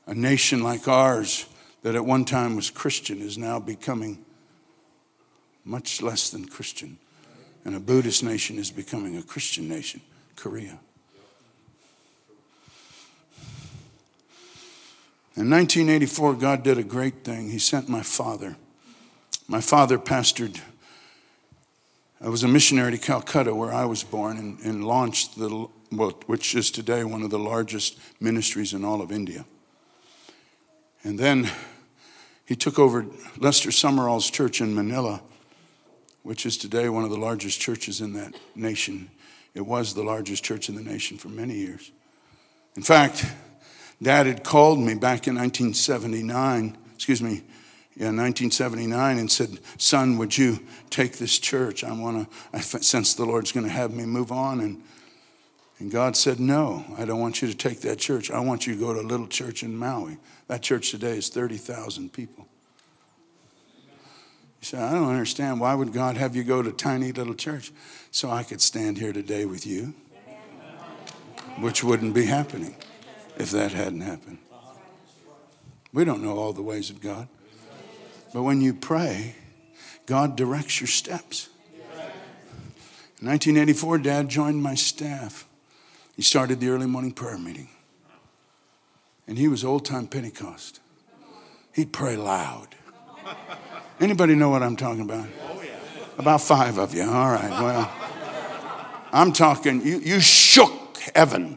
a 0.07 0.15
nation 0.15 0.63
like 0.63 0.89
ours 0.89 1.45
that 1.83 1.95
at 1.95 2.07
one 2.07 2.25
time 2.25 2.57
was 2.57 2.71
Christian 2.71 3.21
is 3.21 3.37
now 3.37 3.61
becoming 3.61 4.25
much 5.65 6.03
less 6.03 6.31
than 6.31 6.47
Christian. 6.47 6.99
And 7.65 7.75
a 7.75 7.81
Buddhist 7.81 8.23
nation 8.23 8.59
is 8.59 8.71
becoming 8.71 9.17
a 9.17 9.23
Christian 9.23 9.69
nation, 9.69 10.01
Korea. 10.37 10.81
In 15.35 15.49
1984, 15.49 16.35
God 16.35 16.63
did 16.63 16.77
a 16.77 16.83
great 16.83 17.25
thing. 17.25 17.51
He 17.51 17.59
sent 17.59 17.89
my 17.89 18.03
father. 18.03 18.57
My 19.49 19.61
father 19.61 19.99
pastored, 19.99 20.61
I 22.21 22.29
was 22.29 22.45
a 22.45 22.49
missionary 22.49 22.93
to 22.93 22.99
Calcutta, 22.99 23.55
where 23.55 23.73
I 23.73 23.85
was 23.85 24.05
born, 24.05 24.37
and, 24.37 24.59
and 24.61 24.85
launched 24.85 25.39
the, 25.39 25.49
which 26.27 26.55
is 26.55 26.71
today 26.71 27.03
one 27.05 27.23
of 27.23 27.31
the 27.31 27.39
largest 27.39 27.99
ministries 28.21 28.75
in 28.75 28.85
all 28.85 29.01
of 29.01 29.11
India. 29.11 29.45
And 31.03 31.19
then 31.19 31.51
he 32.45 32.55
took 32.55 32.79
over 32.79 33.07
Lester 33.39 33.71
Sumrall's 33.71 34.31
church 34.31 34.61
in 34.61 34.75
Manila, 34.75 35.23
which 36.23 36.47
is 36.47 36.57
today 36.57 36.89
one 36.89 37.05
of 37.05 37.11
the 37.11 37.17
largest 37.17 37.61
churches 37.61 38.01
in 38.01 38.13
that 38.15 38.35
nation. 38.55 39.11
It 39.55 39.67
was 39.67 39.95
the 39.95 40.03
largest 40.03 40.45
church 40.45 40.69
in 40.69 40.75
the 40.75 40.83
nation 40.83 41.19
for 41.19 41.29
many 41.29 41.55
years. 41.55 41.91
In 42.77 42.83
fact, 42.83 43.27
Dad 44.01 44.27
had 44.27 44.43
called 44.43 44.79
me 44.79 44.95
back 44.95 45.27
in 45.27 45.35
1979, 45.35 46.77
excuse 46.95 47.23
me, 47.23 47.43
yeah, 47.95 48.07
1979, 48.07 49.19
and 49.19 49.31
said, 49.31 49.61
Son, 49.77 50.17
would 50.17 50.37
you 50.37 50.61
take 50.89 51.19
this 51.19 51.39
church? 51.39 51.85
I 51.85 51.93
want 51.93 52.31
to, 52.31 52.37
I 52.57 52.61
sense 52.61 53.15
the 53.15 53.27
Lord's 53.27 53.53
going 53.53 53.67
to 53.67 53.73
have 53.73 53.93
me 53.93 54.07
move 54.07 54.33
on. 54.33 54.61
And, 54.61 54.83
and 55.79 55.91
God 55.91 56.17
said, 56.17 56.41
No, 56.41 56.87
I 56.97 57.05
don't 57.05 57.21
want 57.21 57.43
you 57.43 57.49
to 57.49 57.55
take 57.55 57.81
that 57.83 57.99
church. 57.99 58.31
I 58.31 58.41
want 58.41 58.67
you 58.67 58.75
to 58.75 58.81
go 58.81 58.95
to 58.95 59.01
a 59.01 59.03
little 59.03 59.27
church 59.27 59.63
in 59.63 59.77
Maui. 59.77 60.17
That 60.49 60.63
church 60.63 60.91
today 60.91 61.19
is 61.19 61.29
30,000 61.29 62.13
people. 62.13 62.49
You 64.63 64.67
say, 64.67 64.79
I 64.79 64.93
don't 64.93 65.11
understand. 65.11 65.59
Why 65.59 65.75
would 65.75 65.93
God 65.93 66.17
have 66.17 66.37
you 66.37 66.45
go 66.45 66.63
to 66.63 66.71
tiny 66.71 67.11
little 67.11 67.35
church? 67.35 67.73
So 68.13 68.31
I 68.31 68.45
could 68.45 68.61
stand 68.61 68.97
here 68.97 69.13
today 69.13 69.45
with 69.45 69.67
you, 69.67 69.93
which 71.59 71.83
wouldn't 71.83 72.15
be 72.15 72.27
happening 72.27 72.77
if 73.37 73.51
that 73.51 73.73
hadn't 73.73 74.03
happened. 74.03 74.39
We 75.93 76.05
don't 76.05 76.23
know 76.23 76.39
all 76.39 76.53
the 76.53 76.63
ways 76.63 76.91
of 76.91 77.01
God. 77.01 77.27
But 78.33 78.45
when 78.45 78.61
you 78.61 78.73
pray, 78.73 79.35
God 80.07 80.37
directs 80.37 80.81
your 80.81 80.87
steps. 80.87 81.49
In 83.21 83.27
1984, 83.29 83.99
Dad 83.99 84.29
joined 84.29 84.63
my 84.63 84.77
staff. 84.77 85.45
He 86.15 86.23
started 86.23 86.61
the 86.61 86.69
early 86.69 86.87
morning 86.87 87.13
prayer 87.13 87.37
meeting. 87.37 87.69
And 89.27 89.39
he 89.39 89.49
was 89.49 89.65
old 89.65 89.85
time 89.85 90.07
Pentecost. 90.07 90.79
He'd 91.73 91.93
pray 91.93 92.17
loud. 92.17 92.77
Anybody 94.03 94.35
know 94.35 94.49
what 94.49 94.65
I'm 94.65 94.75
talking 94.75 95.03
about? 95.03 95.29
Oh, 95.45 95.63
about 96.19 96.41
five 96.41 96.77
of 96.77 96.93
you. 96.93 97.05
All 97.05 97.31
right. 97.31 97.51
Well, 97.51 97.93
I'm 99.13 99.33
talking, 99.33 99.81
you, 99.87 100.01
you 100.01 100.19
shook 100.19 100.99
heaven 101.15 101.57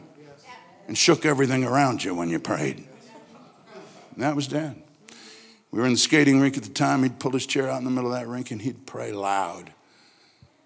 and 0.86 0.96
shook 0.96 1.26
everything 1.26 1.64
around 1.64 2.04
you 2.04 2.14
when 2.14 2.28
you 2.28 2.38
prayed. 2.38 2.76
And 2.76 4.22
that 4.22 4.36
was 4.36 4.46
Dad. 4.46 4.80
We 5.72 5.80
were 5.80 5.86
in 5.86 5.94
the 5.94 5.98
skating 5.98 6.40
rink 6.40 6.56
at 6.56 6.62
the 6.62 6.70
time. 6.70 7.02
He'd 7.02 7.18
pull 7.18 7.32
his 7.32 7.46
chair 7.46 7.68
out 7.68 7.78
in 7.78 7.84
the 7.84 7.90
middle 7.90 8.12
of 8.12 8.16
that 8.16 8.28
rink 8.28 8.52
and 8.52 8.62
he'd 8.62 8.86
pray 8.86 9.10
loud. 9.10 9.72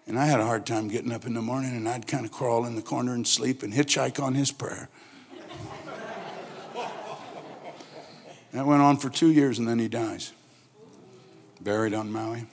And 0.06 0.18
I 0.18 0.26
had 0.26 0.38
a 0.38 0.44
hard 0.44 0.66
time 0.66 0.88
getting 0.88 1.12
up 1.12 1.24
in 1.24 1.32
the 1.32 1.40
morning 1.40 1.74
and 1.74 1.88
I'd 1.88 2.06
kind 2.06 2.26
of 2.26 2.30
crawl 2.30 2.66
in 2.66 2.76
the 2.76 2.82
corner 2.82 3.14
and 3.14 3.26
sleep 3.26 3.62
and 3.62 3.72
hitchhike 3.72 4.22
on 4.22 4.34
his 4.34 4.52
prayer. 4.52 4.90
That 8.52 8.66
went 8.66 8.82
on 8.82 8.96
for 8.96 9.08
two 9.08 9.30
years 9.30 9.60
and 9.60 9.68
then 9.68 9.78
he 9.78 9.86
dies. 9.86 10.32
Buried 11.62 11.92
on 11.92 12.10
Maui. 12.10 12.46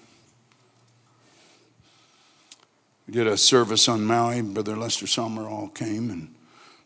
We 3.07 3.13
did 3.13 3.25
a 3.25 3.37
service 3.37 3.87
on 3.87 4.03
Maui. 4.03 4.41
Brother 4.41 4.75
Lester 4.75 5.05
Sumrall 5.05 5.73
came 5.73 6.09
and 6.09 6.35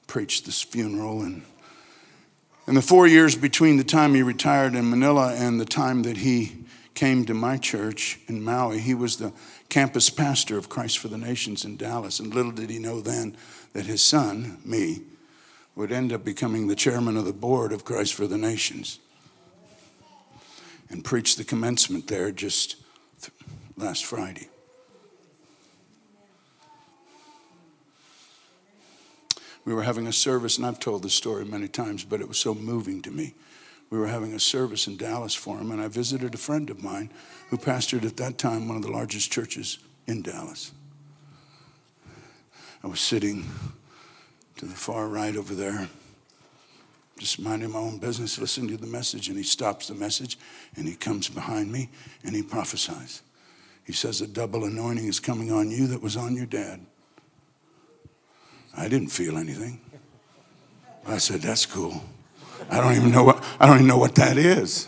preached 0.05 0.45
this 0.45 0.61
funeral. 0.61 1.23
And 1.23 1.41
in 2.67 2.75
the 2.75 2.81
four 2.81 3.07
years 3.07 3.35
between 3.35 3.77
the 3.77 3.83
time 3.83 4.13
he 4.13 4.21
retired 4.21 4.75
in 4.75 4.89
Manila 4.89 5.33
and 5.33 5.59
the 5.59 5.65
time 5.65 6.03
that 6.03 6.17
he 6.17 6.57
came 6.93 7.25
to 7.25 7.33
my 7.33 7.57
church 7.57 8.19
in 8.27 8.43
Maui, 8.43 8.77
he 8.77 8.93
was 8.93 9.17
the 9.17 9.33
campus 9.69 10.11
pastor 10.11 10.59
of 10.59 10.69
Christ 10.69 10.99
for 10.99 11.07
the 11.07 11.17
Nations 11.17 11.65
in 11.65 11.75
Dallas. 11.75 12.19
And 12.19 12.35
little 12.35 12.51
did 12.51 12.69
he 12.69 12.77
know 12.77 13.01
then 13.01 13.35
that 13.73 13.87
his 13.87 14.03
son, 14.03 14.59
me, 14.63 15.01
would 15.75 15.91
end 15.91 16.13
up 16.13 16.23
becoming 16.23 16.67
the 16.67 16.75
chairman 16.75 17.17
of 17.17 17.25
the 17.25 17.33
board 17.33 17.71
of 17.71 17.83
Christ 17.83 18.13
for 18.13 18.27
the 18.27 18.37
Nations 18.37 18.99
and 20.91 21.03
preached 21.03 21.37
the 21.37 21.43
commencement 21.43 22.07
there 22.07 22.31
just 22.31 22.75
last 23.77 24.05
Friday. 24.05 24.49
We 29.63 29.73
were 29.73 29.83
having 29.83 30.07
a 30.07 30.13
service, 30.13 30.57
and 30.57 30.65
I've 30.65 30.79
told 30.79 31.03
this 31.03 31.13
story 31.13 31.45
many 31.45 31.67
times, 31.67 32.03
but 32.03 32.19
it 32.19 32.27
was 32.27 32.37
so 32.37 32.53
moving 32.53 33.01
to 33.03 33.11
me. 33.11 33.33
We 33.89 33.99
were 33.99 34.07
having 34.07 34.33
a 34.33 34.39
service 34.39 34.87
in 34.87 34.97
Dallas 34.97 35.35
for 35.35 35.57
him, 35.57 35.71
and 35.71 35.81
I 35.81 35.87
visited 35.87 36.33
a 36.33 36.37
friend 36.37 36.69
of 36.69 36.83
mine 36.83 37.11
who 37.49 37.57
pastored 37.57 38.05
at 38.05 38.17
that 38.17 38.37
time 38.37 38.67
one 38.67 38.77
of 38.77 38.83
the 38.83 38.91
largest 38.91 39.31
churches 39.31 39.77
in 40.07 40.23
Dallas. 40.23 40.71
I 42.83 42.87
was 42.87 42.99
sitting 42.99 43.45
to 44.57 44.65
the 44.65 44.73
far 44.73 45.07
right 45.07 45.35
over 45.35 45.53
there, 45.53 45.89
just 47.21 47.39
minding 47.39 47.69
my 47.69 47.77
own 47.77 47.99
business, 47.99 48.39
listening 48.39 48.67
to 48.69 48.77
the 48.77 48.87
message, 48.87 49.27
and 49.27 49.37
he 49.37 49.43
stops 49.43 49.89
the 49.89 49.93
message 49.93 50.39
and 50.75 50.87
he 50.87 50.95
comes 50.95 51.29
behind 51.29 51.71
me 51.71 51.87
and 52.23 52.35
he 52.35 52.41
prophesies. 52.41 53.21
He 53.85 53.93
says, 53.93 54.21
A 54.21 54.27
double 54.27 54.65
anointing 54.65 55.05
is 55.05 55.19
coming 55.19 55.51
on 55.51 55.69
you 55.69 55.85
that 55.85 56.01
was 56.01 56.17
on 56.17 56.35
your 56.35 56.47
dad. 56.47 56.83
I 58.75 58.89
didn't 58.89 59.09
feel 59.09 59.37
anything. 59.37 59.79
I 61.05 61.19
said, 61.19 61.41
That's 61.41 61.67
cool. 61.67 62.03
I 62.71 62.81
don't 62.81 62.95
even 62.95 63.11
know 63.11 63.23
what, 63.23 63.43
I 63.59 63.67
don't 63.67 63.75
even 63.75 63.87
know 63.87 63.99
what 63.99 64.15
that 64.15 64.39
is. 64.39 64.87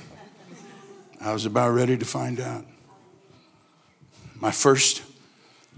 I 1.21 1.33
was 1.33 1.45
about 1.45 1.69
ready 1.69 1.99
to 1.99 2.05
find 2.05 2.39
out. 2.39 2.65
My 4.33 4.49
first 4.49 5.03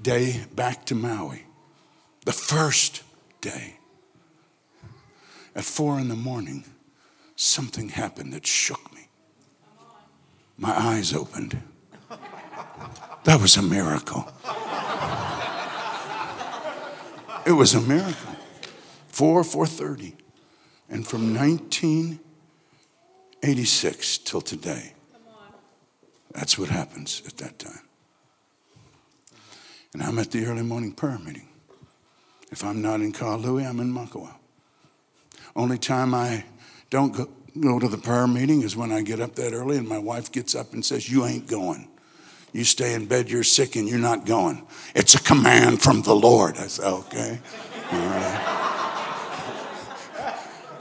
day 0.01 0.45
back 0.55 0.85
to 0.85 0.95
Maui, 0.95 1.43
the 2.23 2.31
first 2.31 3.03
day, 3.41 3.75
at 5.55 5.63
four 5.63 5.99
in 5.99 6.09
the 6.09 6.15
morning, 6.15 6.65
something 7.35 7.89
happened 7.89 8.33
that 8.33 8.45
shook 8.45 8.93
me. 8.93 9.07
My 10.57 10.77
eyes 10.77 11.13
opened. 11.13 11.61
That 13.23 13.41
was 13.41 13.57
a 13.57 13.61
miracle. 13.61 14.31
It 17.45 17.51
was 17.51 17.73
a 17.73 17.81
miracle. 17.81 18.35
4 19.09 19.43
4:30. 19.43 20.13
And 20.89 21.05
from 21.07 21.33
1986 21.33 24.17
till 24.19 24.41
today. 24.41 24.93
That's 26.31 26.57
what 26.57 26.69
happens 26.69 27.21
at 27.25 27.37
that 27.37 27.59
time. 27.59 27.81
And 29.93 30.03
I'm 30.03 30.19
at 30.19 30.31
the 30.31 30.45
early 30.45 30.63
morning 30.63 30.91
prayer 30.91 31.17
meeting. 31.17 31.47
If 32.51 32.63
I'm 32.63 32.81
not 32.81 33.01
in 33.01 33.13
Kahului, 33.13 33.65
I'm 33.67 33.79
in 33.79 33.93
Makawao. 33.93 34.35
Only 35.55 35.77
time 35.77 36.13
I 36.13 36.43
don't 36.89 37.13
go, 37.13 37.29
go 37.59 37.79
to 37.79 37.87
the 37.87 37.97
prayer 37.97 38.27
meeting 38.27 38.61
is 38.61 38.75
when 38.75 38.91
I 38.91 39.01
get 39.01 39.21
up 39.21 39.35
that 39.35 39.53
early 39.53 39.77
and 39.77 39.87
my 39.87 39.97
wife 39.97 40.31
gets 40.31 40.53
up 40.55 40.73
and 40.73 40.83
says, 40.83 41.09
You 41.09 41.25
ain't 41.25 41.47
going. 41.47 41.87
You 42.51 42.63
stay 42.63 42.93
in 42.93 43.05
bed, 43.05 43.29
you're 43.29 43.43
sick, 43.43 43.75
and 43.75 43.87
you're 43.87 43.99
not 43.99 44.25
going. 44.25 44.65
It's 44.93 45.13
a 45.15 45.19
command 45.21 45.81
from 45.81 46.01
the 46.01 46.15
Lord. 46.15 46.57
I 46.57 46.67
said, 46.67 46.85
Okay. 46.85 47.39
All 47.91 47.99
right. 47.99 48.61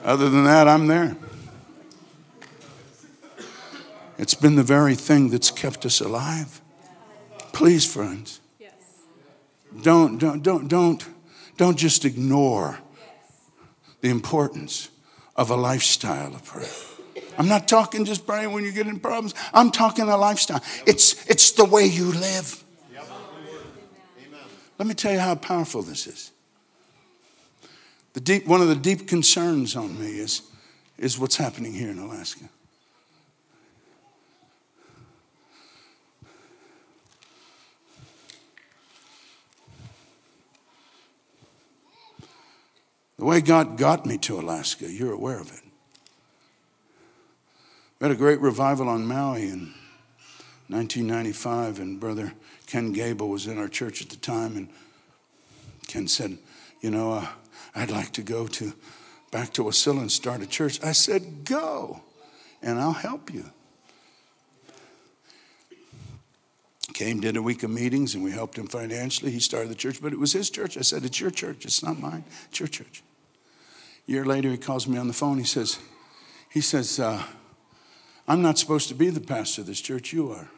Other 0.04 0.28
than 0.28 0.44
that, 0.44 0.68
I'm 0.68 0.86
there. 0.86 1.16
It's 4.18 4.34
been 4.34 4.54
the 4.54 4.62
very 4.62 4.94
thing 4.94 5.30
that's 5.30 5.50
kept 5.50 5.86
us 5.86 6.00
alive. 6.00 6.60
Please, 7.52 7.90
friends, 7.90 8.40
don't, 9.82 10.18
don't, 10.18 10.42
don't, 10.42 10.68
don't, 10.68 11.04
don't 11.56 11.76
just 11.76 12.04
ignore 12.04 12.78
the 14.04 14.10
importance 14.10 14.90
of 15.34 15.48
a 15.48 15.56
lifestyle 15.56 16.34
of 16.34 16.44
prayer. 16.44 16.68
I'm 17.38 17.48
not 17.48 17.66
talking 17.66 18.04
just 18.04 18.26
praying 18.26 18.52
when 18.52 18.62
you 18.62 18.70
get 18.70 18.86
in 18.86 19.00
problems. 19.00 19.34
I'm 19.54 19.70
talking 19.70 20.10
a 20.10 20.16
lifestyle. 20.18 20.62
It's, 20.86 21.26
it's 21.26 21.52
the 21.52 21.64
way 21.64 21.86
you 21.86 22.12
live. 22.12 22.62
Let 24.78 24.86
me 24.86 24.92
tell 24.92 25.10
you 25.10 25.20
how 25.20 25.36
powerful 25.36 25.80
this 25.80 26.06
is. 26.06 26.32
The 28.12 28.20
deep, 28.20 28.46
one 28.46 28.60
of 28.60 28.68
the 28.68 28.76
deep 28.76 29.08
concerns 29.08 29.74
on 29.74 29.98
me 29.98 30.18
is, 30.18 30.42
is 30.98 31.18
what's 31.18 31.36
happening 31.36 31.72
here 31.72 31.88
in 31.88 31.98
Alaska. 31.98 32.44
The 43.16 43.24
way 43.24 43.40
God 43.40 43.76
got 43.76 44.06
me 44.06 44.18
to 44.18 44.38
Alaska, 44.40 44.90
you're 44.90 45.12
aware 45.12 45.38
of 45.38 45.52
it. 45.52 45.60
We 48.00 48.08
had 48.08 48.10
a 48.10 48.18
great 48.18 48.40
revival 48.40 48.88
on 48.88 49.06
Maui 49.06 49.44
in 49.44 49.72
1995, 50.68 51.78
and 51.78 52.00
Brother 52.00 52.32
Ken 52.66 52.92
Gable 52.92 53.28
was 53.28 53.46
in 53.46 53.56
our 53.58 53.68
church 53.68 54.02
at 54.02 54.10
the 54.10 54.16
time, 54.16 54.56
and 54.56 54.68
Ken 55.86 56.08
said, 56.08 56.38
You 56.80 56.90
know, 56.90 57.12
uh, 57.12 57.28
I'd 57.74 57.90
like 57.90 58.12
to 58.12 58.22
go 58.22 58.46
to 58.48 58.72
back 59.30 59.52
to 59.54 59.62
Wasilla 59.62 60.00
and 60.00 60.10
start 60.10 60.42
a 60.42 60.46
church. 60.46 60.82
I 60.82 60.92
said, 60.92 61.44
Go, 61.44 62.02
and 62.62 62.80
I'll 62.80 62.92
help 62.92 63.32
you. 63.32 63.50
Came, 66.94 67.20
did 67.20 67.36
a 67.36 67.42
week 67.42 67.62
of 67.62 67.70
meetings, 67.70 68.14
and 68.14 68.24
we 68.24 68.30
helped 68.30 68.56
him 68.56 68.68
financially. 68.68 69.30
He 69.30 69.40
started 69.40 69.68
the 69.68 69.74
church, 69.74 70.00
but 70.00 70.12
it 70.12 70.18
was 70.18 70.32
his 70.32 70.48
church. 70.48 70.78
I 70.78 70.80
said, 70.80 71.04
It's 71.04 71.20
your 71.20 71.30
church, 71.30 71.66
it's 71.66 71.82
not 71.82 72.00
mine, 72.00 72.24
it's 72.48 72.60
your 72.60 72.68
church. 72.68 73.02
A 74.08 74.10
year 74.10 74.24
later, 74.24 74.50
he 74.50 74.56
calls 74.56 74.88
me 74.88 74.96
on 74.96 75.08
the 75.08 75.12
phone. 75.12 75.38
He 75.38 75.44
says, 75.44 75.78
he 76.50 76.60
says, 76.60 77.00
uh, 77.00 77.22
I'm 78.28 78.40
not 78.40 78.58
supposed 78.58 78.88
to 78.88 78.94
be 78.94 79.10
the 79.10 79.20
pastor 79.20 79.62
of 79.62 79.66
this 79.66 79.80
church, 79.80 80.12
you 80.12 80.30
are. 80.30 80.48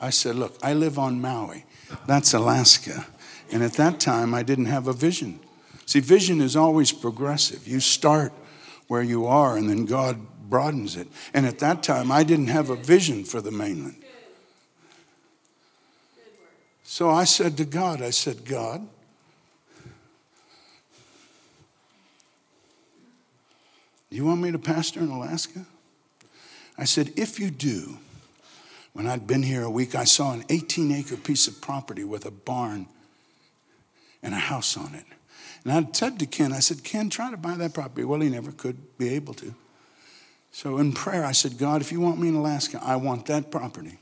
I 0.00 0.10
said, 0.10 0.36
Look, 0.36 0.56
I 0.62 0.74
live 0.74 0.98
on 0.98 1.20
Maui. 1.20 1.64
That's 2.06 2.34
Alaska. 2.34 3.06
And 3.50 3.62
at 3.62 3.74
that 3.74 3.98
time, 3.98 4.34
I 4.34 4.42
didn't 4.42 4.66
have 4.66 4.88
a 4.88 4.92
vision. 4.92 5.40
See, 5.86 6.00
vision 6.00 6.40
is 6.40 6.54
always 6.54 6.92
progressive. 6.92 7.66
You 7.66 7.80
start 7.80 8.32
where 8.88 9.02
you 9.02 9.26
are, 9.26 9.56
and 9.56 9.70
then 9.70 9.86
God 9.86 10.18
broadens 10.48 10.96
it. 10.96 11.08
And 11.32 11.46
at 11.46 11.58
that 11.60 11.82
time, 11.82 12.12
I 12.12 12.24
didn't 12.24 12.48
have 12.48 12.68
a 12.68 12.76
vision 12.76 13.24
for 13.24 13.40
the 13.40 13.50
mainland. 13.50 13.96
So 16.90 17.10
I 17.10 17.24
said 17.24 17.58
to 17.58 17.66
God, 17.66 18.00
I 18.00 18.08
said, 18.08 18.46
God, 18.46 18.88
you 24.08 24.24
want 24.24 24.40
me 24.40 24.50
to 24.52 24.58
pastor 24.58 25.00
in 25.00 25.10
Alaska? 25.10 25.66
I 26.78 26.84
said, 26.84 27.12
if 27.14 27.38
you 27.38 27.50
do, 27.50 27.98
when 28.94 29.06
I'd 29.06 29.26
been 29.26 29.42
here 29.42 29.64
a 29.64 29.70
week, 29.70 29.94
I 29.94 30.04
saw 30.04 30.32
an 30.32 30.46
18 30.48 30.90
acre 30.92 31.18
piece 31.18 31.46
of 31.46 31.60
property 31.60 32.04
with 32.04 32.24
a 32.24 32.30
barn 32.30 32.86
and 34.22 34.32
a 34.32 34.38
house 34.38 34.74
on 34.78 34.94
it. 34.94 35.04
And 35.64 35.72
I 35.74 35.86
said 35.92 36.18
to 36.20 36.26
Ken, 36.26 36.54
I 36.54 36.60
said, 36.60 36.84
Ken, 36.84 37.10
try 37.10 37.30
to 37.30 37.36
buy 37.36 37.56
that 37.56 37.74
property. 37.74 38.04
Well, 38.04 38.20
he 38.20 38.30
never 38.30 38.50
could 38.50 38.96
be 38.96 39.10
able 39.10 39.34
to. 39.34 39.54
So 40.52 40.78
in 40.78 40.94
prayer, 40.94 41.26
I 41.26 41.32
said, 41.32 41.58
God, 41.58 41.82
if 41.82 41.92
you 41.92 42.00
want 42.00 42.18
me 42.18 42.28
in 42.28 42.34
Alaska, 42.34 42.80
I 42.82 42.96
want 42.96 43.26
that 43.26 43.50
property. 43.50 43.98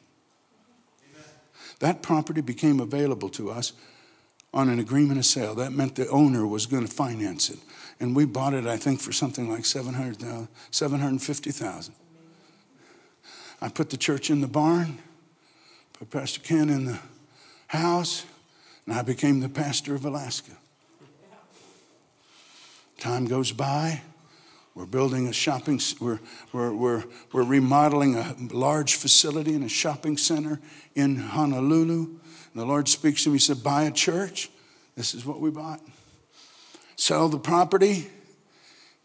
That 1.81 2.03
property 2.03 2.41
became 2.41 2.81
available 2.81 3.29
to 3.31 3.51
us 3.51 3.73
on 4.55 4.69
an 4.69 4.79
agreement 4.79 5.19
of 5.19 5.27
sale. 5.27 5.55
That 5.55 5.73
meant 5.73 5.97
the 5.97 6.09
owner 6.09 6.47
was 6.47 6.67
going 6.67 6.87
to 6.87 6.93
finance 6.93 7.51
it. 7.51 7.59
And 8.01 8.17
we 8.17 8.25
bought 8.25 8.55
it, 8.55 8.67
I 8.67 8.77
think, 8.77 9.01
for 9.01 9.13
something 9.13 9.51
like 9.51 9.65
700, 9.65 10.23
uh, 10.23 10.47
750000 10.71 11.95
I 13.61 13.69
put 13.69 13.91
the 13.91 13.97
church 13.97 14.31
in 14.31 14.43
the 14.43 14.47
barn, 14.47 14.99
put 15.95 16.11
Pastor 16.11 16.41
Ken 16.41 16.69
in 16.69 16.85
the 16.85 16.99
house, 17.69 18.25
and 18.85 18.95
I 18.95 19.03
became 19.03 19.41
the 19.41 19.49
pastor 19.49 19.95
of 19.95 20.05
Alaska. 20.05 20.53
Time 22.99 23.27
goes 23.27 23.53
by. 23.53 24.03
We're 24.77 24.85
building 24.85 25.27
a 25.27 25.33
shopping, 25.33 25.81
we're, 26.03 26.21
we're, 26.53 26.71
we're, 26.75 27.05
we're 27.33 27.45
remodeling 27.45 28.17
a 28.17 28.37
large 28.53 28.97
facility 28.97 29.55
in 29.55 29.63
a 29.63 29.71
shopping 29.71 30.19
center 30.19 30.61
in 30.95 31.17
Honolulu. 31.17 32.03
And 32.03 32.63
the 32.63 32.67
Lord 32.67 32.87
speaks 32.87 33.25
to 33.25 33.31
me, 33.31 33.37
He 33.37 33.39
said, 33.39 33.63
Buy 33.63 33.85
a 33.85 33.91
church. 33.91 34.51
This 34.95 35.15
is 35.15 35.25
what 35.25 35.41
we 35.41 35.49
bought. 35.49 35.81
Sell 36.95 37.31
the 37.31 37.39
property, 37.39 38.11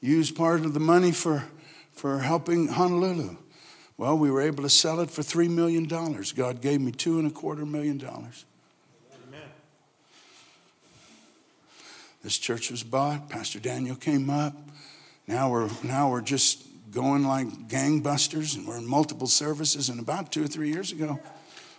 use 0.01 0.29
part 0.29 0.65
of 0.65 0.73
the 0.73 0.81
money 0.81 1.13
for, 1.13 1.45
for 1.93 2.19
helping 2.19 2.67
Honolulu. 2.67 3.37
Well, 3.95 4.17
we 4.17 4.29
were 4.29 4.41
able 4.41 4.63
to 4.63 4.69
sell 4.69 4.99
it 4.99 5.09
for 5.09 5.21
$3 5.21 5.49
million. 5.49 5.85
God 5.85 6.61
gave 6.61 6.81
me 6.81 6.91
two 6.91 7.17
and 7.17 7.27
a 7.27 7.31
quarter 7.31 7.65
million 7.65 7.97
dollars. 7.97 8.43
Amen. 9.27 9.49
This 12.23 12.37
church 12.37 12.71
was 12.71 12.83
bought. 12.83 13.29
Pastor 13.29 13.61
Daniel 13.61 13.95
came 13.95 14.29
up. 14.29 14.53
Now 15.31 15.49
we're, 15.49 15.69
now 15.81 16.11
we're 16.11 16.19
just 16.19 16.67
going 16.91 17.23
like 17.23 17.47
gangbusters 17.69 18.57
and 18.57 18.67
we're 18.67 18.75
in 18.75 18.85
multiple 18.85 19.27
services. 19.27 19.87
And 19.87 19.97
about 19.97 20.29
two 20.29 20.43
or 20.43 20.47
three 20.47 20.69
years 20.69 20.91
ago, 20.91 21.21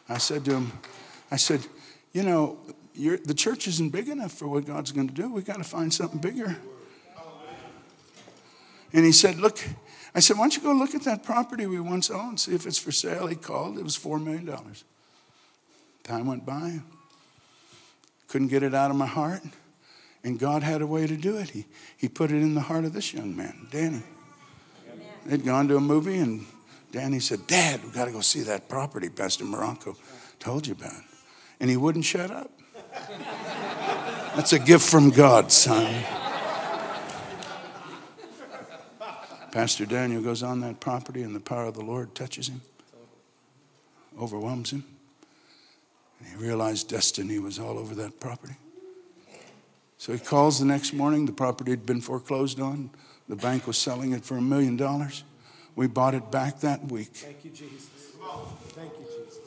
I 0.09 0.17
said 0.17 0.47
to 0.47 0.55
him, 0.55 0.73
I 1.31 1.37
said, 1.37 1.61
you 2.15 2.23
know, 2.23 2.57
the 2.95 3.35
church 3.37 3.69
isn't 3.69 3.91
big 3.91 4.09
enough 4.09 4.33
for 4.33 4.49
what 4.49 4.65
God's 4.65 4.91
going 4.91 5.07
to 5.07 5.13
do. 5.13 5.31
We've 5.31 5.45
got 5.45 5.59
to 5.59 5.65
find 5.65 5.93
something 5.93 6.19
bigger. 6.19 6.57
And 8.95 9.05
he 9.05 9.13
said, 9.13 9.37
Look, 9.37 9.59
I 10.15 10.21
said, 10.21 10.39
Why 10.39 10.45
don't 10.45 10.57
you 10.57 10.63
go 10.63 10.73
look 10.73 10.95
at 10.95 11.03
that 11.05 11.23
property 11.23 11.67
we 11.67 11.79
once 11.79 12.11
owned, 12.11 12.41
see 12.41 12.55
if 12.55 12.67
it's 12.67 12.79
for 12.79 12.93
sale? 12.93 13.27
He 13.27 13.37
called, 13.37 13.77
it 13.77 13.85
was 13.85 13.99
$4 13.99 14.23
million. 14.23 14.51
Time 16.05 16.27
went 16.27 16.47
by, 16.47 16.81
couldn't 18.29 18.49
get 18.49 18.63
it 18.63 18.75
out 18.75 18.91
of 18.91 18.97
my 18.97 19.07
heart. 19.07 19.43
And 20.25 20.39
God 20.39 20.63
had 20.63 20.83
a 20.83 20.87
way 20.87 21.07
to 21.07 21.17
do 21.17 21.37
it. 21.37 21.51
He, 21.51 21.67
he 21.97 22.09
put 22.09 22.31
it 22.31 22.37
in 22.37 22.55
the 22.55 22.61
heart 22.61 22.85
of 22.85 22.93
this 22.93 23.13
young 23.13 23.37
man, 23.37 23.67
Danny. 23.71 24.03
They'd 25.27 25.45
gone 25.45 25.69
to 25.69 25.77
a 25.77 25.81
movie, 25.81 26.19
and 26.19 26.47
Danny 26.91 27.21
said, 27.21 27.47
Dad, 27.47 27.83
we've 27.83 27.95
got 27.95 28.07
to 28.07 28.13
go 28.13 28.21
see 28.21 28.41
that 28.43 28.69
property 28.69 29.09
Pastor 29.09 29.45
Marocco 29.45 29.97
told 30.39 30.67
you 30.67 30.75
about. 30.75 31.01
And 31.61 31.71
he 31.71 31.77
wouldn't 31.77 32.05
shut 32.05 32.31
up. 32.31 32.51
That's 34.37 34.53
a 34.53 34.59
gift 34.59 34.89
from 34.89 35.11
God, 35.11 35.53
son. 35.53 36.05
Pastor 39.53 39.85
Daniel 39.85 40.23
goes 40.23 40.43
on 40.43 40.61
that 40.61 40.81
property, 40.81 41.23
and 41.23 41.37
the 41.37 41.41
power 41.41 41.67
of 41.67 41.75
the 41.75 41.85
Lord 41.85 42.15
touches 42.15 42.49
him, 42.49 42.63
overwhelms 44.19 44.73
him. 44.73 44.85
And 46.19 46.29
he 46.29 46.37
realized 46.37 46.89
destiny 46.89 47.39
was 47.39 47.59
all 47.59 47.79
over 47.79 47.95
that 47.97 48.19
property. 48.19 48.55
So 50.03 50.13
he 50.13 50.19
calls 50.19 50.59
the 50.59 50.65
next 50.65 50.93
morning. 50.93 51.27
The 51.27 51.33
property 51.33 51.71
had 51.71 51.87
been 51.87 52.01
foreclosed 52.01 52.59
on. 52.59 52.91
The 53.29 53.37
bank 53.37 53.69
was 53.69 53.79
selling 53.79 54.13
it 54.13 54.25
for 54.25 54.37
a 54.37 54.43
million 54.43 54.77
dollars. 54.77 55.23
We 55.77 55.87
bought 55.87 56.17
it 56.17 56.29
back 56.29 56.59
that 56.59 56.91
week. 56.91 57.11
Thank 57.13 57.45
you, 57.45 57.53
Jesus. 57.53 57.87
Thank 58.71 58.91
you, 58.99 59.05
Jesus. 59.05 59.39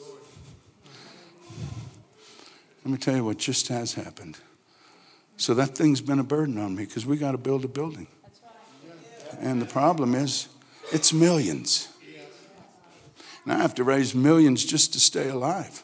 Let 2.82 2.90
me 2.90 2.96
tell 2.96 3.16
you 3.16 3.22
what 3.22 3.36
just 3.36 3.68
has 3.68 3.92
happened. 3.92 4.38
So 5.36 5.52
that 5.52 5.76
thing's 5.76 6.00
been 6.00 6.20
a 6.20 6.24
burden 6.24 6.56
on 6.56 6.74
me 6.74 6.86
because 6.86 7.04
we 7.04 7.18
got 7.18 7.32
to 7.32 7.38
build 7.38 7.66
a 7.66 7.68
building. 7.68 8.06
And 9.38 9.60
the 9.60 9.66
problem 9.66 10.14
is, 10.14 10.48
it's 10.90 11.12
millions. 11.12 11.88
And 13.44 13.52
I 13.52 13.58
have 13.58 13.74
to 13.74 13.84
raise 13.84 14.14
millions 14.14 14.64
just 14.64 14.94
to 14.94 15.00
stay 15.00 15.28
alive. 15.28 15.82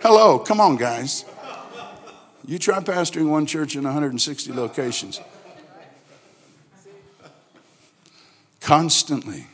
Hello, 0.00 0.38
come 0.38 0.62
on, 0.62 0.76
guys. 0.76 1.26
You 2.46 2.58
try 2.58 2.78
pastoring 2.78 3.28
one 3.28 3.46
church 3.46 3.74
in 3.74 3.82
160 3.82 4.52
locations. 4.52 5.20
Constantly 8.60 9.46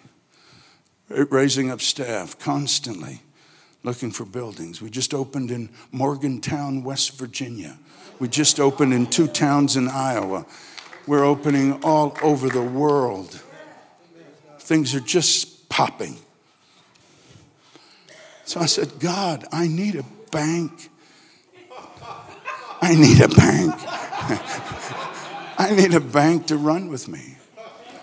raising 1.09 1.71
up 1.71 1.81
staff, 1.81 2.39
constantly 2.39 3.21
looking 3.83 4.11
for 4.11 4.25
buildings. 4.25 4.81
We 4.81 4.91
just 4.91 5.15
opened 5.15 5.51
in 5.51 5.71
Morgantown, 5.91 6.85
West 6.85 7.19
Virginia. 7.19 7.79
We 8.19 8.29
just 8.29 8.61
opened 8.61 8.93
in 8.93 9.07
two 9.07 9.27
towns 9.27 9.77
in 9.77 9.89
Iowa. 9.89 10.47
We're 11.07 11.25
opening 11.25 11.83
all 11.83 12.17
over 12.23 12.49
the 12.49 12.63
world. 12.63 13.43
Things 14.61 14.95
are 14.95 15.01
just 15.01 15.69
popping. 15.69 16.19
So 18.45 18.61
I 18.61 18.67
said, 18.67 19.01
God, 19.01 19.47
I 19.51 19.67
need 19.67 19.97
a 19.97 20.05
bank 20.31 20.91
I 22.85 22.97
need 22.97 23.21
a 23.21 23.29
bank. 23.29 23.75
I 25.59 25.73
need 25.73 25.95
a 25.95 26.01
bank 26.01 26.47
to 26.47 26.57
run 26.57 26.88
with 26.88 27.07
me. 27.07 27.37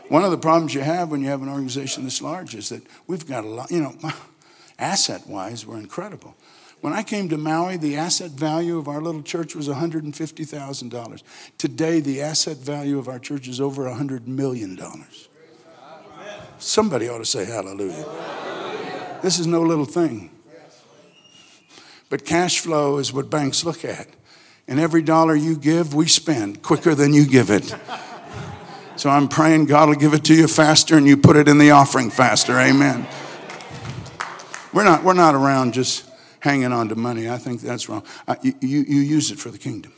One 0.07 0.23
of 0.23 0.31
the 0.31 0.37
problems 0.37 0.73
you 0.73 0.79
have 0.79 1.11
when 1.11 1.19
you 1.19 1.27
have 1.27 1.41
an 1.41 1.49
organization 1.49 2.05
this 2.05 2.21
large 2.21 2.55
is 2.55 2.69
that 2.69 2.83
we've 3.05 3.27
got 3.27 3.43
a 3.43 3.47
lot, 3.47 3.71
you 3.71 3.81
know, 3.81 3.97
asset 4.79 5.27
wise, 5.27 5.65
we're 5.65 5.79
incredible. 5.79 6.33
When 6.79 6.93
I 6.93 7.03
came 7.03 7.27
to 7.27 7.37
Maui, 7.37 7.75
the 7.75 7.97
asset 7.97 8.31
value 8.31 8.77
of 8.77 8.87
our 8.87 9.01
little 9.01 9.21
church 9.21 9.53
was 9.53 9.67
$150,000. 9.67 11.23
Today, 11.57 11.99
the 11.99 12.21
asset 12.21 12.55
value 12.55 12.97
of 12.97 13.09
our 13.09 13.19
church 13.19 13.49
is 13.49 13.59
over 13.59 13.83
$100 13.83 14.27
million. 14.27 14.79
Somebody 16.57 17.09
ought 17.09 17.17
to 17.17 17.25
say 17.25 17.43
hallelujah. 17.43 18.05
This 19.21 19.39
is 19.39 19.45
no 19.45 19.61
little 19.61 19.83
thing. 19.83 20.31
But 22.09 22.23
cash 22.25 22.59
flow 22.59 22.97
is 22.97 23.11
what 23.11 23.29
banks 23.29 23.65
look 23.65 23.83
at. 23.83 24.07
And 24.69 24.79
every 24.79 25.01
dollar 25.01 25.35
you 25.35 25.57
give, 25.57 25.95
we 25.95 26.07
spend 26.07 26.61
quicker 26.61 26.93
than 26.93 27.11
you 27.11 27.25
give 27.25 27.49
it. 27.49 27.75
So 28.97 29.09
I'm 29.09 29.27
praying 29.27 29.65
God 29.65 29.89
will 29.89 29.95
give 29.95 30.13
it 30.13 30.23
to 30.25 30.35
you 30.35 30.47
faster 30.47 30.95
and 30.95 31.07
you 31.07 31.17
put 31.17 31.35
it 31.35 31.47
in 31.47 31.57
the 31.57 31.71
offering 31.71 32.11
faster. 32.11 32.59
Amen. 32.59 33.07
We're 34.71 34.83
not, 34.83 35.03
we're 35.03 35.15
not 35.15 35.33
around 35.33 35.73
just 35.73 36.07
hanging 36.39 36.71
on 36.71 36.87
to 36.89 36.95
money. 36.95 37.27
I 37.27 37.39
think 37.39 37.61
that's 37.61 37.89
wrong. 37.89 38.03
I, 38.27 38.37
you, 38.43 38.53
you, 38.61 38.99
use 38.99 39.31
it 39.31 39.39
for 39.39 39.49
the 39.49 39.57
kingdom. 39.57 39.91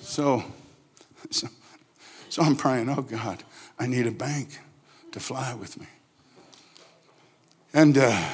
So, 0.00 0.42
so, 1.30 1.46
so 2.28 2.42
I'm 2.42 2.56
praying, 2.56 2.88
oh 2.88 3.02
God, 3.02 3.44
I 3.78 3.86
need 3.86 4.08
a 4.08 4.10
bank 4.10 4.58
to 5.12 5.20
fly 5.20 5.54
with 5.54 5.78
me. 5.78 5.86
And 7.72 7.96
uh, 7.96 8.28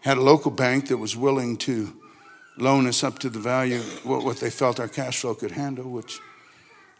had 0.00 0.18
a 0.18 0.22
local 0.22 0.50
bank 0.50 0.88
that 0.88 0.96
was 0.96 1.16
willing 1.16 1.56
to 1.58 2.01
loan 2.56 2.86
us 2.86 3.02
up 3.02 3.18
to 3.20 3.30
the 3.30 3.38
value, 3.38 3.80
what, 4.04 4.24
what 4.24 4.38
they 4.38 4.50
felt 4.50 4.80
our 4.80 4.88
cash 4.88 5.20
flow 5.20 5.34
could 5.34 5.52
handle, 5.52 5.90
which, 5.90 6.20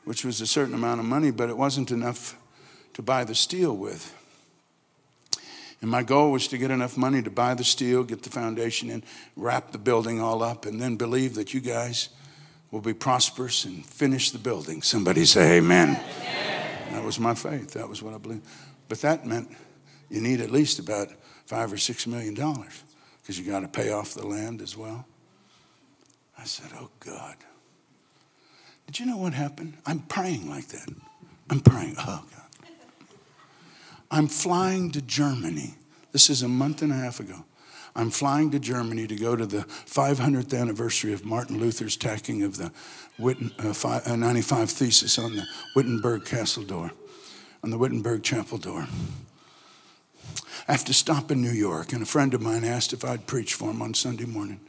which 0.04 0.24
was 0.24 0.40
a 0.40 0.46
certain 0.46 0.74
amount 0.74 1.00
of 1.00 1.06
money, 1.06 1.30
but 1.30 1.48
it 1.48 1.56
wasn't 1.56 1.90
enough 1.90 2.36
to 2.94 3.02
buy 3.02 3.24
the 3.24 3.34
steel 3.34 3.76
with. 3.76 4.14
And 5.80 5.90
my 5.90 6.04
goal 6.04 6.30
was 6.30 6.46
to 6.48 6.58
get 6.58 6.70
enough 6.70 6.96
money 6.96 7.22
to 7.22 7.30
buy 7.30 7.54
the 7.54 7.64
steel, 7.64 8.04
get 8.04 8.22
the 8.22 8.30
foundation 8.30 8.88
in, 8.88 9.02
wrap 9.36 9.72
the 9.72 9.78
building 9.78 10.20
all 10.20 10.42
up, 10.42 10.64
and 10.64 10.80
then 10.80 10.96
believe 10.96 11.34
that 11.34 11.52
you 11.52 11.60
guys 11.60 12.08
will 12.70 12.80
be 12.80 12.94
prosperous 12.94 13.64
and 13.64 13.84
finish 13.84 14.30
the 14.30 14.38
building. 14.38 14.80
Somebody 14.80 15.24
say 15.24 15.58
amen. 15.58 15.88
amen. 15.90 16.92
That 16.92 17.04
was 17.04 17.18
my 17.18 17.34
faith. 17.34 17.72
That 17.72 17.88
was 17.88 18.02
what 18.02 18.14
I 18.14 18.18
believed. 18.18 18.46
But 18.88 19.00
that 19.00 19.26
meant 19.26 19.50
you 20.08 20.20
need 20.20 20.40
at 20.40 20.50
least 20.50 20.78
about 20.78 21.08
five 21.46 21.72
or 21.72 21.78
six 21.78 22.06
million 22.06 22.34
dollars 22.34 22.82
because 23.20 23.38
you 23.38 23.50
got 23.50 23.60
to 23.60 23.68
pay 23.68 23.90
off 23.90 24.14
the 24.14 24.26
land 24.26 24.62
as 24.62 24.76
well. 24.76 25.04
I 26.42 26.44
said, 26.44 26.72
Oh 26.78 26.90
God. 26.98 27.37
Did 28.87 28.98
you 28.98 29.07
know 29.07 29.16
what 29.16 29.33
happened? 29.33 29.78
I'm 29.87 30.00
praying 30.00 30.50
like 30.50 30.66
that. 30.68 30.88
I'm 31.48 31.61
praying, 31.61 31.94
oh 31.98 32.24
God. 32.31 32.68
I'm 34.11 34.26
flying 34.26 34.90
to 34.90 35.00
Germany. 35.00 35.74
This 36.11 36.28
is 36.28 36.42
a 36.42 36.48
month 36.48 36.83
and 36.83 36.92
a 36.92 36.96
half 36.96 37.20
ago. 37.20 37.44
I'm 37.94 38.11
flying 38.11 38.50
to 38.50 38.59
Germany 38.59 39.07
to 39.07 39.16
go 39.16 39.37
to 39.37 39.46
the 39.46 39.62
500th 39.87 40.59
anniversary 40.59 41.12
of 41.12 41.24
Martin 41.24 41.59
Luther's 41.59 41.96
tacking 41.96 42.42
of 42.42 42.57
the 42.57 42.72
Witten, 43.18 43.52
uh, 43.64 43.72
five, 43.72 44.07
uh, 44.07 44.16
95 44.16 44.70
Thesis 44.70 45.18
on 45.18 45.37
the 45.37 45.44
Wittenberg 45.76 46.24
Castle 46.24 46.64
door, 46.64 46.90
on 47.62 47.70
the 47.70 47.78
Wittenberg 47.78 48.22
Chapel 48.22 48.59
door. 48.59 48.88
I 50.66 50.72
have 50.72 50.85
to 50.87 50.94
stop 50.94 51.31
in 51.31 51.40
New 51.40 51.50
York, 51.50 51.92
and 51.92 52.02
a 52.02 52.07
friend 52.07 52.35
of 52.35 52.40
mine 52.40 52.64
asked 52.64 52.92
if 52.92 53.05
I'd 53.05 53.26
preach 53.26 53.55
for 53.55 53.70
him 53.70 53.83
on 53.83 53.94
Sunday 53.94 54.26
morning. 54.26 54.61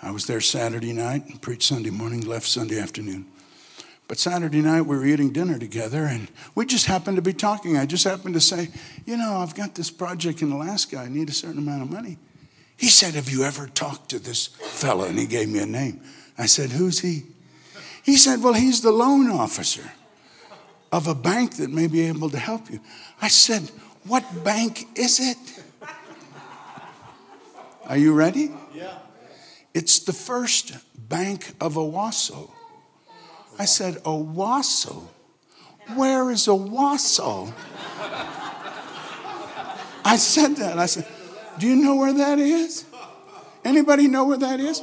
I 0.00 0.10
was 0.10 0.26
there 0.26 0.40
Saturday 0.40 0.92
night 0.92 1.26
and 1.26 1.42
preached 1.42 1.64
Sunday 1.64 1.90
morning, 1.90 2.20
left 2.20 2.46
Sunday 2.46 2.78
afternoon. 2.78 3.26
But 4.06 4.18
Saturday 4.18 4.62
night 4.62 4.82
we 4.82 4.96
were 4.96 5.04
eating 5.04 5.32
dinner 5.32 5.58
together 5.58 6.04
and 6.04 6.28
we 6.54 6.64
just 6.64 6.86
happened 6.86 7.16
to 7.16 7.22
be 7.22 7.34
talking. 7.34 7.76
I 7.76 7.84
just 7.84 8.04
happened 8.04 8.34
to 8.34 8.40
say, 8.40 8.68
You 9.04 9.16
know, 9.16 9.36
I've 9.36 9.54
got 9.54 9.74
this 9.74 9.90
project 9.90 10.40
in 10.40 10.50
Alaska. 10.50 10.96
I 10.96 11.08
need 11.08 11.28
a 11.28 11.32
certain 11.32 11.58
amount 11.58 11.82
of 11.82 11.90
money. 11.90 12.16
He 12.76 12.88
said, 12.88 13.14
Have 13.14 13.28
you 13.28 13.44
ever 13.44 13.66
talked 13.66 14.08
to 14.10 14.18
this 14.18 14.46
fella? 14.46 15.08
And 15.08 15.18
he 15.18 15.26
gave 15.26 15.48
me 15.48 15.58
a 15.58 15.66
name. 15.66 16.00
I 16.38 16.46
said, 16.46 16.70
Who's 16.70 17.00
he? 17.00 17.24
He 18.02 18.16
said, 18.16 18.42
Well, 18.42 18.54
he's 18.54 18.80
the 18.80 18.92
loan 18.92 19.28
officer 19.28 19.92
of 20.90 21.06
a 21.06 21.14
bank 21.14 21.56
that 21.56 21.68
may 21.68 21.86
be 21.86 22.02
able 22.02 22.30
to 22.30 22.38
help 22.38 22.70
you. 22.70 22.80
I 23.20 23.28
said, 23.28 23.70
What 24.06 24.42
bank 24.42 24.86
is 24.96 25.20
it? 25.20 25.62
Are 27.88 27.98
you 27.98 28.14
ready? 28.14 28.52
Yeah. 28.74 28.96
It's 29.78 30.00
the 30.00 30.12
first 30.12 30.76
bank 31.08 31.54
of 31.60 31.74
Owasso. 31.74 32.50
I 33.60 33.64
said, 33.64 33.94
Owasso? 34.02 35.06
Where 35.94 36.32
is 36.32 36.48
Owasso? 36.48 37.52
I 40.04 40.16
said 40.16 40.56
that. 40.56 40.80
I 40.80 40.86
said, 40.86 41.06
Do 41.60 41.68
you 41.68 41.76
know 41.76 41.94
where 41.94 42.12
that 42.12 42.40
is? 42.40 42.86
Anybody 43.64 44.08
know 44.08 44.24
where 44.24 44.38
that 44.38 44.58
is? 44.58 44.82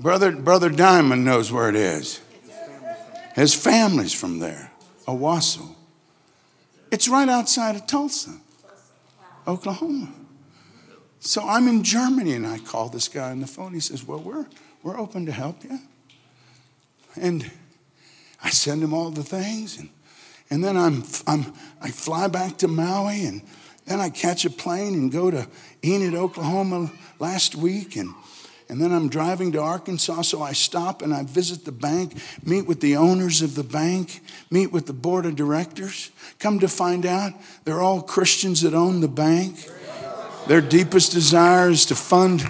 Brother, 0.00 0.32
Brother 0.32 0.70
Diamond 0.70 1.26
knows 1.26 1.52
where 1.52 1.68
it 1.68 1.76
is. 1.76 2.22
His 3.34 3.52
family's 3.52 4.14
from 4.14 4.38
there, 4.38 4.72
Owasso. 5.06 5.74
It's 6.90 7.06
right 7.06 7.28
outside 7.28 7.76
of 7.76 7.86
Tulsa, 7.86 8.40
Oklahoma. 9.46 10.23
So 11.24 11.42
I'm 11.48 11.68
in 11.68 11.82
Germany 11.82 12.34
and 12.34 12.46
I 12.46 12.58
call 12.58 12.90
this 12.90 13.08
guy 13.08 13.30
on 13.30 13.40
the 13.40 13.46
phone. 13.46 13.72
He 13.72 13.80
says, 13.80 14.06
Well, 14.06 14.18
we're, 14.18 14.46
we're 14.82 15.00
open 15.00 15.24
to 15.24 15.32
help 15.32 15.64
you. 15.64 15.78
And 17.18 17.50
I 18.42 18.50
send 18.50 18.82
him 18.82 18.92
all 18.92 19.10
the 19.10 19.22
things. 19.22 19.78
And, 19.78 19.88
and 20.50 20.62
then 20.62 20.76
I'm, 20.76 21.02
I'm, 21.26 21.54
I 21.80 21.90
fly 21.90 22.28
back 22.28 22.58
to 22.58 22.68
Maui. 22.68 23.24
And 23.24 23.40
then 23.86 24.00
I 24.00 24.10
catch 24.10 24.44
a 24.44 24.50
plane 24.50 24.92
and 24.92 25.10
go 25.10 25.30
to 25.30 25.48
Enid, 25.82 26.14
Oklahoma 26.14 26.92
last 27.18 27.54
week. 27.54 27.96
And 27.96 28.14
and 28.68 28.80
then 28.80 28.92
I'm 28.92 29.08
driving 29.10 29.52
to 29.52 29.60
Arkansas, 29.60 30.22
so 30.22 30.42
I 30.42 30.52
stop 30.52 31.02
and 31.02 31.12
I 31.12 31.22
visit 31.22 31.66
the 31.66 31.72
bank, 31.72 32.14
meet 32.42 32.62
with 32.62 32.80
the 32.80 32.96
owners 32.96 33.42
of 33.42 33.54
the 33.56 33.62
bank, 33.62 34.22
meet 34.50 34.72
with 34.72 34.86
the 34.86 34.94
board 34.94 35.26
of 35.26 35.36
directors. 35.36 36.10
Come 36.38 36.58
to 36.60 36.68
find 36.68 37.04
out, 37.04 37.34
they're 37.64 37.82
all 37.82 38.00
Christians 38.00 38.62
that 38.62 38.72
own 38.72 39.00
the 39.00 39.08
bank. 39.08 39.68
Their 40.46 40.60
deepest 40.60 41.12
desire 41.12 41.70
is 41.70 41.86
to 41.86 41.94
fund 41.94 42.44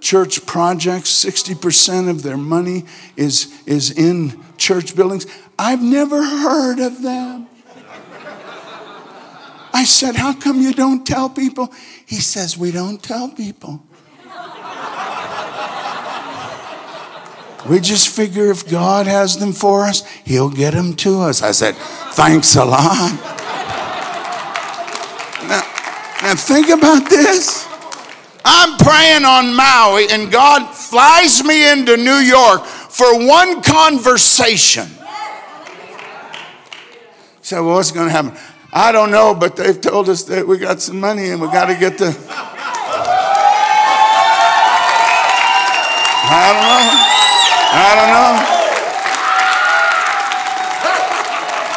church 0.00 0.46
projects. 0.46 1.24
60% 1.24 2.08
of 2.08 2.22
their 2.22 2.36
money 2.36 2.84
is, 3.16 3.62
is 3.66 3.90
in 3.90 4.42
church 4.56 4.96
buildings. 4.96 5.26
I've 5.58 5.82
never 5.82 6.22
heard 6.22 6.80
of 6.80 7.02
them. 7.02 7.46
I 9.72 9.84
said, 9.84 10.16
How 10.16 10.32
come 10.32 10.60
you 10.60 10.72
don't 10.72 11.06
tell 11.06 11.30
people? 11.30 11.72
He 12.06 12.16
says, 12.16 12.58
We 12.58 12.72
don't 12.72 13.02
tell 13.02 13.28
people. 13.28 13.82
We 17.68 17.78
just 17.78 18.08
figure 18.08 18.50
if 18.50 18.68
God 18.68 19.06
has 19.06 19.36
them 19.36 19.52
for 19.52 19.84
us, 19.84 20.04
He'll 20.24 20.50
get 20.50 20.72
them 20.72 20.94
to 20.96 21.20
us. 21.20 21.42
I 21.42 21.52
said, 21.52 21.76
Thanks 21.76 22.56
a 22.56 22.64
lot. 22.64 23.39
Now 26.30 26.36
think 26.36 26.68
about 26.68 27.10
this. 27.10 27.66
I'm 28.44 28.78
praying 28.78 29.24
on 29.24 29.52
Maui, 29.52 30.06
and 30.12 30.30
God 30.30 30.72
flies 30.72 31.42
me 31.42 31.68
into 31.68 31.96
New 31.96 32.18
York 32.22 32.64
for 32.64 33.26
one 33.26 33.60
conversation. 33.64 34.86
So, 37.42 37.64
well, 37.64 37.74
what's 37.74 37.90
going 37.90 38.06
to 38.06 38.12
happen? 38.12 38.38
I 38.72 38.92
don't 38.92 39.10
know, 39.10 39.34
but 39.34 39.56
they've 39.56 39.80
told 39.80 40.08
us 40.08 40.22
that 40.26 40.46
we 40.46 40.58
got 40.58 40.80
some 40.80 41.00
money 41.00 41.30
and 41.30 41.40
we 41.40 41.48
got 41.48 41.66
to 41.66 41.74
get 41.74 41.98
the. 41.98 42.14
I 46.30 46.52
don't 46.54 46.62
know. 46.70 46.78
I 47.74 47.90
don't 47.98 48.10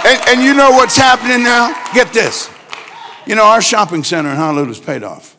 know. 0.06 0.12
And, 0.12 0.30
and 0.30 0.46
you 0.46 0.54
know 0.54 0.70
what's 0.70 0.96
happening 0.96 1.42
now? 1.42 1.74
Get 1.96 2.14
this. 2.14 2.53
You 3.26 3.36
know, 3.36 3.46
our 3.46 3.62
shopping 3.62 4.04
center 4.04 4.30
in 4.30 4.36
Honolulu 4.36 4.72
is 4.72 4.80
paid 4.80 5.04
off. 5.04 5.38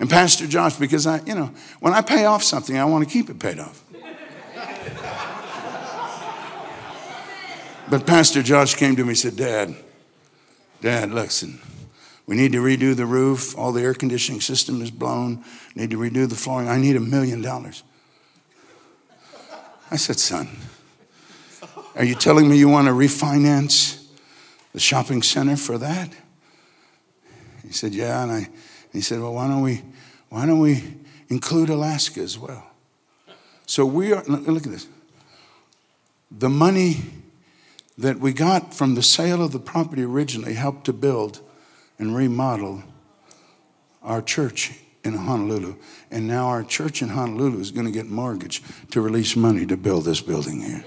And 0.00 0.08
Pastor 0.08 0.46
Josh, 0.46 0.76
because 0.76 1.06
I, 1.06 1.20
you 1.24 1.34
know, 1.34 1.52
when 1.80 1.92
I 1.92 2.00
pay 2.00 2.24
off 2.24 2.42
something, 2.42 2.76
I 2.76 2.84
want 2.86 3.06
to 3.06 3.12
keep 3.12 3.28
it 3.28 3.38
paid 3.38 3.58
off. 3.58 3.84
But 7.90 8.06
Pastor 8.06 8.42
Josh 8.42 8.76
came 8.76 8.94
to 8.96 9.02
me 9.02 9.10
and 9.10 9.18
said, 9.18 9.36
Dad, 9.36 9.74
Dad, 10.80 11.10
listen, 11.10 11.60
we 12.24 12.36
need 12.36 12.52
to 12.52 12.58
redo 12.58 12.94
the 12.94 13.04
roof. 13.04 13.58
All 13.58 13.72
the 13.72 13.82
air 13.82 13.94
conditioning 13.94 14.40
system 14.40 14.80
is 14.80 14.92
blown. 14.92 15.44
Need 15.74 15.90
to 15.90 15.98
redo 15.98 16.28
the 16.28 16.36
flooring. 16.36 16.68
I 16.68 16.78
need 16.78 16.94
a 16.94 17.00
million 17.00 17.42
dollars. 17.42 17.82
I 19.90 19.96
said, 19.96 20.20
Son, 20.20 20.48
are 21.96 22.04
you 22.04 22.14
telling 22.14 22.48
me 22.48 22.56
you 22.56 22.68
want 22.68 22.86
to 22.86 22.92
refinance 22.92 23.99
the 24.72 24.80
shopping 24.80 25.22
center 25.22 25.56
for 25.56 25.78
that? 25.78 26.12
He 27.62 27.72
said, 27.72 27.94
Yeah. 27.94 28.22
And 28.22 28.32
I, 28.32 28.48
he 28.92 29.00
said, 29.00 29.20
Well, 29.20 29.34
why 29.34 29.48
don't 29.48 29.62
we, 29.62 29.82
why 30.28 30.46
don't 30.46 30.60
we 30.60 30.82
include 31.28 31.70
Alaska 31.70 32.20
as 32.20 32.38
well? 32.38 32.66
So 33.66 33.86
we 33.86 34.12
are, 34.12 34.24
look 34.24 34.66
at 34.66 34.72
this. 34.72 34.88
The 36.30 36.50
money 36.50 37.02
that 37.98 38.18
we 38.18 38.32
got 38.32 38.74
from 38.74 38.94
the 38.94 39.02
sale 39.02 39.42
of 39.42 39.52
the 39.52 39.60
property 39.60 40.02
originally 40.02 40.54
helped 40.54 40.86
to 40.86 40.92
build 40.92 41.40
and 41.98 42.16
remodel 42.16 42.82
our 44.02 44.22
church 44.22 44.72
in 45.04 45.14
Honolulu. 45.14 45.76
And 46.10 46.26
now 46.26 46.46
our 46.46 46.64
church 46.64 47.02
in 47.02 47.10
Honolulu 47.10 47.60
is 47.60 47.70
going 47.70 47.86
to 47.86 47.92
get 47.92 48.06
mortgage 48.06 48.62
to 48.90 49.00
release 49.00 49.36
money 49.36 49.66
to 49.66 49.76
build 49.76 50.04
this 50.04 50.20
building 50.20 50.62
here. 50.62 50.84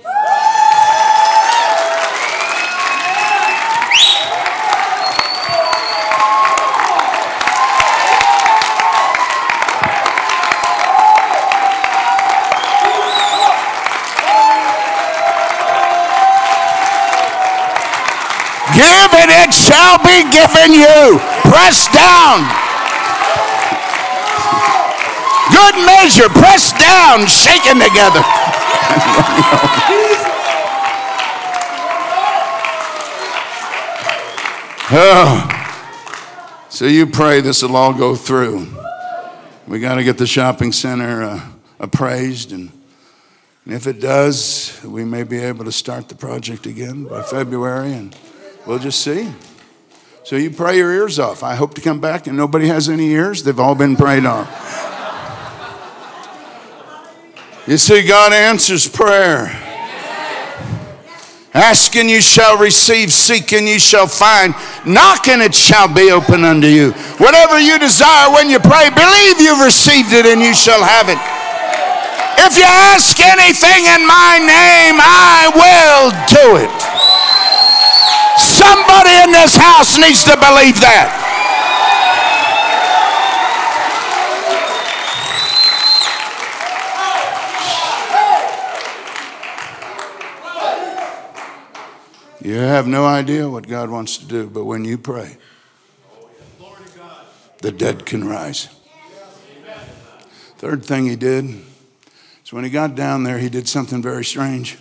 Give 18.74 19.12
and 19.14 19.32
it 19.46 19.54
shall 19.54 19.98
be 20.02 20.26
given 20.34 20.74
you. 20.74 21.20
Press 21.46 21.88
down 21.94 22.64
Good 25.54 25.76
measure, 25.86 26.30
pressed 26.30 26.80
down, 26.80 27.28
shaken 27.28 27.78
together. 27.80 28.22
oh. 34.92 35.50
So 36.70 36.86
you 36.86 37.06
pray 37.06 37.42
this 37.42 37.62
will 37.62 37.76
all 37.76 37.94
go 37.94 38.16
through. 38.16 38.68
We 39.68 39.80
got 39.80 39.96
to 39.96 40.04
get 40.04 40.18
the 40.18 40.26
shopping 40.26 40.72
center 40.72 41.24
uh, 41.24 41.42
appraised, 41.80 42.52
and, 42.52 42.72
and 43.66 43.74
if 43.74 43.86
it 43.86 44.00
does, 44.00 44.82
we 44.84 45.06
may 45.06 45.24
be 45.24 45.38
able 45.38 45.66
to 45.66 45.72
start 45.72 46.10
the 46.10 46.16
project 46.16 46.66
again 46.66 47.04
by 47.04 47.22
February, 47.22 47.94
and 47.94 48.16
we'll 48.66 48.80
just 48.80 49.02
see. 49.02 49.32
So 50.24 50.38
you 50.38 50.52
pray 50.52 50.78
your 50.78 50.92
ears 50.94 51.20
off. 51.20 51.44
I 51.44 51.56
hope 51.56 51.74
to 51.76 51.82
come 51.82 52.00
back 52.00 52.28
and 52.28 52.38
nobody 52.38 52.68
has 52.68 52.88
any 52.88 53.10
ears. 53.10 53.44
They've 53.44 53.60
all 53.60 53.76
been 53.76 53.96
prayed 53.96 54.26
off. 54.26 54.48
You 57.68 57.78
see, 57.78 58.06
God 58.06 58.34
answers 58.34 58.88
prayer. 58.88 59.48
Ask 61.54 61.96
and 61.96 62.10
you 62.10 62.20
shall 62.20 62.58
receive, 62.58 63.12
seek 63.14 63.54
and 63.54 63.68
you 63.68 63.78
shall 63.78 64.08
find, 64.08 64.56
knock 64.86 65.28
and 65.28 65.42
it 65.42 65.54
shall 65.54 65.88
be 65.88 66.10
open 66.10 66.44
unto 66.44 66.66
you. 66.66 66.92
Whatever 67.22 67.60
you 67.60 67.78
desire 67.78 68.34
when 68.34 68.50
you 68.50 68.60
pray, 68.60 68.90
believe 68.90 69.40
you've 69.40 69.62
received 69.62 70.12
it 70.14 70.26
and 70.26 70.42
you 70.42 70.54
shall 70.56 70.82
have 70.82 71.10
it. 71.10 71.20
If 72.42 72.58
you 72.58 72.66
ask 72.66 73.20
anything 73.20 73.86
in 73.86 74.02
my 74.08 74.40
name, 74.42 74.98
I 75.00 75.52
will 75.54 76.10
do 76.34 76.58
it. 76.58 76.94
Somebody 78.64 79.14
in 79.24 79.32
this 79.32 79.56
house 79.56 79.98
needs 79.98 80.24
to 80.24 80.36
believe 80.38 80.80
that. 80.80 81.32
You 92.42 92.56
have 92.56 92.88
no 92.88 93.06
idea 93.06 93.50
what 93.50 93.68
God 93.68 93.90
wants 93.90 94.18
to 94.18 94.26
do, 94.26 94.50
but 94.50 94.64
when 94.64 94.86
you 94.86 94.98
pray, 94.98 95.38
the 97.62 97.72
dead 97.72 98.06
can 98.06 98.26
rise. 98.26 98.70
Third 100.58 100.86
thing 100.86 101.06
he 101.06 101.18
did 101.18 101.46
is 102.46 102.54
when 102.54 102.64
he 102.64 102.70
got 102.70 102.96
down 102.96 103.24
there, 103.24 103.40
he 103.40 103.50
did 103.50 103.68
something 103.68 104.02
very 104.02 104.24
strange. 104.24 104.78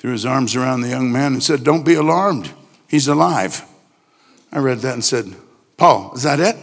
Threw 0.00 0.12
his 0.12 0.24
arms 0.24 0.56
around 0.56 0.80
the 0.80 0.88
young 0.88 1.12
man 1.12 1.34
and 1.34 1.42
said, 1.42 1.62
Don't 1.62 1.84
be 1.84 1.92
alarmed. 1.92 2.50
He's 2.88 3.06
alive. 3.06 3.62
I 4.50 4.58
read 4.58 4.78
that 4.78 4.94
and 4.94 5.04
said, 5.04 5.26
Paul, 5.76 6.14
is 6.14 6.22
that 6.22 6.40
it? 6.40 6.56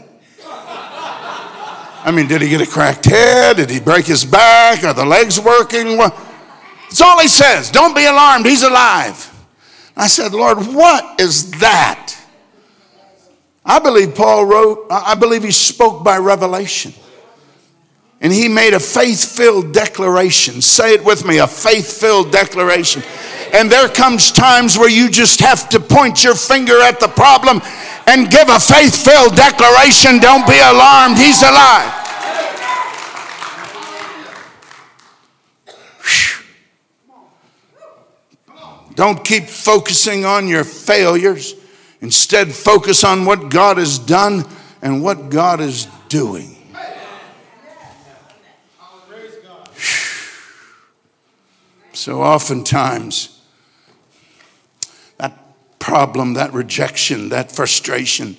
I 0.44 2.12
mean, 2.12 2.28
did 2.28 2.42
he 2.42 2.50
get 2.50 2.62
a 2.62 2.66
cracked 2.66 3.06
head? 3.06 3.58
Did 3.58 3.70
he 3.70 3.80
break 3.80 4.08
his 4.08 4.26
back? 4.26 4.84
Are 4.84 4.96
the 4.96 5.06
legs 5.06 5.40
working? 5.40 5.98
That's 5.98 7.00
all 7.00 7.20
he 7.20 7.28
says. 7.28 7.70
Don't 7.70 7.96
be 7.96 8.06
alarmed. 8.06 8.48
He's 8.48 8.64
alive. 8.64 9.32
I 9.96 10.08
said, 10.08 10.34
Lord, 10.34 10.58
what 10.58 11.22
is 11.22 11.52
that? 11.60 12.18
I 13.64 13.78
believe 13.78 14.16
Paul 14.16 14.48
wrote, 14.48 14.88
I 14.90 15.14
believe 15.14 15.44
he 15.44 15.52
spoke 15.52 16.04
by 16.04 16.18
revelation. 16.18 16.92
And 18.20 18.34
he 18.34 18.48
made 18.48 18.74
a 18.74 18.80
faith 18.80 19.38
filled 19.38 19.74
declaration. 19.74 20.64
Say 20.64 20.96
it 20.96 21.06
with 21.06 21.24
me 21.24 21.38
a 21.38 21.46
faith 21.46 22.00
filled 22.00 22.32
declaration. 22.32 23.04
And 23.54 23.72
there 23.72 23.88
comes 23.88 24.32
times 24.32 24.78
where 24.78 24.90
you 24.90 25.10
just 25.10 25.40
have 25.40 25.70
to 25.70 25.80
point 25.80 26.24
your 26.24 26.36
finger 26.36 26.82
at 26.82 27.00
the 27.00 27.08
problem 27.08 27.62
and 28.08 28.30
give 28.30 28.50
a 28.50 28.60
faith 28.60 29.04
filled 29.04 29.36
declaration. 29.36 30.20
Don't 30.20 30.48
be 30.48 30.60
alarmed, 30.60 31.18
he's 31.18 31.42
alive. 31.44 31.94
Don't 38.96 39.24
keep 39.24 39.44
focusing 39.46 40.26
on 40.26 40.48
your 40.48 40.64
failures. 40.64 41.54
Instead, 42.02 42.52
focus 42.52 43.04
on 43.04 43.26
what 43.26 43.50
God 43.50 43.78
has 43.78 44.00
done 44.00 44.44
and 44.82 45.04
what 45.04 45.30
God 45.30 45.62
is 45.62 45.88
doing. 46.10 46.56
So 51.94 52.22
oftentimes, 52.22 53.37
problem, 55.88 56.34
that 56.34 56.52
rejection, 56.52 57.30
that 57.30 57.50
frustration, 57.50 58.36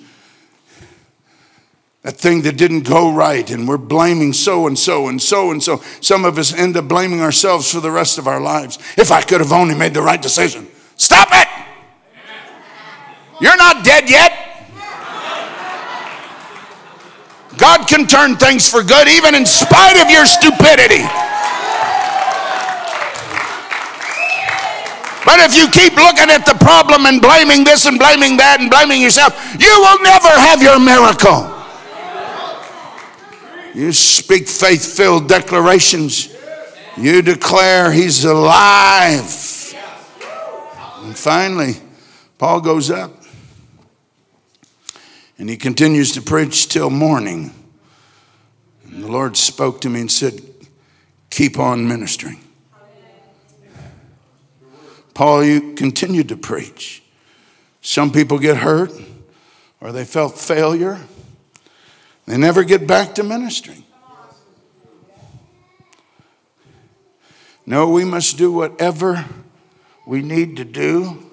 that 2.03 2.15
thing 2.15 2.43
that 2.43 2.57
didn't 2.57 2.81
go 2.81 3.11
right, 3.11 3.49
and 3.49 3.67
we're 3.67 3.75
blaming 3.75 4.33
so 4.33 4.67
and 4.67 4.77
so 4.77 5.07
and 5.07 5.19
so 5.19 5.49
and 5.49 5.63
so. 5.63 5.81
Some 5.99 6.25
of 6.25 6.37
us 6.37 6.53
end 6.53 6.77
up 6.77 6.87
blaming 6.87 7.21
ourselves 7.21 7.71
for 7.71 7.79
the 7.79 7.89
rest 7.89 8.19
of 8.19 8.27
our 8.27 8.39
lives. 8.39 8.77
If 8.99 9.11
I 9.11 9.23
could 9.23 9.41
have 9.41 9.51
only 9.51 9.73
made 9.73 9.95
the 9.95 10.01
right 10.03 10.21
decision. 10.21 10.67
Stop 10.95 11.29
it! 11.31 11.47
You're 13.41 13.57
not 13.57 13.83
dead 13.83 14.07
yet. 14.07 14.31
God 17.57 17.87
can 17.87 18.05
turn 18.05 18.35
things 18.35 18.69
for 18.69 18.83
good 18.83 19.07
even 19.07 19.33
in 19.33 19.47
spite 19.47 19.99
of 19.99 20.11
your 20.11 20.27
stupidity. 20.27 21.01
But 25.29 25.41
if 25.41 25.55
you 25.55 25.69
keep 25.69 25.95
looking 25.95 26.31
at 26.31 26.43
the 26.47 26.55
problem 26.55 27.05
and 27.05 27.21
blaming 27.21 27.63
this 27.63 27.85
and 27.85 27.99
blaming 27.99 28.35
that 28.37 28.59
and 28.59 28.67
blaming 28.67 28.99
yourself, 28.99 29.37
you 29.59 29.69
will 29.79 30.01
never 30.01 30.27
have 30.27 30.59
your 30.59 30.79
miracle. 30.79 31.45
You 33.75 33.93
speak 33.93 34.47
faith 34.47 34.97
filled 34.97 35.29
declarations. 35.29 36.35
You 36.97 37.21
declare 37.21 37.91
he's 37.91 38.25
alive. 38.25 39.75
And 41.03 41.15
finally, 41.15 41.73
Paul 42.39 42.61
goes 42.61 42.89
up 42.89 43.11
and 45.37 45.47
he 45.47 45.57
continues 45.57 46.11
to 46.13 46.23
preach 46.23 46.69
till 46.69 46.89
morning. 46.89 47.53
And 48.85 49.03
the 49.03 49.07
Lord 49.07 49.37
spoke 49.37 49.79
to 49.81 49.91
me 49.91 50.01
and 50.01 50.11
said, 50.11 50.41
Keep 51.29 51.59
on 51.59 51.87
ministering. 51.87 52.39
Paul, 55.19 55.43
you 55.43 55.73
continued 55.73 56.29
to 56.29 56.37
preach. 56.37 57.03
Some 57.81 58.09
people 58.09 58.39
get 58.39 58.55
hurt 58.55 58.89
or 59.81 59.91
they 59.91 60.05
felt 60.05 60.37
failure 60.37 60.97
they 62.25 62.37
never 62.37 62.63
get 62.63 62.87
back 62.87 63.15
to 63.15 63.23
ministering. 63.23 63.83
No, 67.65 67.89
we 67.89 68.05
must 68.05 68.37
do 68.37 68.49
whatever 68.49 69.25
we 70.07 70.21
need 70.21 70.55
to 70.55 70.63
do 70.63 71.29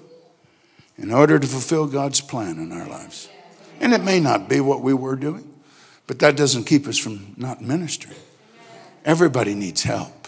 in 0.98 1.12
order 1.12 1.38
to 1.38 1.46
fulfill 1.46 1.86
God's 1.86 2.20
plan 2.20 2.58
in 2.58 2.72
our 2.72 2.88
lives. 2.88 3.28
And 3.78 3.94
it 3.94 4.02
may 4.02 4.18
not 4.18 4.48
be 4.48 4.58
what 4.58 4.82
we 4.82 4.94
were 4.94 5.14
doing, 5.14 5.48
but 6.08 6.18
that 6.18 6.36
doesn't 6.36 6.64
keep 6.64 6.88
us 6.88 6.98
from 6.98 7.34
not 7.36 7.62
ministering. 7.62 8.18
Everybody 9.04 9.54
needs 9.54 9.84
help. 9.84 10.25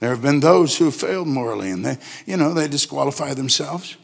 There 0.00 0.10
have 0.10 0.22
been 0.22 0.40
those 0.40 0.78
who 0.78 0.86
have 0.86 0.94
failed 0.94 1.28
morally 1.28 1.70
and 1.70 1.84
they, 1.84 1.98
you 2.26 2.36
know, 2.36 2.52
they 2.54 2.68
disqualify 2.68 3.34
themselves 3.34 3.96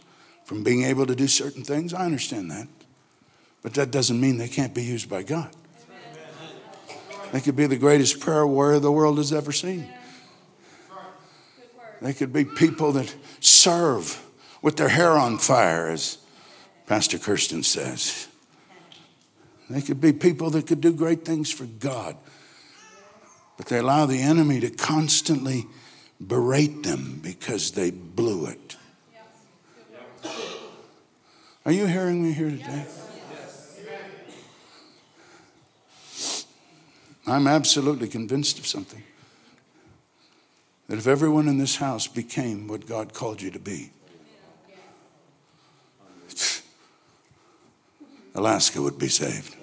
from 0.45 0.63
being 0.63 0.85
able 0.85 1.07
to 1.07 1.17
do 1.17 1.27
certain 1.27 1.65
things. 1.65 1.93
I 1.93 2.05
understand 2.05 2.51
that. 2.51 2.69
But 3.63 3.75
that 3.75 3.91
doesn't 3.91 4.21
mean 4.21 4.37
they 4.37 4.49
can't 4.49 4.75
be 4.75 4.85
used 4.85 5.09
by 5.09 5.23
God. 5.23 5.51
They 7.33 7.41
could 7.41 7.57
be 7.57 7.67
the 7.67 7.77
greatest 7.77 8.21
prayer 8.21 8.47
warrior 8.47 8.79
the 8.79 8.93
world 8.93 9.19
has 9.19 9.33
ever 9.33 9.51
seen. 9.51 9.89
They 12.01 12.13
could 12.13 12.33
be 12.33 12.45
people 12.45 12.93
that 12.93 13.15
serve 13.41 14.23
with 14.63 14.77
their 14.77 14.91
hair 14.91 15.13
on 15.13 15.39
fire, 15.39 15.89
as 15.89 16.19
Pastor 16.87 17.19
Kirsten 17.19 17.63
says. 17.63 18.29
They 19.69 19.81
could 19.81 20.01
be 20.01 20.13
people 20.13 20.51
that 20.51 20.67
could 20.67 20.81
do 20.81 20.93
great 20.93 21.25
things 21.25 21.51
for 21.51 21.65
God, 21.65 22.17
but 23.57 23.67
they 23.67 23.79
allow 23.79 24.07
the 24.07 24.21
enemy 24.21 24.61
to 24.61 24.71
constantly 24.71 25.67
berate 26.25 26.83
them 26.83 27.21
because 27.23 27.73
they 27.73 27.91
blew 27.91 28.47
it. 28.47 28.77
Are 31.65 31.73
you 31.73 31.87
hearing 31.87 32.23
me 32.23 32.33
here 32.33 32.51
today? 32.51 32.87
I'm 37.27 37.49
absolutely 37.49 38.07
convinced 38.07 38.59
of 38.61 38.67
something. 38.67 39.03
That 40.89 40.99
if 40.99 41.09
everyone 41.09 41.49
in 41.49 41.59
this 41.59 41.77
house 41.77 42.07
became 42.07 42.69
what 42.69 42.87
God 42.87 43.13
called 43.13 43.43
you 43.43 43.51
to 43.51 43.59
be, 43.59 43.91
Alaska 48.37 48.81
would 48.81 48.97
be 48.97 49.09
saved. 49.09 49.57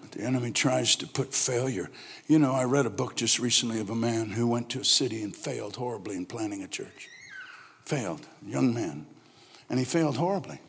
But 0.00 0.12
the 0.12 0.13
enemy 0.24 0.50
tries 0.50 0.96
to 0.96 1.06
put 1.06 1.34
failure. 1.34 1.90
You 2.26 2.38
know, 2.38 2.52
I 2.52 2.64
read 2.64 2.86
a 2.86 2.90
book 2.90 3.16
just 3.16 3.38
recently 3.38 3.80
of 3.80 3.90
a 3.90 3.94
man 3.94 4.30
who 4.30 4.46
went 4.46 4.70
to 4.70 4.80
a 4.80 4.84
city 4.84 5.22
and 5.22 5.34
failed 5.34 5.76
horribly 5.76 6.16
in 6.16 6.26
planning 6.26 6.62
a 6.62 6.68
church. 6.68 7.08
Failed, 7.84 8.26
young 8.44 8.74
man. 8.74 9.06
And 9.68 9.78
he 9.78 9.84
failed 9.84 10.16
horribly. 10.16 10.60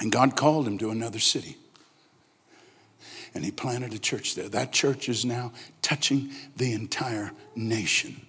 And 0.00 0.10
God 0.10 0.36
called 0.36 0.66
him 0.66 0.78
to 0.78 0.90
another 0.90 1.18
city. 1.18 1.56
And 3.34 3.44
he 3.44 3.50
planted 3.50 3.92
a 3.92 3.98
church 3.98 4.34
there. 4.34 4.48
That 4.48 4.72
church 4.72 5.08
is 5.08 5.24
now 5.24 5.52
touching 5.82 6.30
the 6.56 6.72
entire 6.72 7.32
nation. 7.54 8.20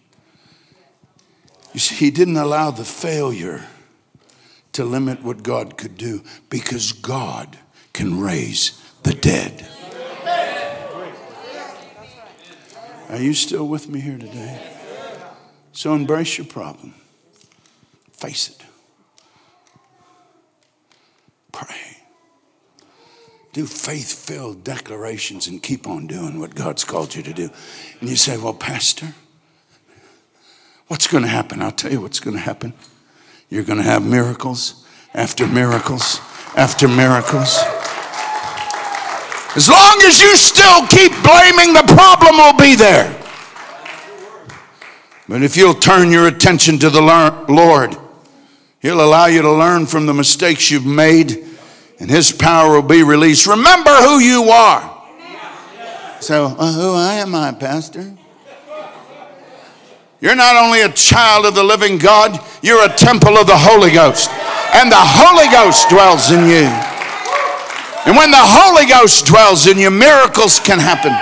You 1.73 1.79
see, 1.79 1.95
he 1.95 2.11
didn't 2.11 2.37
allow 2.37 2.71
the 2.71 2.83
failure 2.83 3.65
to 4.73 4.85
limit 4.85 5.23
what 5.23 5.43
God 5.43 5.77
could 5.77 5.97
do 5.97 6.23
because 6.49 6.91
God 6.91 7.57
can 7.93 8.19
raise 8.19 8.80
the 9.03 9.13
dead. 9.13 9.67
Are 13.09 13.21
you 13.21 13.33
still 13.33 13.67
with 13.67 13.89
me 13.89 13.99
here 13.99 14.17
today? 14.17 14.59
So 15.73 15.93
embrace 15.93 16.37
your 16.37 16.47
problem, 16.47 16.93
face 18.13 18.49
it. 18.49 18.65
Pray. 21.51 21.97
Do 23.53 23.65
faith 23.65 24.13
filled 24.13 24.63
declarations 24.63 25.47
and 25.47 25.61
keep 25.61 25.87
on 25.87 26.07
doing 26.07 26.39
what 26.39 26.55
God's 26.55 26.85
called 26.85 27.15
you 27.15 27.23
to 27.23 27.33
do. 27.33 27.49
And 27.99 28.09
you 28.09 28.15
say, 28.15 28.37
Well, 28.37 28.53
Pastor, 28.53 29.13
what's 30.87 31.07
going 31.07 31.23
to 31.23 31.29
happen? 31.29 31.61
I'll 31.61 31.71
tell 31.71 31.91
you 31.91 31.99
what's 31.99 32.21
going 32.21 32.37
to 32.37 32.41
happen. 32.41 32.73
You're 33.49 33.63
going 33.63 33.79
to 33.79 33.83
have 33.83 34.05
miracles 34.05 34.85
after 35.13 35.45
miracles 35.45 36.21
after 36.55 36.87
miracles. 36.87 37.59
As 39.55 39.67
long 39.67 40.01
as 40.05 40.21
you 40.21 40.35
still 40.37 40.87
keep 40.87 41.11
blaming, 41.23 41.73
the 41.73 41.83
problem 41.93 42.37
will 42.37 42.57
be 42.57 42.75
there. 42.75 43.17
But 45.27 45.43
if 45.43 45.57
you'll 45.57 45.73
turn 45.73 46.09
your 46.09 46.27
attention 46.27 46.79
to 46.79 46.89
the 46.89 47.01
Lord, 47.01 47.97
He'll 48.79 49.03
allow 49.03 49.25
you 49.25 49.41
to 49.41 49.51
learn 49.51 49.85
from 49.85 50.05
the 50.05 50.13
mistakes 50.13 50.71
you've 50.71 50.85
made, 50.85 51.45
and 51.99 52.09
His 52.09 52.31
power 52.31 52.73
will 52.73 52.87
be 52.87 53.03
released. 53.03 53.45
Remember 53.45 53.91
who 53.91 54.19
you 54.19 54.49
are. 54.49 55.03
So, 56.21 56.55
uh, 56.57 56.71
who 56.73 56.95
am 56.95 57.35
I, 57.35 57.51
Pastor? 57.51 58.13
You're 60.21 60.35
not 60.35 60.55
only 60.55 60.81
a 60.81 60.89
child 60.89 61.45
of 61.45 61.55
the 61.55 61.63
living 61.63 61.97
God, 61.97 62.39
you're 62.61 62.85
a 62.85 62.93
temple 62.93 63.37
of 63.37 63.47
the 63.47 63.57
Holy 63.57 63.91
Ghost. 63.91 64.29
And 64.73 64.91
the 64.91 64.95
Holy 64.97 65.51
Ghost 65.51 65.89
dwells 65.89 66.31
in 66.31 66.47
you. 66.47 66.90
And 68.05 68.15
when 68.15 68.31
the 68.31 68.37
Holy 68.39 68.85
Ghost 68.85 69.25
dwells 69.25 69.67
in 69.67 69.77
you, 69.77 69.91
miracles 69.91 70.59
can 70.59 70.79
happen. 70.79 71.13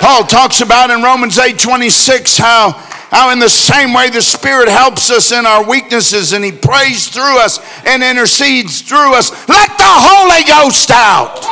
Paul 0.00 0.24
talks 0.24 0.60
about 0.60 0.90
in 0.90 1.02
Romans 1.02 1.38
8 1.38 1.58
26 1.58 2.38
how 2.38 2.72
how, 3.10 3.30
in 3.30 3.38
the 3.38 3.48
same 3.48 3.92
way, 3.94 4.10
the 4.10 4.20
Spirit 4.20 4.68
helps 4.68 5.10
us 5.10 5.30
in 5.30 5.46
our 5.46 5.66
weaknesses 5.66 6.32
and 6.32 6.44
He 6.44 6.50
prays 6.50 7.08
through 7.08 7.38
us 7.38 7.60
and 7.86 8.02
intercedes 8.02 8.82
through 8.82 9.14
us. 9.14 9.30
Let 9.48 9.68
the 9.78 9.84
Holy 9.86 10.42
Ghost 10.44 10.90
out. 10.90 11.44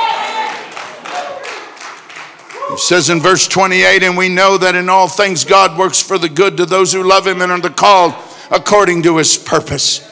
It 2.73 2.79
says 2.81 3.09
in 3.09 3.21
verse 3.21 3.47
28 3.47 4.03
and 4.03 4.17
we 4.17 4.29
know 4.29 4.59
that 4.59 4.75
in 4.75 4.89
all 4.89 5.07
things 5.07 5.45
God 5.45 5.79
works 5.79 6.03
for 6.03 6.19
the 6.19 6.29
good 6.29 6.57
to 6.57 6.67
those 6.67 6.93
who 6.93 7.05
love 7.05 7.27
Him 7.27 7.41
and 7.41 7.53
are 7.53 7.61
the 7.61 7.71
called 7.71 8.15
according 8.51 9.05
to 9.05 9.19
His 9.19 9.37
purpose. 9.37 10.11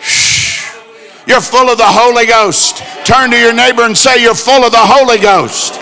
Shh. 0.00 0.27
You're 1.28 1.42
full 1.42 1.68
of 1.68 1.76
the 1.76 1.84
Holy 1.84 2.24
Ghost. 2.24 2.78
Turn 3.04 3.30
to 3.30 3.38
your 3.38 3.52
neighbor 3.52 3.82
and 3.82 3.94
say, 3.94 4.22
You're 4.22 4.34
full 4.34 4.64
of 4.64 4.72
the 4.72 4.80
Holy 4.80 5.18
Ghost. 5.18 5.74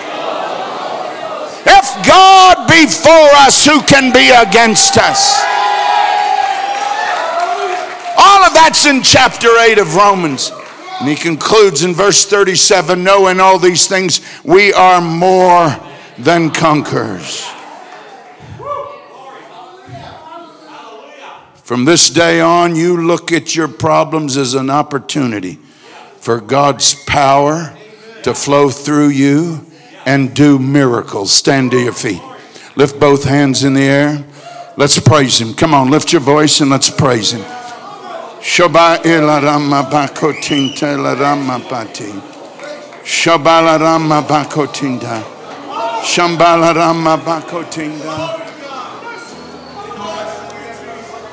If 1.65 2.05
God 2.05 2.67
be 2.67 2.85
for 2.85 3.27
us, 3.47 3.65
who 3.65 3.81
can 3.81 4.11
be 4.11 4.29
against 4.29 4.97
us? 4.97 5.39
All 8.19 8.43
of 8.43 8.53
that's 8.53 8.85
in 8.85 9.01
chapter 9.01 9.47
8 9.57 9.77
of 9.77 9.95
Romans. 9.95 10.51
And 10.99 11.07
he 11.07 11.15
concludes 11.15 11.83
in 11.83 11.93
verse 11.93 12.25
37 12.25 13.01
knowing 13.01 13.39
all 13.39 13.57
these 13.57 13.87
things, 13.87 14.19
we 14.43 14.73
are 14.73 14.99
more 14.99 15.73
than 16.17 16.49
conquerors. 16.49 17.47
From 21.67 21.83
this 21.83 22.09
day 22.09 22.39
on, 22.39 22.77
you 22.77 22.95
look 22.95 23.33
at 23.33 23.53
your 23.53 23.67
problems 23.67 24.37
as 24.37 24.53
an 24.53 24.69
opportunity 24.69 25.55
for 26.15 26.39
God's 26.39 26.95
power 27.03 27.77
to 28.23 28.33
flow 28.33 28.69
through 28.69 29.09
you 29.09 29.65
and 30.05 30.33
do 30.33 30.59
miracles. 30.59 31.33
Stand 31.33 31.71
to 31.71 31.77
your 31.77 31.91
feet. 31.91 32.21
Lift 32.77 33.01
both 33.01 33.25
hands 33.25 33.65
in 33.65 33.73
the 33.73 33.83
air. 33.83 34.23
Let's 34.77 34.97
praise 34.97 35.41
Him. 35.41 35.53
Come 35.55 35.73
on, 35.73 35.91
lift 35.91 36.13
your 36.13 36.21
voice 36.21 36.61
and 36.61 36.69
let's 36.69 36.89
praise 36.89 37.33
Him. 37.33 37.41
Shoba 38.39 39.03
ilarama 39.03 39.91
bakotinta 39.91 40.95
larama 40.95 41.59
pati. 41.67 42.13
Shabalarama 43.03 44.25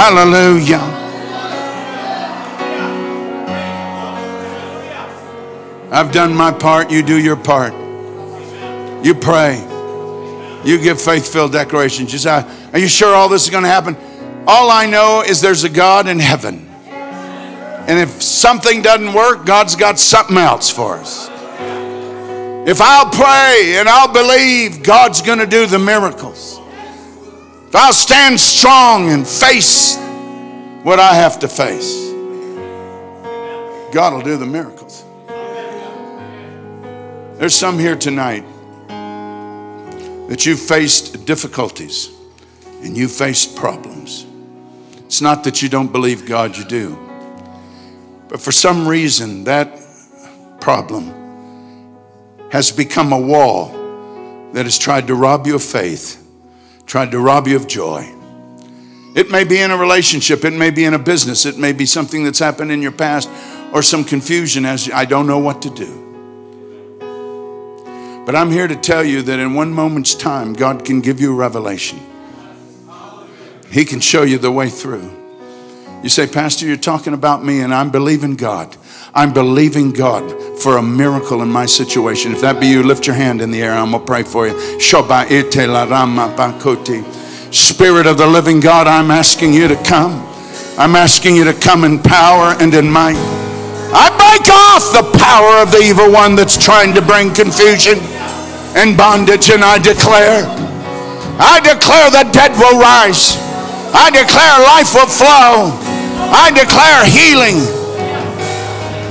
Hallelujah. 0.00 0.78
I've 5.92 6.10
done 6.10 6.34
my 6.34 6.52
part, 6.52 6.90
you 6.90 7.02
do 7.02 7.20
your 7.20 7.36
part. 7.36 7.74
You 9.04 9.14
pray. 9.14 9.62
You 10.64 10.80
give 10.80 10.98
faith 11.02 11.30
filled 11.30 11.52
declarations. 11.52 12.14
You 12.14 12.18
say, 12.18 12.42
Are 12.72 12.78
you 12.78 12.88
sure 12.88 13.14
all 13.14 13.28
this 13.28 13.44
is 13.44 13.50
going 13.50 13.64
to 13.64 13.68
happen? 13.68 13.94
All 14.46 14.70
I 14.70 14.86
know 14.86 15.22
is 15.22 15.42
there's 15.42 15.64
a 15.64 15.68
God 15.68 16.08
in 16.08 16.18
heaven. 16.18 16.66
And 16.86 17.98
if 17.98 18.22
something 18.22 18.80
doesn't 18.80 19.12
work, 19.12 19.44
God's 19.44 19.76
got 19.76 19.98
something 19.98 20.38
else 20.38 20.70
for 20.70 20.94
us. 20.94 21.28
If 22.66 22.80
I'll 22.80 23.10
pray 23.10 23.76
and 23.76 23.86
I'll 23.86 24.10
believe, 24.10 24.82
God's 24.82 25.20
going 25.20 25.40
to 25.40 25.46
do 25.46 25.66
the 25.66 25.78
miracles. 25.78 26.59
If 27.70 27.76
I'll 27.76 27.92
stand 27.92 28.40
strong 28.40 29.10
and 29.10 29.24
face 29.24 29.96
what 30.82 30.98
I 30.98 31.14
have 31.14 31.38
to 31.38 31.46
face, 31.46 32.10
God 33.92 34.12
will 34.12 34.22
do 34.22 34.36
the 34.36 34.44
miracles. 34.44 35.04
There's 37.38 37.54
some 37.54 37.78
here 37.78 37.94
tonight 37.94 38.44
that 40.28 40.44
you've 40.44 40.58
faced 40.58 41.24
difficulties 41.24 42.10
and 42.82 42.96
you've 42.96 43.12
faced 43.12 43.54
problems. 43.54 44.26
It's 45.04 45.20
not 45.20 45.44
that 45.44 45.62
you 45.62 45.68
don't 45.68 45.92
believe 45.92 46.26
God, 46.26 46.56
you 46.56 46.64
do. 46.64 46.98
But 48.26 48.40
for 48.40 48.50
some 48.50 48.88
reason, 48.88 49.44
that 49.44 49.78
problem 50.60 51.14
has 52.50 52.72
become 52.72 53.12
a 53.12 53.20
wall 53.20 53.68
that 54.54 54.64
has 54.64 54.76
tried 54.76 55.06
to 55.06 55.14
rob 55.14 55.46
you 55.46 55.54
of 55.54 55.62
faith, 55.62 56.19
tried 56.90 57.12
to 57.12 57.20
rob 57.20 57.46
you 57.46 57.54
of 57.54 57.68
joy. 57.68 58.04
It 59.14 59.30
may 59.30 59.44
be 59.44 59.60
in 59.60 59.70
a 59.70 59.76
relationship, 59.76 60.44
it 60.44 60.52
may 60.52 60.70
be 60.70 60.84
in 60.84 60.92
a 60.92 60.98
business, 60.98 61.46
it 61.46 61.56
may 61.56 61.72
be 61.72 61.86
something 61.86 62.24
that's 62.24 62.40
happened 62.40 62.72
in 62.72 62.82
your 62.82 62.90
past, 62.90 63.30
or 63.72 63.80
some 63.80 64.02
confusion 64.02 64.64
as 64.64 64.90
I 64.92 65.04
don't 65.04 65.28
know 65.28 65.38
what 65.38 65.62
to 65.62 65.70
do. 65.70 66.08
But 68.26 68.34
I'm 68.34 68.50
here 68.50 68.66
to 68.66 68.74
tell 68.74 69.04
you 69.04 69.22
that 69.22 69.38
in 69.38 69.54
one 69.54 69.72
moment's 69.72 70.16
time, 70.16 70.52
God 70.52 70.84
can 70.84 71.00
give 71.00 71.20
you 71.20 71.32
revelation. 71.32 72.00
He 73.70 73.84
can 73.84 74.00
show 74.00 74.24
you 74.24 74.38
the 74.38 74.50
way 74.50 74.68
through. 74.68 75.19
You 76.02 76.08
say, 76.08 76.26
Pastor, 76.26 76.66
you're 76.66 76.78
talking 76.78 77.12
about 77.12 77.44
me, 77.44 77.60
and 77.60 77.74
I'm 77.74 77.90
believing 77.90 78.34
God. 78.34 78.74
I'm 79.14 79.34
believing 79.34 79.92
God 79.92 80.58
for 80.58 80.78
a 80.78 80.82
miracle 80.82 81.42
in 81.42 81.48
my 81.48 81.66
situation. 81.66 82.32
If 82.32 82.40
that 82.40 82.58
be 82.58 82.68
you, 82.68 82.82
lift 82.82 83.06
your 83.06 83.16
hand 83.16 83.42
in 83.42 83.50
the 83.50 83.62
air. 83.62 83.72
I'm 83.72 83.90
going 83.90 84.02
to 84.02 84.06
pray 84.06 84.22
for 84.22 84.46
you. 84.48 84.80
Spirit 87.52 88.06
of 88.06 88.16
the 88.16 88.26
living 88.26 88.60
God, 88.60 88.86
I'm 88.86 89.10
asking 89.10 89.52
you 89.52 89.68
to 89.68 89.76
come. 89.82 90.26
I'm 90.78 90.96
asking 90.96 91.36
you 91.36 91.44
to 91.44 91.52
come 91.52 91.84
in 91.84 91.98
power 91.98 92.56
and 92.60 92.72
in 92.72 92.90
might. 92.90 93.18
I 93.92 94.08
break 94.16 94.48
off 94.48 94.92
the 94.94 95.18
power 95.18 95.60
of 95.60 95.70
the 95.70 95.82
evil 95.82 96.10
one 96.10 96.34
that's 96.34 96.56
trying 96.56 96.94
to 96.94 97.02
bring 97.02 97.34
confusion 97.34 97.98
and 98.78 98.96
bondage, 98.96 99.50
and 99.50 99.62
I 99.62 99.76
declare, 99.78 100.46
I 101.42 101.60
declare 101.60 102.08
the 102.10 102.30
dead 102.32 102.52
will 102.52 102.80
rise. 102.80 103.36
I 103.92 104.08
declare 104.08 104.60
life 104.62 104.94
will 104.94 105.10
flow. 105.10 105.89
I 106.28 106.52
declare 106.52 107.08
healing 107.08 107.64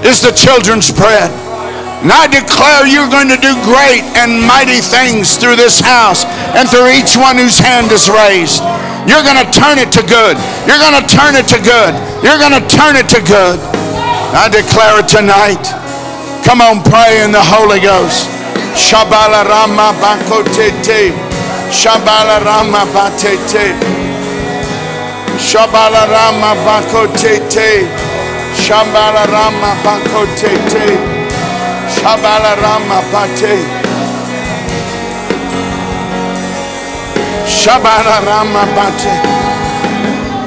is 0.05 0.21
the 0.21 0.31
children's 0.31 0.93
bread. 0.93 1.31
And 1.99 2.15
I 2.15 2.31
declare 2.31 2.87
you're 2.87 3.11
going 3.11 3.27
to 3.27 3.35
do 3.35 3.51
great 3.67 4.07
and 4.15 4.39
mighty 4.47 4.79
things 4.79 5.35
through 5.35 5.59
this 5.59 5.83
house 5.83 6.23
and 6.55 6.63
through 6.63 6.95
each 6.95 7.19
one 7.19 7.35
whose 7.35 7.59
hand 7.59 7.91
is 7.91 8.07
raised. 8.07 8.63
You're 9.03 9.25
going 9.27 9.41
to 9.41 9.49
turn 9.51 9.75
it 9.75 9.91
to 9.99 10.03
good. 10.07 10.39
You're 10.63 10.79
going 10.79 10.95
to 10.95 11.05
turn 11.11 11.35
it 11.35 11.47
to 11.51 11.59
good. 11.59 11.91
You're 12.23 12.39
going 12.39 12.55
to 12.55 12.63
turn 12.71 12.95
it 12.95 13.11
to 13.11 13.19
good. 13.19 13.59
I 14.31 14.47
declare 14.47 15.03
it 15.03 15.11
tonight. 15.11 15.59
Come 16.47 16.61
on, 16.63 16.79
pray 16.87 17.19
in 17.19 17.35
the 17.35 17.43
Holy 17.43 17.83
Ghost. 17.83 18.31
Shabala 18.79 19.43
Rama 19.43 19.91
Bakotete. 19.99 21.11
Shabala 21.67 22.45
Rama 22.45 22.87
Batete. 22.95 23.98
Shabala 25.39 26.05
Rama 26.11 26.53
Bakotete. 26.67 27.87
Shambala 28.53 29.25
Rama 29.31 29.71
Bakotete. 29.83 30.99
Shabala 31.89 32.55
Rama 32.61 33.01
Pate. 33.09 33.55
Shabala 37.47 38.19
Rama 38.27 38.67
Pate. 38.75 39.15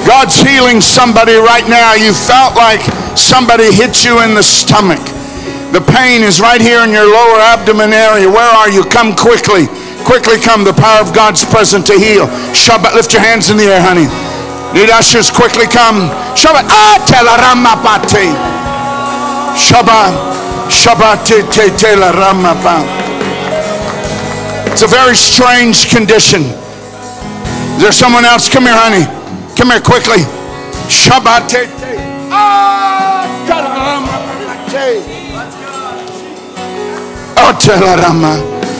God's 0.06 0.36
healing 0.40 0.80
somebody 0.80 1.34
right 1.34 1.66
now. 1.68 1.94
You 1.94 2.12
felt 2.12 2.54
like 2.54 2.80
somebody 3.16 3.72
hit 3.72 4.04
you 4.04 4.20
in 4.22 4.34
the 4.34 4.42
stomach. 4.42 5.02
The 5.72 5.80
pain 5.80 6.22
is 6.22 6.38
right 6.40 6.60
here 6.60 6.84
in 6.84 6.90
your 6.90 7.06
lower 7.06 7.40
abdomen 7.40 7.92
area. 7.92 8.28
Where 8.28 8.52
are 8.60 8.68
you? 8.68 8.84
Come 8.84 9.16
quickly. 9.16 9.66
Quickly 10.04 10.38
come. 10.38 10.64
The 10.64 10.74
power 10.74 11.00
of 11.00 11.14
God's 11.14 11.44
present 11.44 11.86
to 11.86 11.94
heal. 11.94 12.26
Shabbat. 12.52 12.94
Lift 12.94 13.14
your 13.14 13.22
hands 13.22 13.48
in 13.50 13.56
the 13.56 13.64
air, 13.64 13.80
honey. 13.80 14.31
Need 14.74 14.90
ushers 14.90 15.30
quickly 15.30 15.66
come. 15.66 16.08
Shabbat. 16.34 16.66
Ah, 16.68 16.96
telaramapate. 17.04 18.32
Shabbat. 19.56 20.12
Shabbat 20.70 21.24
te 21.26 21.42
te 21.52 21.70
telaramapa. 21.76 22.80
It's 24.72 24.82
a 24.82 24.86
very 24.86 25.14
strange 25.14 25.90
condition. 25.90 26.42
Is 27.76 27.82
there 27.82 27.92
someone 27.92 28.24
else? 28.24 28.48
Come 28.48 28.64
here, 28.64 28.74
honey. 28.76 29.04
Come 29.56 29.70
here 29.70 29.80
quickly. 29.80 30.24
Shabbat 30.88 31.48
te 31.48 31.66
te. 31.66 31.92
Ah, 32.30 33.28
telaramapate. 33.46 35.22
Oh. 37.36 37.52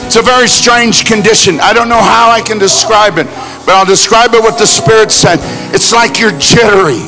It's 0.05 0.15
a 0.15 0.21
very 0.21 0.47
strange 0.47 1.05
condition. 1.05 1.59
I 1.59 1.73
don't 1.73 1.89
know 1.89 2.01
how 2.01 2.29
I 2.29 2.41
can 2.41 2.59
describe 2.59 3.17
it, 3.17 3.27
but 3.65 3.75
I'll 3.75 3.85
describe 3.85 4.33
it 4.33 4.41
what 4.41 4.59
the 4.59 4.67
Spirit 4.67 5.11
said. 5.11 5.39
It's 5.73 5.93
like 5.93 6.19
you're 6.19 6.37
jittery. 6.39 6.99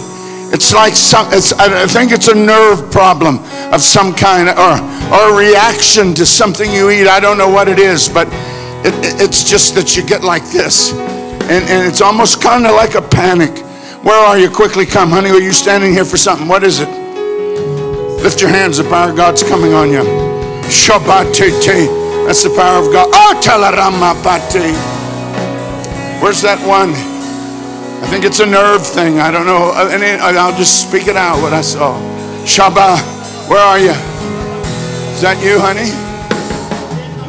It's 0.53 0.73
like 0.73 0.93
some, 0.93 1.27
it's, 1.33 1.51
I 1.53 1.87
think 1.87 2.11
it's 2.11 2.27
a 2.27 2.35
nerve 2.35 2.91
problem 2.91 3.39
of 3.73 3.81
some 3.81 4.13
kind 4.13 4.47
or, 4.47 4.79
or 5.11 5.33
a 5.33 5.37
reaction 5.37 6.13
to 6.15 6.25
something 6.25 6.71
you 6.71 6.91
eat. 6.91 7.07
I 7.07 7.19
don't 7.19 7.37
know 7.37 7.49
what 7.49 7.67
it 7.67 7.79
is, 7.79 8.07
but 8.07 8.27
it, 8.85 8.93
it's 9.19 9.43
just 9.43 9.75
that 9.75 9.97
you 9.97 10.05
get 10.05 10.23
like 10.23 10.43
this. 10.51 10.93
And, 10.93 11.65
and 11.69 11.87
it's 11.87 12.01
almost 12.01 12.41
kind 12.41 12.65
of 12.65 12.71
like 12.71 12.95
a 12.95 13.01
panic. 13.01 13.57
Where 14.03 14.17
are 14.17 14.37
you? 14.37 14.49
Quickly 14.49 14.85
come, 14.85 15.09
honey. 15.09 15.29
Are 15.31 15.41
you 15.41 15.51
standing 15.51 15.91
here 15.91 16.05
for 16.05 16.17
something? 16.17 16.47
What 16.47 16.63
is 16.63 16.79
it? 16.79 16.89
Lift 18.23 18.39
your 18.39 18.49
hands. 18.49 18.77
The 18.77 18.83
power 18.83 19.09
of 19.09 19.17
God's 19.17 19.43
coming 19.43 19.73
on 19.73 19.89
you. 19.89 20.03
Shabbat 20.69 21.33
That's 22.25 22.43
the 22.43 22.49
power 22.55 22.85
of 22.85 22.93
God. 22.93 23.09
Oh. 23.11 24.94
Where's 26.25 26.41
that 26.41 26.57
one? 26.65 26.89
I 28.01 28.09
think 28.09 28.25
it's 28.25 28.39
a 28.39 28.47
nerve 28.47 28.81
thing. 28.81 29.19
I 29.19 29.29
don't 29.29 29.45
know. 29.45 29.69
Uh, 29.69 29.93
and 29.93 30.01
uh, 30.01 30.41
I'll 30.41 30.57
just 30.57 30.81
speak 30.81 31.05
it 31.05 31.15
out 31.15 31.39
what 31.39 31.53
I 31.53 31.61
saw. 31.61 31.93
Shaba, 32.41 32.97
where 33.47 33.61
are 33.61 33.77
you? 33.77 33.93
Is 35.13 35.21
that 35.21 35.37
you, 35.45 35.61
honey? 35.61 35.93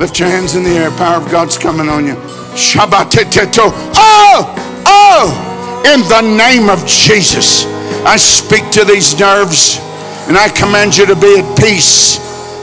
Lift 0.01 0.19
your 0.19 0.31
hands 0.31 0.55
in 0.57 0.65
the 0.65 0.71
air. 0.71 0.91
Power 0.93 1.23
of 1.23 1.31
God's 1.31 1.59
coming 1.59 1.91
on 1.91 2.07
you. 2.07 2.15
Shaba 2.57 3.05
teteto. 3.05 3.69
Oh, 4.01 4.57
oh, 4.89 5.85
In 5.85 6.01
the 6.09 6.23
name 6.35 6.71
of 6.71 6.81
Jesus, 6.87 7.67
I 8.09 8.17
speak 8.17 8.71
to 8.71 8.85
these 8.87 9.13
nerves 9.21 9.77
and 10.25 10.39
I 10.39 10.49
command 10.49 10.97
you 10.97 11.05
to 11.05 11.15
be 11.15 11.45
at 11.45 11.59
peace 11.61 12.17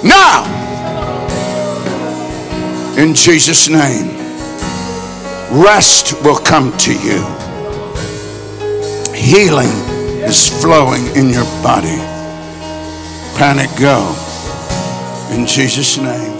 now. 0.03 0.49
In 2.97 3.13
Jesus' 3.13 3.69
name, 3.69 4.22
rest 5.53 6.13
will 6.23 6.37
come 6.37 6.75
to 6.77 6.91
you. 6.91 7.21
Healing 9.13 9.69
is 10.23 10.49
flowing 10.61 11.05
in 11.15 11.29
your 11.29 11.45
body. 11.61 11.99
Panic 13.37 13.69
go. 13.79 14.15
In 15.31 15.45
Jesus' 15.45 15.97
name. 15.97 16.33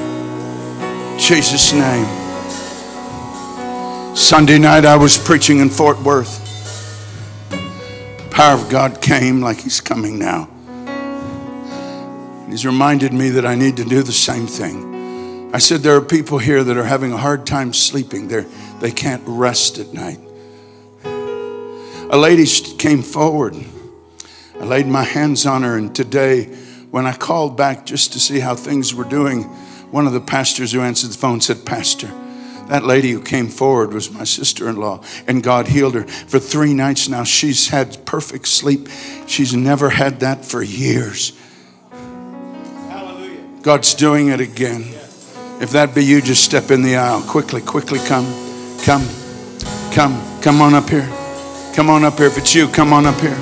Jesus' 1.20 1.74
name. 1.74 2.06
Sunday 4.16 4.58
night 4.58 4.86
I 4.86 4.96
was 4.96 5.18
preaching 5.18 5.60
in 5.60 5.70
Fort 5.70 6.00
Worth. 6.02 6.40
Power 8.32 8.60
of 8.60 8.70
God 8.70 9.00
came 9.00 9.42
like 9.42 9.60
He's 9.60 9.80
coming 9.80 10.18
now. 10.18 10.50
He's 12.50 12.66
reminded 12.66 13.14
me 13.14 13.30
that 13.30 13.46
I 13.46 13.56
need 13.56 13.78
to 13.78 13.86
do 13.86 14.02
the 14.02 14.12
same 14.12 14.48
thing. 14.48 15.52
I 15.54 15.60
said, 15.60 15.82
There 15.82 15.96
are 15.96 16.02
people 16.02 16.40
here 16.40 16.64
that 16.64 16.78
are 16.78 16.84
having 16.84 17.14
a 17.14 17.18
hard 17.18 17.46
time 17.46 17.74
sleeping. 17.74 18.28
They're, 18.28 18.48
they 18.84 18.92
can't 18.92 19.24
rest 19.26 19.78
at 19.78 19.94
night. 19.94 20.20
A 21.06 22.18
lady 22.18 22.46
came 22.78 23.02
forward. 23.02 23.56
I 24.60 24.66
laid 24.66 24.88
my 24.88 25.06
hands 25.06 25.46
on 25.46 25.64
her, 25.64 25.78
and 25.78 25.96
today, 25.96 26.48
when 26.92 27.08
I 27.08 27.14
called 27.14 27.56
back 27.56 27.86
just 27.86 28.12
to 28.12 28.20
see 28.20 28.42
how 28.42 28.56
things 28.56 28.94
were 28.94 29.06
doing, 29.06 29.44
one 29.90 30.06
of 30.06 30.12
the 30.12 30.20
pastors 30.20 30.74
who 30.74 30.82
answered 30.82 31.12
the 31.12 31.18
phone 31.18 31.40
said, 31.40 31.66
Pastor, 31.66 32.08
that 32.68 32.84
lady 32.84 33.12
who 33.12 33.22
came 33.22 33.48
forward 33.48 33.94
was 33.94 34.12
my 34.12 34.26
sister 34.26 34.68
in 34.68 34.76
law, 34.76 35.02
and 35.30 35.42
God 35.42 35.70
healed 35.70 35.96
her. 35.96 36.04
For 36.04 36.40
three 36.40 36.74
nights 36.74 37.08
now, 37.08 37.24
she's 37.24 37.70
had 37.70 38.06
perfect 38.06 38.50
sleep. 38.50 38.90
She's 39.28 39.56
never 39.56 39.92
had 39.92 40.20
that 40.20 40.44
for 40.44 40.62
years. 40.62 41.32
Hallelujah. 42.90 43.40
God's 43.62 43.94
doing 43.94 44.28
it 44.28 44.42
again. 44.42 44.82
If 45.62 45.70
that 45.72 45.96
be 45.96 46.04
you, 46.04 46.22
just 46.22 46.44
step 46.44 46.70
in 46.70 46.82
the 46.82 46.98
aisle. 46.98 47.22
Quickly, 47.22 47.62
quickly 47.62 48.00
come. 48.00 48.53
Come. 48.84 49.08
Come. 49.94 50.42
Come 50.42 50.62
on 50.62 50.74
up 50.74 50.90
here. 50.90 51.08
Come 51.74 51.90
on 51.90 52.04
up 52.04 52.18
here. 52.18 52.28
If 52.28 52.38
it's 52.38 52.54
you, 52.54 52.68
come 52.68 52.92
on 52.92 53.06
up 53.06 53.18
here. 53.22 53.38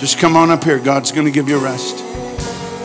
Just 0.00 0.18
come 0.18 0.36
on 0.36 0.50
up 0.50 0.64
here. 0.64 0.78
God's 0.78 1.12
going 1.12 1.24
to 1.24 1.30
give 1.30 1.48
you 1.48 1.58
rest. 1.58 2.04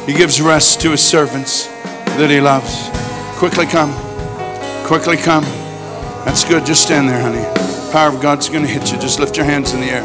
He 0.07 0.13
gives 0.13 0.41
rest 0.41 0.79
to 0.81 0.91
his 0.91 1.03
servants 1.03 1.67
that 2.15 2.29
he 2.29 2.39
loves. 2.39 2.89
Quickly 3.37 3.65
come. 3.65 3.91
Quickly 4.87 5.17
come. 5.17 5.43
That's 6.23 6.45
good. 6.45 6.65
Just 6.65 6.83
stand 6.83 7.09
there, 7.09 7.19
honey. 7.19 7.43
Power 7.91 8.15
of 8.15 8.21
God's 8.21 8.47
going 8.47 8.63
to 8.63 8.71
hit 8.71 8.89
you. 8.93 8.97
Just 8.97 9.19
lift 9.19 9.35
your 9.35 9.45
hands 9.45 9.73
in 9.73 9.81
the 9.81 9.87
air. 9.87 10.03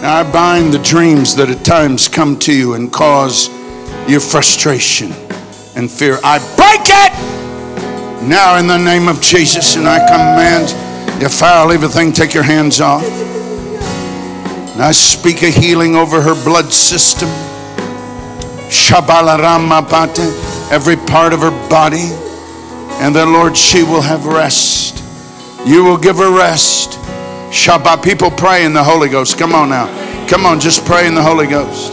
Now 0.00 0.14
I 0.14 0.32
bind 0.32 0.72
the 0.72 0.82
dreams 0.82 1.36
that 1.36 1.50
at 1.50 1.62
times 1.62 2.08
come 2.08 2.38
to 2.38 2.54
you 2.54 2.72
and 2.72 2.90
cause 2.90 3.50
your 4.08 4.20
frustration 4.20 5.12
and 5.76 5.90
fear. 5.90 6.18
I 6.24 6.38
break 6.56 6.86
it 6.88 7.41
now 8.28 8.56
in 8.58 8.66
the 8.66 8.78
name 8.78 9.08
of 9.08 9.20
Jesus, 9.20 9.76
and 9.76 9.88
I 9.88 9.98
command 10.06 10.70
foul 11.28 11.70
everything, 11.70 12.12
take 12.12 12.34
your 12.34 12.42
hands 12.42 12.80
off. 12.80 13.04
And 13.04 14.82
I 14.82 14.92
speak 14.92 15.42
a 15.42 15.50
healing 15.50 15.94
over 15.94 16.20
her 16.20 16.34
blood 16.44 16.72
system. 16.72 17.28
Shabalarama 18.68 19.82
every 20.70 20.96
part 20.96 21.32
of 21.32 21.40
her 21.40 21.68
body. 21.68 22.10
And 23.02 23.14
then, 23.14 23.32
Lord, 23.32 23.56
she 23.56 23.82
will 23.82 24.00
have 24.00 24.26
rest. 24.26 25.04
You 25.66 25.84
will 25.84 25.98
give 25.98 26.16
her 26.16 26.36
rest. 26.36 26.92
Shabbat. 27.50 28.02
People 28.02 28.30
pray 28.30 28.64
in 28.64 28.72
the 28.72 28.82
Holy 28.82 29.08
Ghost. 29.08 29.38
Come 29.38 29.52
on 29.54 29.68
now. 29.68 29.86
Come 30.28 30.46
on, 30.46 30.58
just 30.58 30.84
pray 30.86 31.06
in 31.06 31.14
the 31.14 31.22
Holy 31.22 31.46
Ghost. 31.46 31.92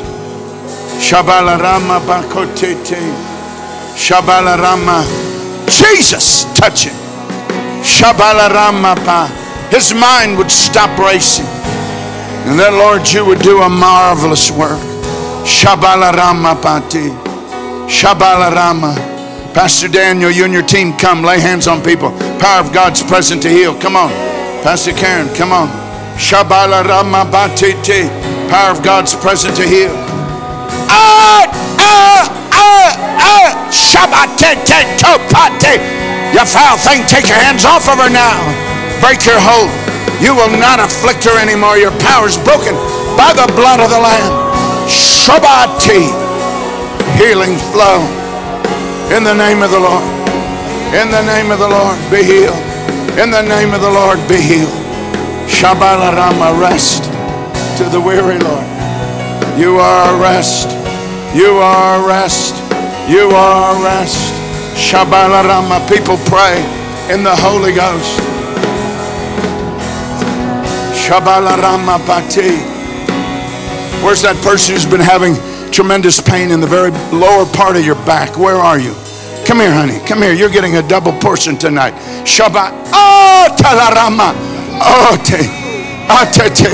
Shabalarama 1.00 2.00
bakotete. 2.00 2.98
Shabalarama. 3.96 5.29
Jesus, 5.70 6.46
touch 6.56 6.86
him. 6.86 6.96
Shabalarama 7.84 8.96
pa. 9.06 9.30
His 9.70 9.94
mind 9.94 10.38
would 10.38 10.52
stop 10.52 10.98
racing. 10.98 11.46
And 12.50 12.60
then, 12.60 12.74
Lord, 12.74 13.08
you 13.12 13.26
would 13.26 13.40
do 13.40 13.62
a 13.62 13.70
marvelous 13.70 14.50
work. 14.50 14.80
Shabalarama 15.46 16.62
pati. 16.62 17.10
Shabalarama. 17.88 18.96
Pastor 19.54 19.88
Daniel, 19.88 20.32
you 20.32 20.46
and 20.46 20.54
your 20.54 20.64
team 20.66 20.94
come, 20.98 21.24
lay 21.24 21.40
hands 21.40 21.68
on 21.68 21.84
people. 21.84 22.12
Power 22.40 22.66
of 22.66 22.74
God's 22.74 23.04
present 23.04 23.42
to 23.44 23.50
heal. 23.50 23.80
Come 23.80 23.96
on. 23.96 24.10
Pastor 24.64 24.94
Karen, 24.94 25.34
come 25.36 25.52
on. 25.52 25.68
Shabalarama 26.18 27.30
batiti. 27.32 28.10
Power 28.50 28.72
of 28.72 28.84
God's 28.84 29.16
present 29.16 29.56
to 29.58 29.68
heal. 29.68 29.92
Ah, 30.90 31.46
ah, 31.80 32.39
You 36.40 36.46
foul 36.46 36.78
thing, 36.78 37.04
take 37.04 37.28
your 37.28 37.36
hands 37.36 37.66
off 37.66 37.90
of 37.90 38.00
her 38.00 38.08
now. 38.08 38.40
Break 39.02 39.26
your 39.26 39.42
hold. 39.44 39.68
You 40.24 40.36
will 40.36 40.56
not 40.56 40.80
afflict 40.80 41.26
her 41.26 41.36
anymore. 41.36 41.76
Your 41.76 41.92
power 42.00 42.28
is 42.28 42.38
broken 42.38 42.76
by 43.20 43.36
the 43.36 43.44
blood 43.60 43.84
of 43.84 43.90
the 43.90 44.00
Lamb. 44.00 44.32
Shabati. 44.88 46.08
Healing 47.20 47.58
flow. 47.76 48.00
In 49.12 49.26
the 49.26 49.34
name 49.34 49.64
of 49.64 49.72
the 49.72 49.80
Lord. 49.80 50.06
In 50.96 51.12
the 51.12 51.24
name 51.28 51.52
of 51.52 51.60
the 51.60 51.68
Lord, 51.68 52.00
be 52.10 52.24
healed. 52.24 52.56
In 53.20 53.32
the 53.32 53.42
name 53.42 53.74
of 53.74 53.82
the 53.82 53.92
Lord, 53.92 54.20
be 54.30 54.40
healed. 54.40 54.72
Shabalarama, 55.50 56.56
rest 56.62 57.04
to 57.80 57.90
the 57.90 58.00
weary, 58.00 58.40
Lord. 58.40 59.60
You 59.60 59.76
are 59.76 60.16
a 60.16 60.22
rest. 60.22 60.79
You 61.36 61.58
are 61.58 62.08
rest. 62.08 62.56
You 63.08 63.30
are 63.30 63.84
rest. 63.84 64.34
Shabalarama, 64.74 65.88
people 65.88 66.18
pray 66.26 66.58
in 67.14 67.24
the 67.24 67.36
Holy 67.36 67.72
Ghost. 67.72 68.20
Shabalarama 70.98 72.04
Pati. 72.08 72.58
Where's 74.04 74.24
that 74.24 74.42
person 74.42 74.74
who's 74.74 74.88
been 74.88 75.00
having 75.00 75.36
tremendous 75.72 76.20
pain 76.20 76.50
in 76.50 76.62
the 76.62 76.68
very 76.68 76.90
lower 77.14 77.46
part 77.54 77.76
of 77.76 77.86
your 77.86 78.00
back? 78.06 78.36
Where 78.36 78.56
are 78.56 78.80
you? 78.80 78.96
Come 79.46 79.60
here, 79.60 79.72
honey. 79.72 80.00
Come 80.08 80.24
here. 80.24 80.34
You're 80.34 80.50
getting 80.50 80.78
a 80.78 80.88
double 80.88 81.14
portion 81.14 81.58
tonight. 81.58 81.94
Shabbat. 82.26 82.72
Oh, 82.92 83.56
talarama. 83.56 84.34
Oh, 84.82 85.14
oh 85.14 85.18
te. 85.22 85.46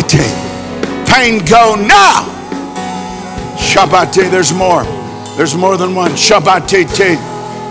Te. 0.07 1.11
Pain 1.11 1.43
go 1.43 1.75
now. 1.75 2.34
Shabbat. 3.57 4.13
There's 4.31 4.53
more. 4.53 4.83
There's 5.37 5.55
more 5.55 5.77
than 5.77 5.95
one. 5.95 6.11
Shabbat. 6.11 6.67
Te, 6.67 6.85
te. 6.85 7.15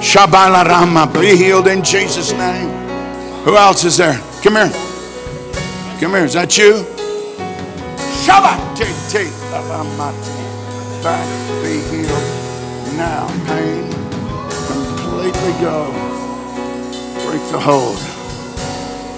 Shabbalarama. 0.00 1.12
Be 1.14 1.36
healed 1.36 1.68
in 1.68 1.82
Jesus' 1.82 2.32
name. 2.32 2.68
Who 3.44 3.56
else 3.56 3.84
is 3.84 3.96
there? 3.96 4.18
Come 4.42 4.56
here. 4.56 4.70
Come 6.00 6.12
here. 6.12 6.24
Is 6.24 6.34
that 6.34 6.56
you? 6.58 6.84
Shabbat. 8.24 8.76
Te, 8.76 8.84
te. 9.10 9.24
Alamati. 9.52 11.02
Back. 11.02 11.26
Be 11.62 11.80
healed 11.90 12.96
now. 12.96 13.26
Pain 13.46 13.94
completely 15.24 15.52
go. 15.62 15.90
Break 17.24 17.42
the 17.50 17.60
hold. 17.60 17.96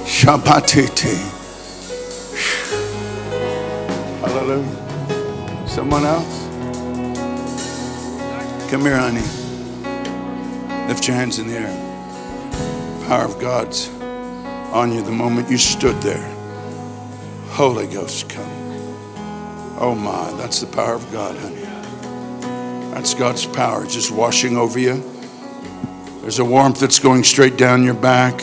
Shabbatiti. 0.07 1.17
Hallelujah. 4.21 5.67
Someone 5.67 6.05
else? 6.05 6.46
Come 8.71 8.81
here, 8.81 8.99
honey. 8.99 9.21
Lift 10.89 11.07
your 11.07 11.17
hands 11.17 11.39
in 11.39 11.47
the 11.47 11.55
air. 11.55 13.07
Power 13.07 13.25
of 13.27 13.41
God's 13.41 13.89
on 14.73 14.93
you 14.93 15.03
the 15.03 15.13
moment 15.13 15.49
you 15.49 15.57
stood 15.57 15.95
there. 16.03 16.35
Holy 17.51 17.87
Ghost, 17.87 18.29
come. 18.29 18.45
Oh 19.79 19.95
my, 19.95 20.33
that's 20.33 20.61
the 20.61 20.67
power 20.67 20.95
of 20.95 21.13
God, 21.13 21.37
honey. 21.37 21.63
That's 22.93 23.15
God's 23.15 23.47
power 23.47 23.87
just 23.87 24.11
washing 24.11 24.57
over 24.57 24.81
you. 24.81 25.01
There's 26.23 26.41
a 26.41 26.45
warmth 26.45 26.81
that's 26.81 26.99
going 26.99 27.23
straight 27.23 27.57
down 27.57 27.85
your 27.85 27.95
back. 27.95 28.41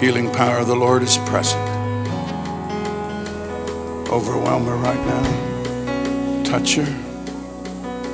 Healing 0.00 0.32
power 0.32 0.58
of 0.58 0.68
the 0.68 0.76
Lord 0.76 1.02
is 1.02 1.18
present. 1.18 1.60
Overwhelm 4.08 4.66
her 4.66 4.76
right 4.76 5.04
now. 5.04 6.44
Touch 6.44 6.76
her. 6.76 7.11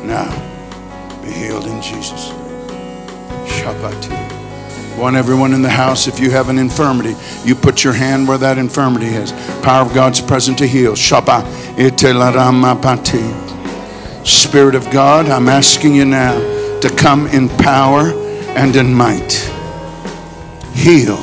Now, 0.03 0.31
be 1.23 1.31
healed 1.31 1.67
in 1.67 1.83
Jesus'. 1.83 2.33
Shabbat. 3.47 4.29
Want 4.99 5.15
everyone 5.15 5.53
in 5.53 5.63
the 5.63 5.71
house, 5.71 6.09
if 6.09 6.19
you 6.19 6.31
have 6.33 6.49
an 6.49 6.59
infirmity, 6.59 7.15
you 7.45 7.55
put 7.55 7.85
your 7.85 7.93
hand 7.93 8.27
where 8.27 8.39
that 8.39 8.59
infirmity 8.59 9.07
is. 9.07 9.31
Power 9.63 9.87
of 9.87 9.95
God's 9.95 10.21
present 10.21 10.59
to 10.59 10.67
heal. 10.67 10.95
Shabbat. 10.95 11.47
Spirit 14.27 14.75
of 14.75 14.91
God, 14.91 15.29
I'm 15.29 15.49
asking 15.49 15.95
you 15.95 16.05
now 16.05 16.35
to 16.81 16.91
come 16.97 17.27
in 17.29 17.49
power 17.49 18.13
and 18.57 18.75
in 18.77 18.93
might. 18.93 19.33
Heal 20.75 21.17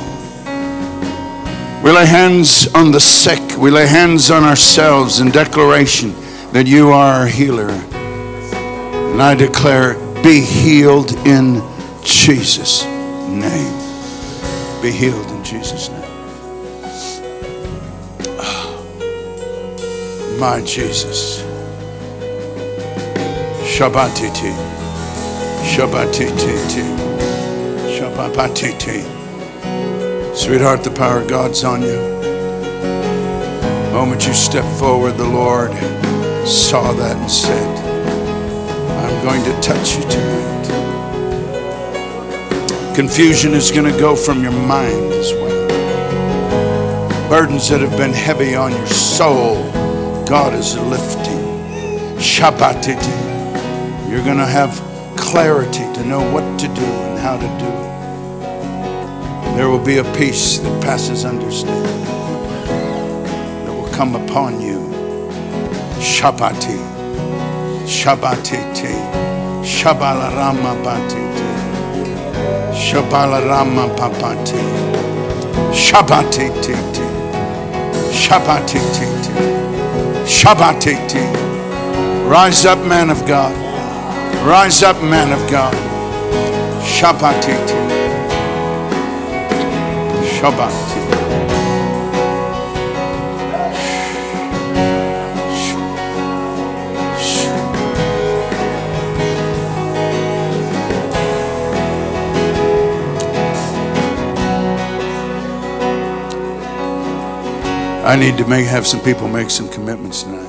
We 1.82 1.92
lay 1.92 2.06
hands 2.06 2.66
on 2.74 2.90
the 2.92 3.00
sick. 3.00 3.56
We 3.58 3.70
lay 3.70 3.86
hands 3.86 4.30
on 4.30 4.42
ourselves 4.42 5.20
in 5.20 5.30
declaration 5.30 6.14
that 6.52 6.66
you 6.66 6.90
are 6.90 7.20
our 7.20 7.26
healer. 7.26 7.70
And 9.16 9.22
I 9.22 9.34
declare, 9.34 9.94
be 10.22 10.42
healed 10.42 11.12
in 11.26 11.62
Jesus' 12.02 12.84
name. 12.84 13.72
Be 14.82 14.90
healed 14.90 15.26
in 15.30 15.42
Jesus' 15.42 15.88
name. 15.88 16.02
Ah, 18.38 18.68
my 20.38 20.60
Jesus. 20.60 21.40
Shabbatiti. 23.64 24.52
Shabbatiti. 25.64 26.84
Shabbatiti. 27.96 29.02
Sweetheart, 30.36 30.84
the 30.84 30.90
power 30.90 31.22
of 31.22 31.26
God's 31.26 31.64
on 31.64 31.80
you. 31.80 31.96
The 33.86 33.90
moment 33.94 34.26
you 34.26 34.34
step 34.34 34.66
forward, 34.78 35.12
the 35.12 35.26
Lord 35.26 35.72
saw 36.46 36.92
that 36.92 37.16
and 37.16 37.30
said, 37.30 37.85
going 39.26 39.42
to 39.42 39.60
touch 39.60 39.96
you 39.96 40.02
tonight. 40.02 40.66
Confusion 42.94 43.54
is 43.54 43.72
going 43.72 43.92
to 43.92 43.98
go 43.98 44.14
from 44.14 44.40
your 44.40 44.52
mind 44.52 45.12
as 45.14 45.32
well. 45.32 45.68
Burdens 47.28 47.68
that 47.68 47.80
have 47.80 47.98
been 47.98 48.12
heavy 48.12 48.54
on 48.54 48.70
your 48.70 48.86
soul, 48.86 49.64
God 50.26 50.54
is 50.54 50.78
lifting. 50.78 51.42
Shabbatiti. 52.18 54.08
You're 54.08 54.22
going 54.22 54.38
to 54.38 54.46
have 54.46 54.80
clarity 55.16 55.92
to 55.94 56.04
know 56.04 56.22
what 56.32 56.60
to 56.60 56.68
do 56.68 56.84
and 56.84 57.18
how 57.18 57.36
to 57.36 57.48
do 57.58 57.66
it. 57.66 59.56
There 59.56 59.68
will 59.68 59.84
be 59.84 59.98
a 59.98 60.04
peace 60.14 60.60
that 60.60 60.82
passes 60.84 61.24
understanding 61.24 62.04
that 63.64 63.74
will 63.74 63.90
come 63.92 64.14
upon 64.14 64.60
you. 64.60 64.78
Shabbati, 65.98 66.95
Shabbatiti, 67.86 68.92
Shabbalarama 69.62 70.74
Batiti, 70.82 71.48
Shabbalarama 72.74 73.86
Papati, 73.96 74.60
Shabbatiti, 75.72 76.74
Shabbatiti, 78.10 79.06
Shabbatiti. 80.26 81.24
Rise 82.28 82.66
up, 82.66 82.84
man 82.84 83.08
of 83.10 83.24
God. 83.24 83.54
Rise 84.44 84.82
up, 84.82 85.00
man 85.00 85.30
of 85.32 85.48
God. 85.48 85.72
Shabbatiti. 86.82 87.86
Shabbat. 90.40 91.05
I 108.06 108.14
need 108.14 108.38
to 108.38 108.46
make, 108.46 108.64
have 108.66 108.86
some 108.86 109.00
people 109.00 109.26
make 109.26 109.50
some 109.50 109.68
commitments 109.68 110.22
tonight. 110.22 110.46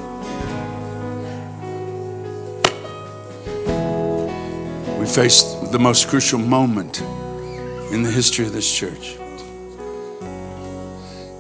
We 5.00 5.08
face 5.08 5.42
the 5.72 5.80
most 5.80 6.08
crucial 6.08 6.38
moment 6.38 7.02
in 7.92 8.04
the 8.04 8.12
history 8.12 8.46
of 8.46 8.54
this 8.54 8.72
church. 8.72 9.18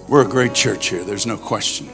We're 0.07 0.25
a 0.25 0.27
great 0.27 0.55
church 0.55 0.87
here, 0.87 1.03
there's 1.03 1.27
no 1.27 1.37
question. 1.37 1.87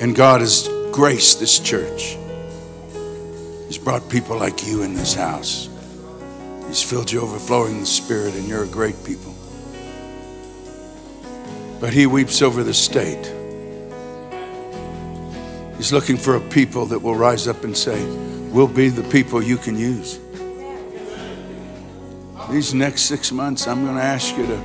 And 0.00 0.16
God 0.16 0.40
has 0.40 0.70
graced 0.90 1.40
this 1.40 1.58
church. 1.60 2.16
He's 3.66 3.76
brought 3.76 4.08
people 4.08 4.38
like 4.38 4.66
you 4.66 4.84
in 4.84 4.94
this 4.94 5.12
house. 5.12 5.68
He's 6.66 6.82
filled 6.82 7.12
you 7.12 7.20
overflowing 7.20 7.80
the 7.80 7.84
Spirit, 7.84 8.34
and 8.36 8.48
you're 8.48 8.64
a 8.64 8.68
great 8.68 9.04
people. 9.04 9.34
But 11.80 11.92
He 11.92 12.06
weeps 12.06 12.42
over 12.42 12.62
the 12.62 12.74
state. 12.74 13.32
He's 15.76 15.92
looking 15.92 16.16
for 16.16 16.34
a 16.34 16.40
people 16.40 16.86
that 16.86 16.98
will 16.98 17.14
rise 17.14 17.46
up 17.46 17.62
and 17.62 17.76
say, 17.76 18.04
We'll 18.50 18.66
be 18.66 18.88
the 18.88 19.08
people 19.10 19.42
you 19.42 19.58
can 19.58 19.78
use. 19.78 20.18
These 22.50 22.72
next 22.72 23.02
six 23.02 23.30
months, 23.30 23.68
I'm 23.68 23.84
going 23.84 23.96
to 23.96 24.02
ask 24.02 24.36
you 24.36 24.46
to 24.46 24.60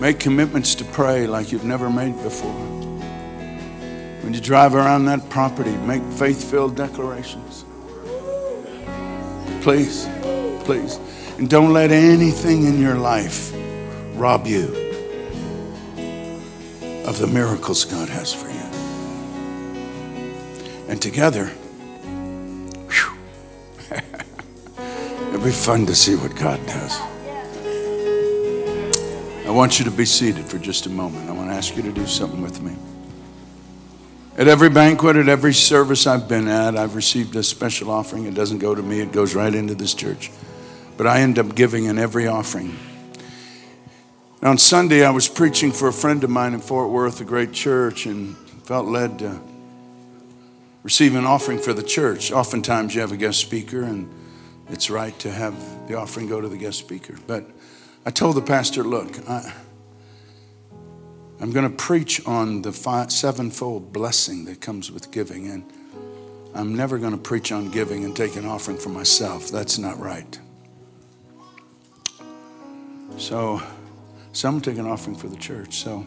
make 0.00 0.18
commitments 0.18 0.74
to 0.74 0.84
pray 0.84 1.28
like 1.28 1.52
you've 1.52 1.64
never 1.64 1.88
made 1.88 2.20
before. 2.22 2.50
When 4.22 4.34
you 4.34 4.40
drive 4.40 4.74
around 4.74 5.04
that 5.06 5.30
property, 5.30 5.76
make 5.76 6.02
faith 6.02 6.50
filled 6.50 6.76
declarations. 6.76 7.64
Please, 9.62 10.08
please. 10.64 10.98
And 11.38 11.48
don't 11.48 11.72
let 11.72 11.92
anything 11.92 12.64
in 12.64 12.80
your 12.80 12.96
life 12.96 13.52
rob 14.16 14.46
you 14.46 14.81
of 17.04 17.18
the 17.18 17.26
miracles 17.26 17.84
God 17.84 18.08
has 18.08 18.32
for 18.32 18.48
you. 18.48 18.54
And 20.88 21.00
together, 21.00 21.46
whew, 22.88 23.16
it'll 25.28 25.44
be 25.44 25.50
fun 25.50 25.86
to 25.86 25.94
see 25.94 26.16
what 26.16 26.34
God 26.36 26.64
does. 26.66 27.00
I 29.46 29.50
want 29.50 29.78
you 29.78 29.84
to 29.84 29.90
be 29.90 30.04
seated 30.04 30.46
for 30.46 30.58
just 30.58 30.86
a 30.86 30.90
moment. 30.90 31.28
I 31.28 31.32
want 31.32 31.50
to 31.50 31.54
ask 31.54 31.76
you 31.76 31.82
to 31.82 31.92
do 31.92 32.06
something 32.06 32.40
with 32.40 32.62
me. 32.62 32.76
At 34.38 34.48
every 34.48 34.70
banquet, 34.70 35.16
at 35.16 35.28
every 35.28 35.52
service 35.52 36.06
I've 36.06 36.26
been 36.26 36.48
at, 36.48 36.76
I've 36.76 36.94
received 36.94 37.36
a 37.36 37.42
special 37.42 37.90
offering. 37.90 38.24
It 38.24 38.34
doesn't 38.34 38.58
go 38.58 38.74
to 38.74 38.82
me, 38.82 39.00
it 39.00 39.12
goes 39.12 39.34
right 39.34 39.54
into 39.54 39.74
this 39.74 39.92
church. 39.92 40.30
But 40.96 41.06
I 41.06 41.20
end 41.20 41.38
up 41.38 41.54
giving 41.54 41.84
in 41.84 41.98
every 41.98 42.26
offering. 42.26 42.76
And 44.42 44.48
on 44.48 44.58
Sunday, 44.58 45.04
I 45.04 45.10
was 45.10 45.28
preaching 45.28 45.70
for 45.70 45.86
a 45.86 45.92
friend 45.92 46.24
of 46.24 46.30
mine 46.30 46.52
in 46.52 46.58
Fort 46.58 46.90
Worth, 46.90 47.20
a 47.20 47.24
great 47.24 47.52
church, 47.52 48.06
and 48.06 48.36
felt 48.64 48.88
led 48.88 49.20
to 49.20 49.40
receive 50.82 51.14
an 51.14 51.24
offering 51.24 51.60
for 51.60 51.72
the 51.72 51.82
church. 51.84 52.32
Oftentimes, 52.32 52.92
you 52.92 53.02
have 53.02 53.12
a 53.12 53.16
guest 53.16 53.38
speaker, 53.38 53.84
and 53.84 54.12
it's 54.68 54.90
right 54.90 55.16
to 55.20 55.30
have 55.30 55.86
the 55.86 55.94
offering 55.94 56.26
go 56.26 56.40
to 56.40 56.48
the 56.48 56.56
guest 56.56 56.80
speaker. 56.80 57.14
But 57.28 57.48
I 58.04 58.10
told 58.10 58.34
the 58.34 58.42
pastor, 58.42 58.82
look, 58.82 59.16
I, 59.28 59.54
I'm 61.40 61.52
going 61.52 61.70
to 61.70 61.76
preach 61.76 62.26
on 62.26 62.62
the 62.62 62.72
five, 62.72 63.12
sevenfold 63.12 63.92
blessing 63.92 64.46
that 64.46 64.60
comes 64.60 64.90
with 64.90 65.12
giving. 65.12 65.46
And 65.46 65.72
I'm 66.52 66.74
never 66.74 66.98
going 66.98 67.12
to 67.12 67.16
preach 67.16 67.52
on 67.52 67.70
giving 67.70 68.04
and 68.04 68.16
take 68.16 68.34
an 68.34 68.46
offering 68.46 68.76
for 68.76 68.88
myself. 68.88 69.50
That's 69.50 69.78
not 69.78 70.00
right. 70.00 70.40
So, 73.18 73.62
some 74.32 74.60
take 74.60 74.78
an 74.78 74.86
offering 74.86 75.16
for 75.16 75.28
the 75.28 75.36
church. 75.36 75.74
So, 75.74 76.06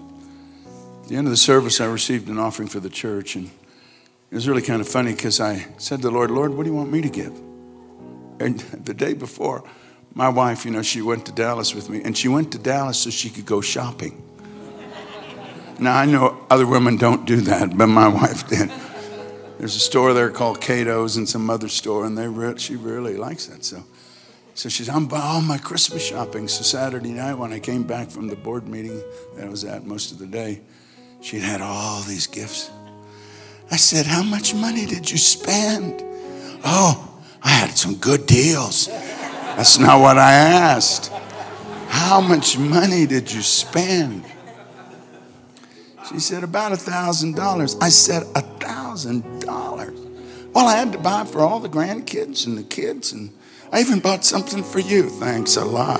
at 1.04 1.10
the 1.10 1.16
end 1.16 1.28
of 1.28 1.32
the 1.32 1.38
service, 1.38 1.80
I 1.80 1.86
received 1.86 2.28
an 2.30 2.40
offering 2.40 2.68
for 2.68 2.80
the 2.80 2.90
church. 2.90 3.36
And 3.36 3.50
it 4.32 4.36
was 4.36 4.48
really 4.48 4.64
kind 4.64 4.82
of 4.82 4.88
funny 4.88 5.14
because 5.14 5.40
I 5.40 5.68
said 5.78 6.02
to 6.02 6.10
the 6.10 6.12
Lord, 6.12 6.32
Lord, 6.32 6.54
what 6.54 6.64
do 6.64 6.70
you 6.70 6.76
want 6.76 6.92
me 6.92 7.02
to 7.02 7.10
give? 7.10 7.34
And 8.40 8.60
the 8.86 8.94
day 8.94 9.14
before, 9.14 9.64
my 10.14 10.30
wife, 10.30 10.66
you 10.66 10.72
know, 10.72 10.82
she 10.82 11.02
went 11.02 11.26
to 11.28 11.32
Dallas 11.32 11.76
with 11.76 11.90
me, 11.90 12.02
and 12.04 12.18
she 12.18 12.28
went 12.28 12.52
to 12.54 12.58
Dallas 12.58 13.00
so 13.00 13.10
she 13.10 13.30
could 13.30 13.46
go 13.46 13.62
shopping. 13.62 14.22
Now, 15.78 15.98
I 15.98 16.06
know 16.06 16.46
other 16.50 16.66
women 16.66 16.96
don't 16.96 17.26
do 17.26 17.42
that, 17.42 17.78
but 17.78 17.88
my 17.88 18.08
wife 18.22 18.48
did. 18.48 18.72
There's 19.60 19.76
a 19.76 19.80
store 19.80 20.14
there 20.14 20.32
called 20.32 20.62
Cato's 20.62 21.18
and 21.18 21.28
some 21.28 21.50
other 21.50 21.68
store, 21.68 22.06
and 22.06 22.18
they 22.18 22.28
re- 22.28 22.58
she 22.58 22.76
really 22.76 23.18
likes 23.18 23.46
that. 23.48 23.64
So, 23.64 23.84
so 24.56 24.70
she's, 24.70 24.88
I'm 24.88 25.06
buying 25.06 25.22
all 25.22 25.42
my 25.42 25.58
Christmas 25.58 26.02
shopping. 26.02 26.48
So 26.48 26.64
Saturday 26.64 27.12
night, 27.12 27.34
when 27.34 27.52
I 27.52 27.60
came 27.60 27.84
back 27.84 28.10
from 28.10 28.28
the 28.28 28.38
board 28.38 28.70
meeting 28.70 29.04
that 29.36 29.46
I 29.46 29.50
was 29.50 29.66
at 29.66 29.86
most 29.86 30.14
of 30.14 30.18
the 30.18 30.26
day, 30.26 30.62
she'd 31.20 31.42
had 31.42 31.60
all 31.62 32.02
these 32.04 32.26
gifts. 32.26 32.72
I 33.70 33.76
said, 33.76 34.06
How 34.06 34.24
much 34.24 34.56
money 34.56 34.86
did 34.86 35.12
you 35.12 35.18
spend? 35.18 36.02
Oh, 36.64 37.22
I 37.44 37.50
had 37.50 37.78
some 37.78 37.96
good 37.96 38.28
deals. 38.28 38.88
That's 38.88 39.78
not 39.78 40.00
what 40.00 40.18
I 40.18 40.32
asked. 40.32 41.12
How 41.90 42.22
much 42.22 42.58
money 42.58 43.06
did 43.06 43.32
you 43.32 43.42
spend? 43.42 44.24
She 46.10 46.20
said, 46.20 46.46
About 46.46 46.72
a 46.72 46.78
thousand 46.78 47.36
dollars. 47.36 47.76
I 47.82 47.90
said, 47.90 48.24
A 48.36 48.42
thousand 48.42 49.42
dollars. 49.42 50.00
Well, 50.54 50.68
I 50.68 50.78
had 50.78 50.94
to 50.94 50.98
buy 50.98 51.26
for 51.26 51.42
all 51.42 51.60
the 51.60 51.68
grandkids 51.68 52.48
and 52.48 52.58
the 52.58 52.64
kids, 52.64 53.12
and 53.12 53.32
I 53.76 53.82
even 53.82 54.00
bought 54.00 54.24
something 54.24 54.64
for 54.64 54.80
you. 54.80 55.10
Thanks 55.10 55.58
a 55.58 55.66
lot. 55.66 56.00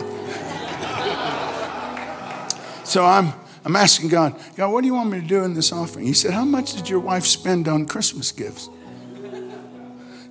so 2.86 3.04
I'm 3.04 3.34
I'm 3.66 3.76
asking 3.76 4.10
God, 4.10 4.40
God, 4.56 4.72
what 4.72 4.82
do 4.82 4.88
you 4.88 4.94
want 4.94 5.10
me 5.10 5.20
to 5.20 5.28
do 5.28 5.44
in 5.44 5.56
this 5.56 5.74
offering? 5.74 6.06
He 6.06 6.14
said, 6.14 6.32
How 6.32 6.46
much 6.46 6.76
did 6.76 6.88
your 6.88 7.02
wife 7.02 7.26
spend 7.26 7.68
on 7.68 7.86
Christmas 7.86 8.32
gifts? 8.32 8.70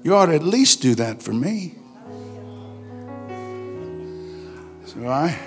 You 0.02 0.14
ought 0.14 0.26
to 0.26 0.34
at 0.34 0.42
least 0.42 0.80
do 0.80 0.94
that 0.94 1.22
for 1.22 1.34
me. 1.34 1.74
So 4.86 5.06
I 5.06 5.38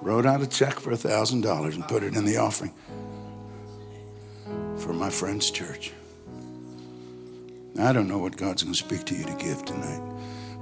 wrote 0.00 0.26
out 0.26 0.42
a 0.42 0.48
check 0.48 0.80
for 0.80 0.92
$1,000 0.92 1.74
and 1.74 1.86
put 1.86 2.02
it 2.02 2.16
in 2.16 2.24
the 2.24 2.38
offering 2.38 2.72
for 4.78 4.92
my 4.92 5.10
friend's 5.10 5.48
church. 5.50 5.92
I 7.78 7.92
don't 7.92 8.08
know 8.08 8.18
what 8.18 8.36
God's 8.36 8.62
going 8.62 8.72
to 8.74 8.78
speak 8.78 9.04
to 9.04 9.14
you 9.14 9.24
to 9.26 9.34
give 9.34 9.64
tonight, 9.64 10.00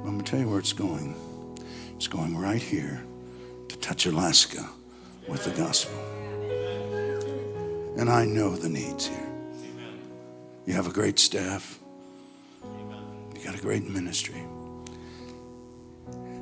I'm 0.04 0.14
going 0.14 0.18
to 0.20 0.30
tell 0.30 0.40
you 0.40 0.48
where 0.48 0.58
it's 0.58 0.72
going. 0.72 1.14
It's 1.94 2.08
going 2.08 2.36
right 2.36 2.60
here 2.60 3.04
to 3.68 3.78
touch 3.78 4.06
Alaska 4.06 4.68
with 5.28 5.44
the 5.44 5.52
gospel. 5.52 5.96
And 7.96 8.10
I 8.10 8.24
know 8.24 8.56
the 8.56 8.68
needs 8.68 9.06
here. 9.06 9.28
You 10.66 10.74
have 10.74 10.88
a 10.88 10.92
great 10.92 11.18
staff, 11.18 11.78
you 12.62 13.44
got 13.44 13.54
a 13.54 13.62
great 13.62 13.84
ministry, 13.84 14.42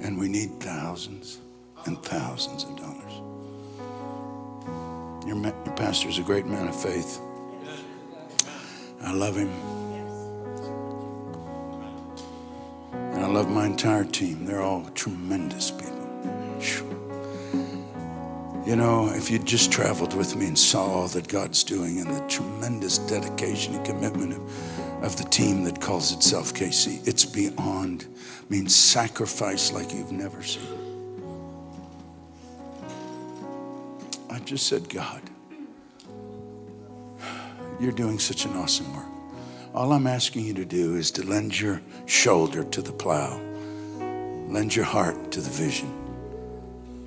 and 0.01 0.19
we 0.19 0.29
need 0.29 0.61
thousands 0.61 1.41
and 1.85 2.03
thousands 2.03 2.65
of 2.65 2.77
dollars. 2.77 3.13
Your, 5.27 5.37
your 5.37 5.77
pastor 5.77 6.09
is 6.09 6.19
a 6.19 6.23
great 6.23 6.47
man 6.47 6.69
of 6.69 6.83
faith. 6.83 7.21
I 9.03 9.13
love 9.13 9.37
him. 9.37 9.80
Love 13.31 13.49
my 13.49 13.67
entire 13.67 14.05
team. 14.05 14.45
They're 14.45 14.63
all 14.63 14.85
tremendous 14.95 15.71
people. 15.71 15.91
You 18.67 18.77
know, 18.77 19.09
if 19.09 19.31
you'd 19.31 19.47
just 19.47 19.73
traveled 19.73 20.15
with 20.15 20.37
me 20.37 20.47
and 20.47 20.59
saw 20.59 20.85
all 20.85 21.09
that 21.09 21.29
God's 21.29 21.65
doing 21.65 22.01
and 22.01 22.09
the 22.09 22.21
tremendous 22.29 22.99
dedication 22.99 23.75
and 23.75 23.85
commitment 23.85 24.35
of, 24.35 25.05
of 25.05 25.17
the 25.17 25.25
team 25.25 25.65
that 25.65 25.81
calls 25.81 26.13
itself 26.13 26.53
KC, 26.53 27.07
it's 27.07 27.25
beyond, 27.25 28.07
means 28.49 28.75
sacrifice 28.75 29.73
like 29.73 29.93
you've 29.93 30.13
never 30.13 30.43
seen. 30.43 30.63
I 34.29 34.39
just 34.41 34.67
said, 34.67 34.89
God, 34.89 35.23
you're 37.81 37.93
doing 37.93 38.19
such 38.19 38.45
an 38.45 38.53
awesome 38.57 38.95
work. 38.95 39.10
All 39.73 39.93
I'm 39.93 40.09
asking 40.09 40.45
you 40.47 40.55
to 40.55 40.65
do 40.65 40.97
is 40.97 41.13
to 41.13 41.25
lend 41.25 41.59
your 41.59 41.81
shoulder 42.07 42.65
to 42.65 42.83
the 42.83 42.93
plow, 42.93 43.41
lend 44.49 44.75
your 44.75 44.85
heart 44.85 45.31
to 45.31 45.41
the 45.41 45.51
vision. 45.51 45.97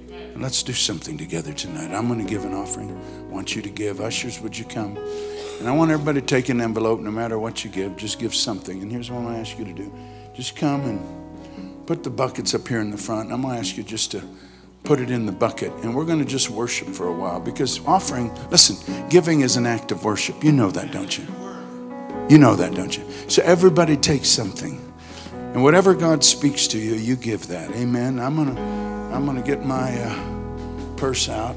And 0.09 0.41
let's 0.41 0.63
do 0.63 0.71
something 0.71 1.17
together 1.17 1.51
tonight. 1.51 1.93
I'm 1.93 2.07
going 2.07 2.25
to 2.25 2.29
give 2.29 2.45
an 2.45 2.53
offering. 2.53 2.89
I 2.89 3.23
want 3.23 3.53
you 3.53 3.61
to 3.61 3.69
give. 3.69 3.99
Ushers, 3.99 4.39
would 4.39 4.57
you 4.57 4.63
come? 4.63 4.97
And 5.59 5.67
I 5.67 5.71
want 5.71 5.91
everybody 5.91 6.21
to 6.21 6.25
take 6.25 6.47
an 6.47 6.61
envelope, 6.61 7.01
no 7.01 7.11
matter 7.11 7.37
what 7.37 7.65
you 7.65 7.69
give, 7.69 7.97
just 7.97 8.17
give 8.17 8.33
something. 8.33 8.81
And 8.81 8.89
here's 8.89 9.11
what 9.11 9.17
I'm 9.17 9.23
going 9.25 9.35
to 9.35 9.41
ask 9.41 9.59
you 9.59 9.65
to 9.65 9.73
do 9.73 9.93
just 10.33 10.55
come 10.55 10.81
and 10.85 11.85
put 11.85 12.01
the 12.01 12.09
buckets 12.09 12.55
up 12.55 12.65
here 12.65 12.79
in 12.79 12.91
the 12.91 12.97
front. 12.97 13.31
I'm 13.31 13.41
going 13.41 13.55
to 13.55 13.59
ask 13.59 13.75
you 13.75 13.83
just 13.83 14.11
to 14.11 14.23
put 14.85 15.01
it 15.01 15.11
in 15.11 15.25
the 15.25 15.33
bucket. 15.33 15.73
And 15.83 15.93
we're 15.93 16.05
going 16.05 16.19
to 16.19 16.25
just 16.25 16.49
worship 16.49 16.87
for 16.87 17.07
a 17.07 17.13
while 17.13 17.41
because 17.41 17.85
offering, 17.85 18.33
listen, 18.49 19.09
giving 19.09 19.41
is 19.41 19.57
an 19.57 19.65
act 19.65 19.91
of 19.91 20.05
worship. 20.05 20.41
You 20.43 20.53
know 20.53 20.71
that, 20.71 20.91
don't 20.91 21.17
you? 21.17 21.42
You 22.33 22.39
know 22.39 22.55
that, 22.55 22.73
don't 22.73 22.97
you? 22.97 23.03
So 23.27 23.43
everybody 23.43 23.95
takes 23.95 24.27
something. 24.27 24.81
And 25.53 25.61
whatever 25.61 25.93
God 25.93 26.23
speaks 26.23 26.65
to 26.69 26.79
you, 26.79 26.95
you 26.95 27.15
give 27.15 27.45
that. 27.49 27.69
Amen. 27.75 28.19
I'm 28.19 28.35
going 28.35 28.55
to 28.55 28.61
I'm 29.13 29.23
going 29.25 29.37
to 29.39 29.47
get 29.47 29.63
my 29.63 29.95
uh, 30.01 30.95
purse 30.97 31.29
out. 31.29 31.55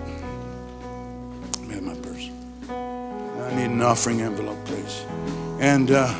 Have 1.70 1.83
my 1.83 1.95
purse. 1.95 2.29
I 2.68 3.55
need 3.57 3.70
an 3.70 3.81
offering 3.81 4.20
envelope, 4.20 4.62
please. 4.66 5.03
And 5.61 5.91
uh, 5.91 6.14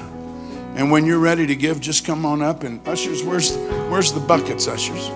and 0.74 0.90
when 0.90 1.04
you're 1.04 1.18
ready 1.18 1.46
to 1.46 1.54
give, 1.54 1.78
just 1.78 2.07
come 2.07 2.24
on 2.24 2.40
up. 2.40 2.62
And 2.62 2.80
ushers, 2.88 3.22
where's 3.22 3.59
where's 3.90 4.14
the 4.14 4.20
buckets, 4.20 4.68
ushers? 4.68 5.11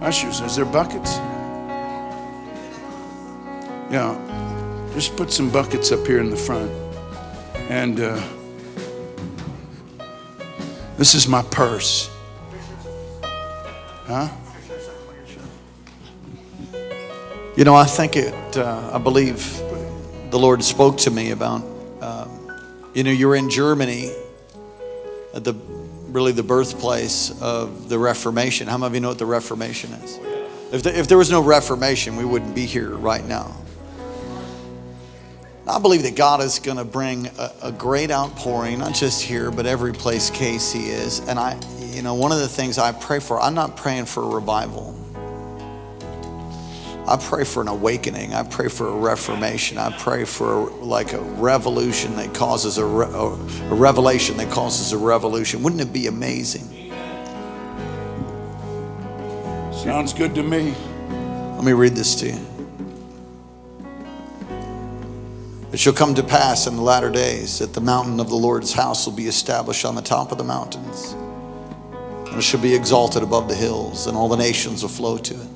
Ushers, 0.00 0.40
is 0.40 0.54
there 0.54 0.66
buckets? 0.66 1.16
Yeah, 3.90 4.14
just 4.94 5.16
put 5.16 5.32
some 5.32 5.50
buckets 5.50 5.90
up 5.90 6.06
here 6.06 6.20
in 6.20 6.30
the 6.30 6.36
front. 6.36 6.70
And 7.68 7.98
uh, 7.98 8.22
this 10.96 11.14
is 11.14 11.26
my 11.26 11.42
purse. 11.42 12.10
Huh? 14.06 14.28
You 17.56 17.64
know, 17.64 17.74
I 17.74 17.84
think 17.84 18.16
it, 18.16 18.56
uh, 18.56 18.90
I 18.92 18.98
believe 18.98 19.58
the 20.30 20.38
Lord 20.38 20.64
spoke 20.64 20.96
to 20.98 21.10
me 21.10 21.30
about, 21.30 21.62
um, 22.00 22.50
you 22.94 23.04
know, 23.04 23.10
you're 23.10 23.36
in 23.36 23.50
Germany, 23.50 24.10
at 25.34 25.44
the 25.44 25.54
really 26.08 26.32
the 26.32 26.42
birthplace 26.42 27.40
of 27.40 27.88
the 27.88 27.98
Reformation. 27.98 28.68
How 28.68 28.76
many 28.76 28.88
of 28.88 28.94
you 28.94 29.00
know 29.00 29.08
what 29.08 29.18
the 29.18 29.26
Reformation 29.26 29.92
is? 29.92 30.18
If, 30.72 30.82
the, 30.82 30.98
if 30.98 31.08
there 31.08 31.18
was 31.18 31.30
no 31.30 31.42
Reformation, 31.42 32.16
we 32.16 32.24
wouldn't 32.24 32.54
be 32.54 32.66
here 32.66 32.90
right 32.90 33.24
now. 33.24 33.54
I 35.72 35.78
believe 35.78 36.02
that 36.02 36.16
God 36.16 36.42
is 36.42 36.58
going 36.58 36.76
to 36.76 36.84
bring 36.84 37.28
a, 37.38 37.52
a, 37.62 37.72
great 37.72 38.10
outpouring, 38.10 38.80
not 38.80 38.92
just 38.94 39.22
here, 39.22 39.50
but 39.50 39.64
every 39.64 39.94
place 39.94 40.30
KC 40.30 40.88
is. 40.88 41.26
And 41.26 41.38
I, 41.38 41.58
you 41.92 42.02
know, 42.02 42.12
one 42.12 42.30
of 42.30 42.40
the 42.40 42.48
things 42.48 42.76
I 42.76 42.92
pray 42.92 43.20
for, 43.20 43.40
I'm 43.40 43.54
not 43.54 43.74
praying 43.74 44.04
for 44.04 44.22
a 44.22 44.26
revival. 44.26 44.94
I 47.08 47.16
pray 47.16 47.44
for 47.44 47.62
an 47.62 47.68
awakening. 47.68 48.34
I 48.34 48.42
pray 48.42 48.68
for 48.68 48.88
a 48.88 48.94
reformation. 48.94 49.78
I 49.78 49.96
pray 49.96 50.26
for 50.26 50.70
like 50.72 51.14
a 51.14 51.20
revolution 51.20 52.16
that 52.16 52.34
causes 52.34 52.76
a, 52.76 52.84
re- 52.84 53.06
a 53.06 53.74
revelation 53.74 54.36
that 54.36 54.50
causes 54.50 54.92
a 54.92 54.98
revolution. 54.98 55.62
Wouldn't 55.62 55.80
it 55.80 55.90
be 55.90 56.06
amazing? 56.06 56.92
Sounds 59.72 60.12
good 60.12 60.34
to 60.34 60.42
me. 60.42 60.74
Let 61.54 61.64
me 61.64 61.72
read 61.72 61.94
this 61.94 62.14
to 62.16 62.26
you. 62.26 62.51
It 65.72 65.80
shall 65.80 65.94
come 65.94 66.14
to 66.16 66.22
pass 66.22 66.66
in 66.66 66.76
the 66.76 66.82
latter 66.82 67.10
days 67.10 67.58
that 67.60 67.72
the 67.72 67.80
mountain 67.80 68.20
of 68.20 68.28
the 68.28 68.36
Lord's 68.36 68.74
house 68.74 69.06
will 69.06 69.14
be 69.14 69.26
established 69.26 69.86
on 69.86 69.94
the 69.94 70.02
top 70.02 70.30
of 70.30 70.36
the 70.36 70.44
mountains, 70.44 71.12
and 72.28 72.36
it 72.36 72.42
shall 72.42 72.60
be 72.60 72.74
exalted 72.74 73.22
above 73.22 73.48
the 73.48 73.54
hills, 73.54 74.06
and 74.06 74.14
all 74.14 74.28
the 74.28 74.36
nations 74.36 74.82
will 74.82 74.90
flow 74.90 75.16
to 75.16 75.34
it. 75.34 75.48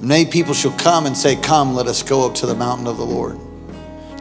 Many 0.00 0.30
people 0.30 0.54
shall 0.54 0.76
come 0.78 1.06
and 1.06 1.16
say, 1.16 1.34
Come, 1.34 1.74
let 1.74 1.88
us 1.88 2.02
go 2.02 2.28
up 2.28 2.34
to 2.36 2.46
the 2.46 2.54
mountain 2.54 2.86
of 2.86 2.96
the 2.96 3.04
Lord, 3.04 3.40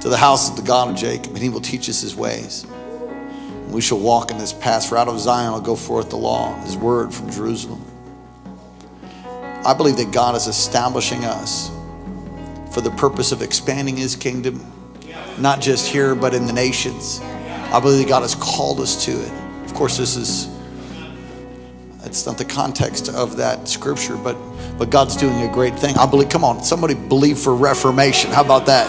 to 0.01 0.09
the 0.09 0.17
house 0.17 0.49
of 0.49 0.55
the 0.55 0.63
God 0.63 0.89
of 0.89 0.95
Jacob, 0.95 1.33
and 1.33 1.43
he 1.43 1.49
will 1.49 1.61
teach 1.61 1.87
us 1.89 2.01
his 2.01 2.15
ways. 2.15 2.63
And 2.63 3.71
we 3.71 3.81
shall 3.81 3.99
walk 3.99 4.31
in 4.31 4.39
this 4.39 4.53
path, 4.53 4.89
for 4.89 4.97
out 4.97 5.07
of 5.07 5.19
Zion 5.19 5.53
will 5.53 5.61
go 5.61 5.75
forth 5.75 6.09
the 6.09 6.17
law, 6.17 6.59
his 6.61 6.75
word 6.75 7.13
from 7.13 7.29
Jerusalem. 7.29 7.83
I 9.65 9.75
believe 9.75 9.97
that 9.97 10.11
God 10.11 10.35
is 10.35 10.47
establishing 10.47 11.23
us 11.23 11.69
for 12.71 12.81
the 12.81 12.91
purpose 12.91 13.31
of 13.31 13.43
expanding 13.43 13.95
his 13.95 14.15
kingdom, 14.15 14.65
not 15.39 15.61
just 15.61 15.87
here, 15.87 16.15
but 16.15 16.33
in 16.33 16.45
the 16.45 16.53
nations. 16.53 17.19
I 17.21 17.79
believe 17.79 17.99
that 18.03 18.09
God 18.09 18.21
has 18.21 18.35
called 18.35 18.79
us 18.79 19.05
to 19.05 19.11
it. 19.11 19.31
Of 19.65 19.73
course, 19.73 19.97
this 19.97 20.15
is 20.15 20.49
it's 22.03 22.25
not 22.25 22.37
the 22.37 22.45
context 22.45 23.09
of 23.09 23.37
that 23.37 23.67
scripture, 23.67 24.15
but 24.15 24.37
but 24.77 24.89
God's 24.89 25.15
doing 25.15 25.41
a 25.41 25.51
great 25.51 25.77
thing. 25.77 25.97
I 25.97 26.05
believe, 26.05 26.29
come 26.29 26.43
on, 26.43 26.63
somebody 26.63 26.93
believe 26.93 27.39
for 27.39 27.55
reformation. 27.55 28.31
How 28.31 28.43
about 28.43 28.65
that? 28.67 28.87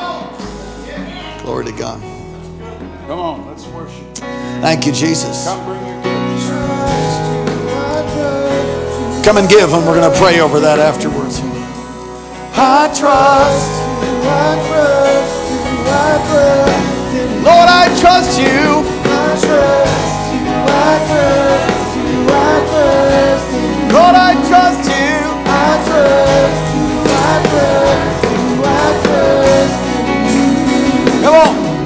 Glory 1.43 1.67
to 1.67 1.73
God. 1.73 2.01
Come 3.07 3.19
on, 3.19 3.47
let's 3.47 3.67
worship. 3.67 4.17
Thank 4.61 4.87
you, 4.87 4.93
Jesus. 4.93 5.45
Come 5.47 5.65
bring 5.65 5.87
your 5.87 6.03
gifts. 6.03 6.47
Come 9.25 9.39
and 9.39 9.49
give, 9.49 9.73
and 9.73 9.87
we're 9.87 9.99
going 9.99 10.13
to 10.13 10.19
pray 10.19 10.41
over 10.41 10.61
that 10.61 10.79
afterwards. 10.79 11.41
I 12.57 12.93
trust 12.95 13.71
you, 14.05 14.29
I 14.29 14.69
trust 14.69 15.34
Lord, 17.45 17.69
I 17.69 17.95
trust 18.01 18.41
you. 18.41 18.85
I 19.07 19.37
trust 19.45 20.33
you, 20.33 20.47
I 20.73 20.97
trust 21.09 21.97
you, 21.99 22.27
I 23.93 24.35
trust 24.49 24.89
you. 24.89 24.95
Come 31.25 31.35
on. 31.35 31.85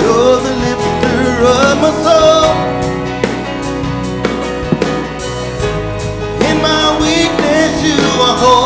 You're 0.00 0.40
the 0.46 0.54
lifter 0.64 1.46
of 1.54 1.74
my 1.82 1.90
soul. 2.04 2.78
In 6.48 6.56
my 6.62 6.98
weakness, 7.00 7.82
you 7.82 7.98
are 8.22 8.38
whole. 8.38 8.65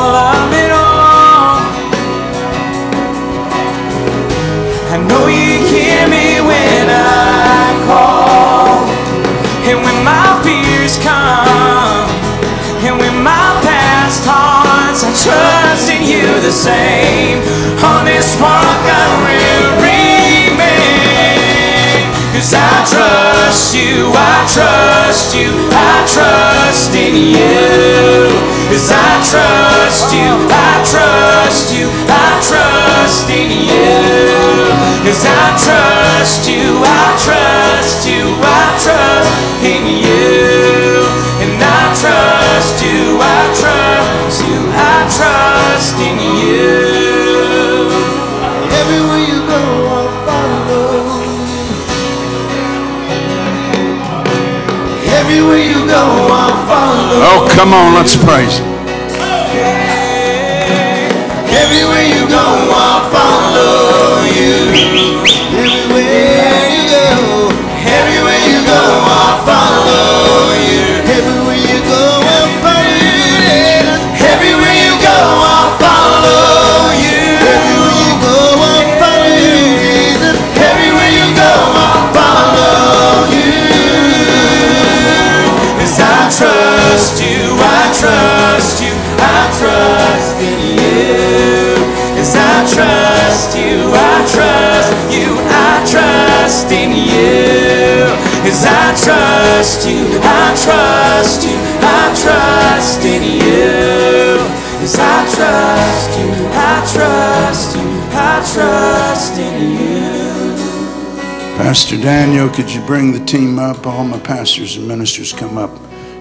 the 16.41 16.51
same. 16.51 17.37
On 17.85 18.03
this 18.03 18.35
walk 18.41 18.81
I 18.89 19.05
will 19.21 19.77
remain. 19.85 21.21
Cause 22.33 22.53
I 22.57 22.81
trust 22.89 23.75
you, 23.75 24.09
I 24.09 24.45
trust 24.49 25.35
you, 25.35 25.69
I 25.69 26.01
trust 26.09 26.95
in 26.95 27.15
you. 27.15 28.33
Cause 28.73 28.89
I 28.89 29.21
trust 29.21 30.13
you, 30.17 30.49
I 30.49 30.81
trust 30.81 31.73
you, 31.77 31.85
I 32.09 32.41
trust 32.41 33.29
in 33.29 33.51
you. 33.69 34.01
Cause 35.05 35.25
I 35.25 35.53
trust 35.61 36.49
you, 36.49 36.81
I 36.81 37.13
trust 37.21 38.07
you, 38.07 38.33
I 38.41 38.77
trust 38.81 39.63
in 39.63 39.85
you. 39.85 40.50
Trust 45.21 45.97
in 45.99 46.17
you. 46.41 46.81
Everywhere 48.81 49.23
you 49.31 49.39
go, 49.53 49.61
I'll 49.95 50.11
follow. 50.27 50.89
Everywhere 55.19 55.61
you 55.71 55.79
go, 55.95 56.03
I'll 56.41 56.57
follow. 56.69 57.17
Oh, 57.29 57.39
come 57.55 57.71
on, 57.73 57.93
let's 57.93 58.15
praise. 58.17 58.55
Everywhere 61.63 62.05
you 62.15 62.23
go, 62.37 62.45
I'll 62.85 63.03
follow 63.13 64.25
you. 64.39 65.70
I 89.21 89.39
trust 89.59 90.37
in 90.41 90.59
you. 90.81 91.75
Cause 92.17 92.35
I 92.35 92.57
trust 92.73 93.57
you, 93.57 93.89
I 93.93 94.17
trust 94.29 94.93
you, 95.15 95.29
I 95.49 95.71
trust 95.93 96.71
in 96.71 96.91
you. 96.91 98.05
Cause 98.45 98.65
I 98.65 98.93
trust 99.05 99.87
you, 99.87 100.05
I 100.21 100.53
trust 100.65 101.43
you, 101.47 101.57
I 101.81 102.03
trust 102.23 103.05
in 103.05 103.23
you. 103.23 104.37
Cause 104.81 104.97
I 104.99 105.17
trust 105.35 106.11
you, 106.19 106.29
I 106.53 106.75
trust 106.93 107.75
you, 107.77 107.89
I 108.13 108.33
trust 108.53 109.39
in 109.39 109.55
you. 109.77 110.01
Pastor 111.57 111.97
Daniel, 111.97 112.49
could 112.49 112.71
you 112.73 112.81
bring 112.85 113.11
the 113.11 113.23
team 113.25 113.59
up? 113.59 113.85
All 113.85 114.03
my 114.03 114.19
pastors 114.19 114.77
and 114.77 114.87
ministers 114.87 115.31
come 115.33 115.57
up. 115.57 115.71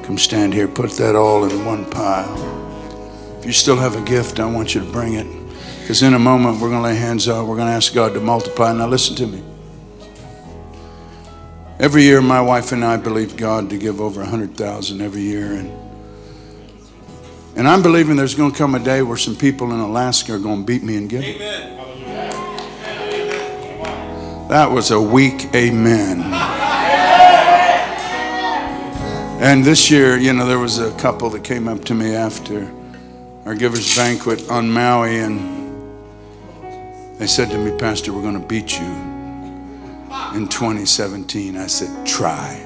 Come 0.03 0.19
stand 0.19 0.53
here. 0.53 0.69
Put 0.69 0.91
that 0.93 1.17
all 1.17 1.45
in 1.45 1.65
one 1.65 1.85
pile. 1.91 2.50
If 3.41 3.47
you 3.47 3.53
still 3.53 3.79
have 3.79 3.97
a 3.97 4.03
gift, 4.03 4.39
I 4.39 4.45
want 4.45 4.75
you 4.75 4.83
to 4.83 4.93
bring 4.93 5.15
it. 5.15 5.27
Because 5.81 6.03
in 6.03 6.13
a 6.13 6.19
moment, 6.19 6.61
we're 6.61 6.69
going 6.69 6.83
to 6.83 6.89
lay 6.89 6.95
hands 6.95 7.27
out. 7.27 7.47
We're 7.47 7.57
going 7.57 7.69
to 7.69 7.73
ask 7.73 7.95
God 7.95 8.13
to 8.13 8.21
multiply. 8.21 8.71
Now, 8.75 8.87
listen 8.87 9.17
to 9.17 9.27
me. 9.27 9.43
Every 11.79 12.03
year, 12.03 12.21
my 12.21 12.43
wife 12.43 12.73
and 12.73 12.85
I 12.85 12.99
believe 12.99 13.39
God 13.39 13.71
to 13.71 13.79
give 13.79 13.99
over 13.99 14.21
100,000 14.21 15.01
every 15.01 15.23
year. 15.23 15.55
And, 15.55 15.73
and 17.57 17.67
I'm 17.67 17.83
believing 17.83 18.17
there's 18.17 18.35
going 18.35 18.53
to 18.53 18.59
come 18.59 18.75
a 18.75 18.79
day 18.79 19.01
where 19.01 19.17
some 19.17 19.35
people 19.35 19.73
in 19.73 19.81
Alaska 19.81 20.35
are 20.35 20.39
going 20.39 20.61
to 20.61 20.67
beat 20.67 20.83
me 20.83 20.97
and 20.97 21.11
in 21.11 21.23
giving. 21.23 21.39
That 24.49 24.71
was 24.71 24.91
a 24.91 25.01
weak 25.01 25.47
amen. 25.55 26.21
And 29.41 29.65
this 29.65 29.91
year, 29.91 30.19
you 30.19 30.35
know, 30.35 30.45
there 30.47 30.59
was 30.59 30.79
a 30.79 30.93
couple 30.99 31.31
that 31.31 31.43
came 31.43 31.67
up 31.67 31.87
to 31.87 31.95
me 31.95 32.15
after 32.15 32.71
our 33.51 33.57
givers 33.57 33.97
banquet 33.97 34.49
on 34.49 34.71
Maui 34.71 35.19
and 35.19 35.41
they 37.19 37.27
said 37.27 37.51
to 37.51 37.59
me, 37.59 37.77
Pastor, 37.77 38.13
we're 38.13 38.23
going 38.23 38.41
to 38.41 38.47
beat 38.47 38.79
you 38.79 38.87
in 40.37 40.47
2017. 40.47 41.57
I 41.57 41.67
said, 41.67 42.07
try. 42.07 42.65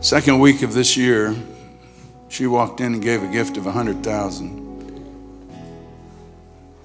Second 0.00 0.38
week 0.38 0.62
of 0.62 0.72
this 0.72 0.96
year, 0.96 1.34
she 2.28 2.46
walked 2.46 2.80
in 2.80 2.92
and 2.92 3.02
gave 3.02 3.24
a 3.24 3.26
gift 3.26 3.56
of 3.56 3.64
100,000. 3.64 4.46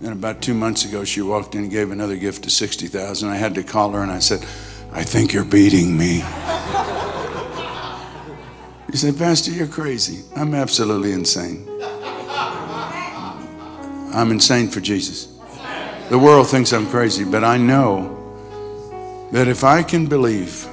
And 0.01 0.07
about 0.07 0.41
two 0.41 0.55
months 0.55 0.85
ago, 0.85 1.03
she 1.03 1.21
walked 1.21 1.53
in 1.53 1.65
and 1.65 1.71
gave 1.71 1.91
another 1.91 2.15
gift 2.15 2.47
of 2.47 2.51
60,000. 2.51 3.29
I 3.29 3.35
had 3.35 3.53
to 3.53 3.63
call 3.63 3.91
her 3.91 4.01
and 4.01 4.11
I 4.11 4.19
said, 4.19 4.43
I 4.91 5.03
think 5.03 5.33
you're 5.33 5.45
beating 5.45 5.95
me. 5.95 6.23
You 8.89 8.97
say, 8.97 9.11
Pastor, 9.11 9.51
you're 9.51 9.67
crazy. 9.67 10.23
I'm 10.35 10.55
absolutely 10.55 11.11
insane. 11.11 11.67
I'm 14.13 14.31
insane 14.31 14.69
for 14.69 14.79
Jesus. 14.79 15.27
The 16.09 16.17
world 16.17 16.47
thinks 16.47 16.71
I'm 16.71 16.87
crazy, 16.87 17.25
but 17.25 17.43
I 17.43 17.57
know 17.57 18.13
that 19.33 19.49
if 19.49 19.65
I 19.65 19.83
can 19.83 20.05
believe 20.05 20.65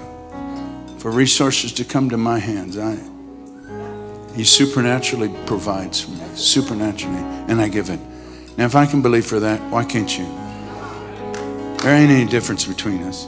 for 0.98 1.10
resources 1.10 1.72
to 1.72 1.84
come 1.84 2.08
to 2.10 2.16
my 2.16 2.38
hands, 2.38 2.78
I, 2.78 2.96
He 4.36 4.44
supernaturally 4.44 5.34
provides 5.44 6.02
for 6.02 6.12
me, 6.12 6.24
supernaturally, 6.36 7.18
and 7.48 7.60
I 7.60 7.68
give 7.68 7.90
it. 7.90 7.98
Now, 8.56 8.66
if 8.66 8.76
I 8.76 8.86
can 8.86 9.02
believe 9.02 9.26
for 9.26 9.40
that, 9.40 9.60
why 9.72 9.84
can't 9.84 10.16
you? 10.16 10.26
There 11.82 11.94
ain't 11.94 12.12
any 12.12 12.26
difference 12.26 12.64
between 12.64 13.02
us. 13.02 13.26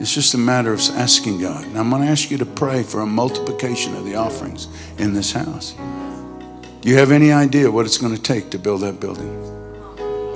It's 0.00 0.12
just 0.12 0.34
a 0.34 0.38
matter 0.38 0.72
of 0.72 0.80
asking 0.90 1.40
God. 1.40 1.64
And 1.64 1.78
I'm 1.78 1.88
going 1.88 2.02
to 2.02 2.08
ask 2.08 2.30
you 2.30 2.38
to 2.38 2.46
pray 2.46 2.82
for 2.82 3.00
a 3.00 3.06
multiplication 3.06 3.94
of 3.94 4.04
the 4.04 4.16
offerings 4.16 4.68
in 4.98 5.14
this 5.14 5.32
house. 5.32 5.74
Do 6.80 6.88
you 6.88 6.96
have 6.96 7.12
any 7.12 7.32
idea 7.32 7.70
what 7.70 7.86
it's 7.86 7.98
going 7.98 8.14
to 8.14 8.20
take 8.20 8.50
to 8.50 8.58
build 8.58 8.80
that 8.82 8.98
building? 8.98 9.28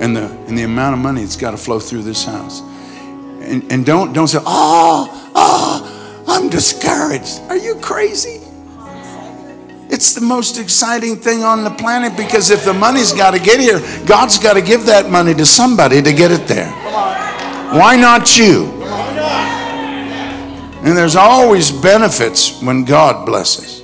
And 0.01 0.15
the, 0.15 0.27
and 0.47 0.57
the 0.57 0.63
amount 0.63 0.95
of 0.95 1.01
money 1.01 1.21
that's 1.21 1.35
got 1.35 1.51
to 1.51 1.57
flow 1.57 1.79
through 1.79 2.03
this 2.03 2.23
house. 2.23 2.61
And, 3.41 3.69
and 3.71 3.85
don't, 3.85 4.13
don't 4.13 4.29
say, 4.29 4.39
oh, 4.45 5.31
oh, 5.35 6.25
I'm 6.27 6.49
discouraged. 6.49 7.41
Are 7.49 7.57
you 7.57 7.75
crazy? 7.75 8.39
It's 9.91 10.13
the 10.13 10.21
most 10.21 10.57
exciting 10.57 11.17
thing 11.17 11.43
on 11.43 11.63
the 11.63 11.71
planet 11.71 12.15
because 12.15 12.49
if 12.49 12.63
the 12.63 12.73
money's 12.73 13.11
got 13.11 13.31
to 13.31 13.39
get 13.39 13.59
here, 13.59 13.79
God's 14.05 14.39
got 14.39 14.53
to 14.53 14.61
give 14.61 14.85
that 14.85 15.09
money 15.09 15.33
to 15.33 15.45
somebody 15.45 16.01
to 16.01 16.13
get 16.13 16.31
it 16.31 16.47
there. 16.47 16.71
Why 17.73 17.97
not 17.99 18.37
you? 18.37 18.79
And 20.81 20.97
there's 20.97 21.15
always 21.15 21.71
benefits 21.71 22.61
when 22.61 22.85
God 22.85 23.25
blesses. 23.25 23.83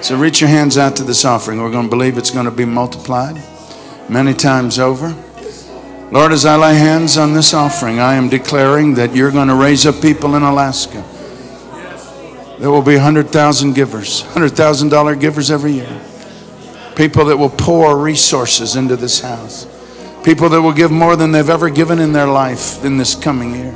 So 0.00 0.16
reach 0.16 0.40
your 0.40 0.50
hands 0.50 0.78
out 0.78 0.96
to 0.96 1.04
this 1.04 1.24
offering. 1.24 1.60
We're 1.60 1.70
going 1.70 1.86
to 1.86 1.90
believe 1.90 2.18
it's 2.18 2.30
going 2.30 2.44
to 2.44 2.50
be 2.50 2.64
multiplied 2.64 3.42
many 4.08 4.34
times 4.34 4.78
over. 4.78 5.16
Lord, 6.10 6.32
as 6.32 6.46
I 6.46 6.56
lay 6.56 6.76
hands 6.76 7.18
on 7.18 7.34
this 7.34 7.52
offering, 7.52 8.00
I 8.00 8.14
am 8.14 8.28
declaring 8.28 8.94
that 8.94 9.14
you're 9.14 9.30
going 9.30 9.48
to 9.48 9.54
raise 9.54 9.86
up 9.86 10.00
people 10.00 10.34
in 10.36 10.42
Alaska. 10.42 11.04
There 12.58 12.70
will 12.70 12.82
be 12.82 12.94
100,000 12.94 13.74
givers, 13.74 14.22
$100,000 14.22 15.20
givers 15.20 15.50
every 15.50 15.72
year. 15.72 16.00
People 16.96 17.26
that 17.26 17.36
will 17.36 17.50
pour 17.50 17.96
resources 17.96 18.74
into 18.74 18.96
this 18.96 19.20
house. 19.20 19.66
People 20.24 20.48
that 20.48 20.60
will 20.60 20.72
give 20.72 20.90
more 20.90 21.14
than 21.14 21.30
they've 21.30 21.48
ever 21.48 21.70
given 21.70 22.00
in 22.00 22.12
their 22.12 22.26
life 22.26 22.84
in 22.84 22.96
this 22.96 23.14
coming 23.14 23.54
year. 23.54 23.74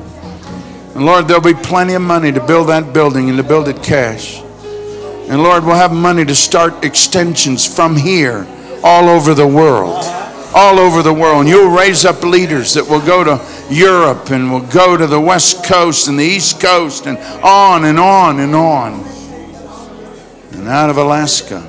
And 0.95 1.07
Lord, 1.07 1.27
there'll 1.27 1.43
be 1.43 1.55
plenty 1.55 1.95
of 1.95 2.03
money 2.03 2.33
to 2.33 2.47
build 2.47 2.69
that 2.69 2.93
building 2.93 3.31
and 3.31 3.39
to 3.39 3.45
build 3.45 3.69
it 3.69 3.83
cash. 3.83 4.43
And 4.43 5.43
Lord, 5.43 5.65
we'll 5.65 5.77
have 5.77 5.93
money 5.93 6.25
to 6.27 6.35
start 6.35 6.85
extensions 6.85 7.67
from 7.67 7.97
here 7.97 8.47
all 8.85 9.09
over 9.09 9.33
the 9.33 9.47
world. 9.47 10.05
All 10.55 10.79
over 10.79 11.03
the 11.03 11.15
world. 11.15 11.41
And 11.41 11.49
you'll 11.49 11.75
raise 11.75 12.05
up 12.05 12.23
leaders 12.23 12.75
that 12.75 12.87
will 12.87 13.01
go 13.01 13.25
to 13.25 13.41
Europe 13.71 14.31
and 14.31 14.53
will 14.53 14.67
go 14.67 14.95
to 14.99 15.07
the 15.07 15.19
West 15.19 15.65
Coast 15.65 16.09
and 16.09 16.19
the 16.19 16.25
East 16.25 16.61
Coast 16.61 17.07
and 17.07 17.17
on 17.43 17.87
and 17.87 17.99
on 17.99 18.41
and 18.41 18.55
on. 18.55 19.01
And 20.53 20.69
out 20.69 20.91
of 20.91 20.99
Alaska 20.99 21.67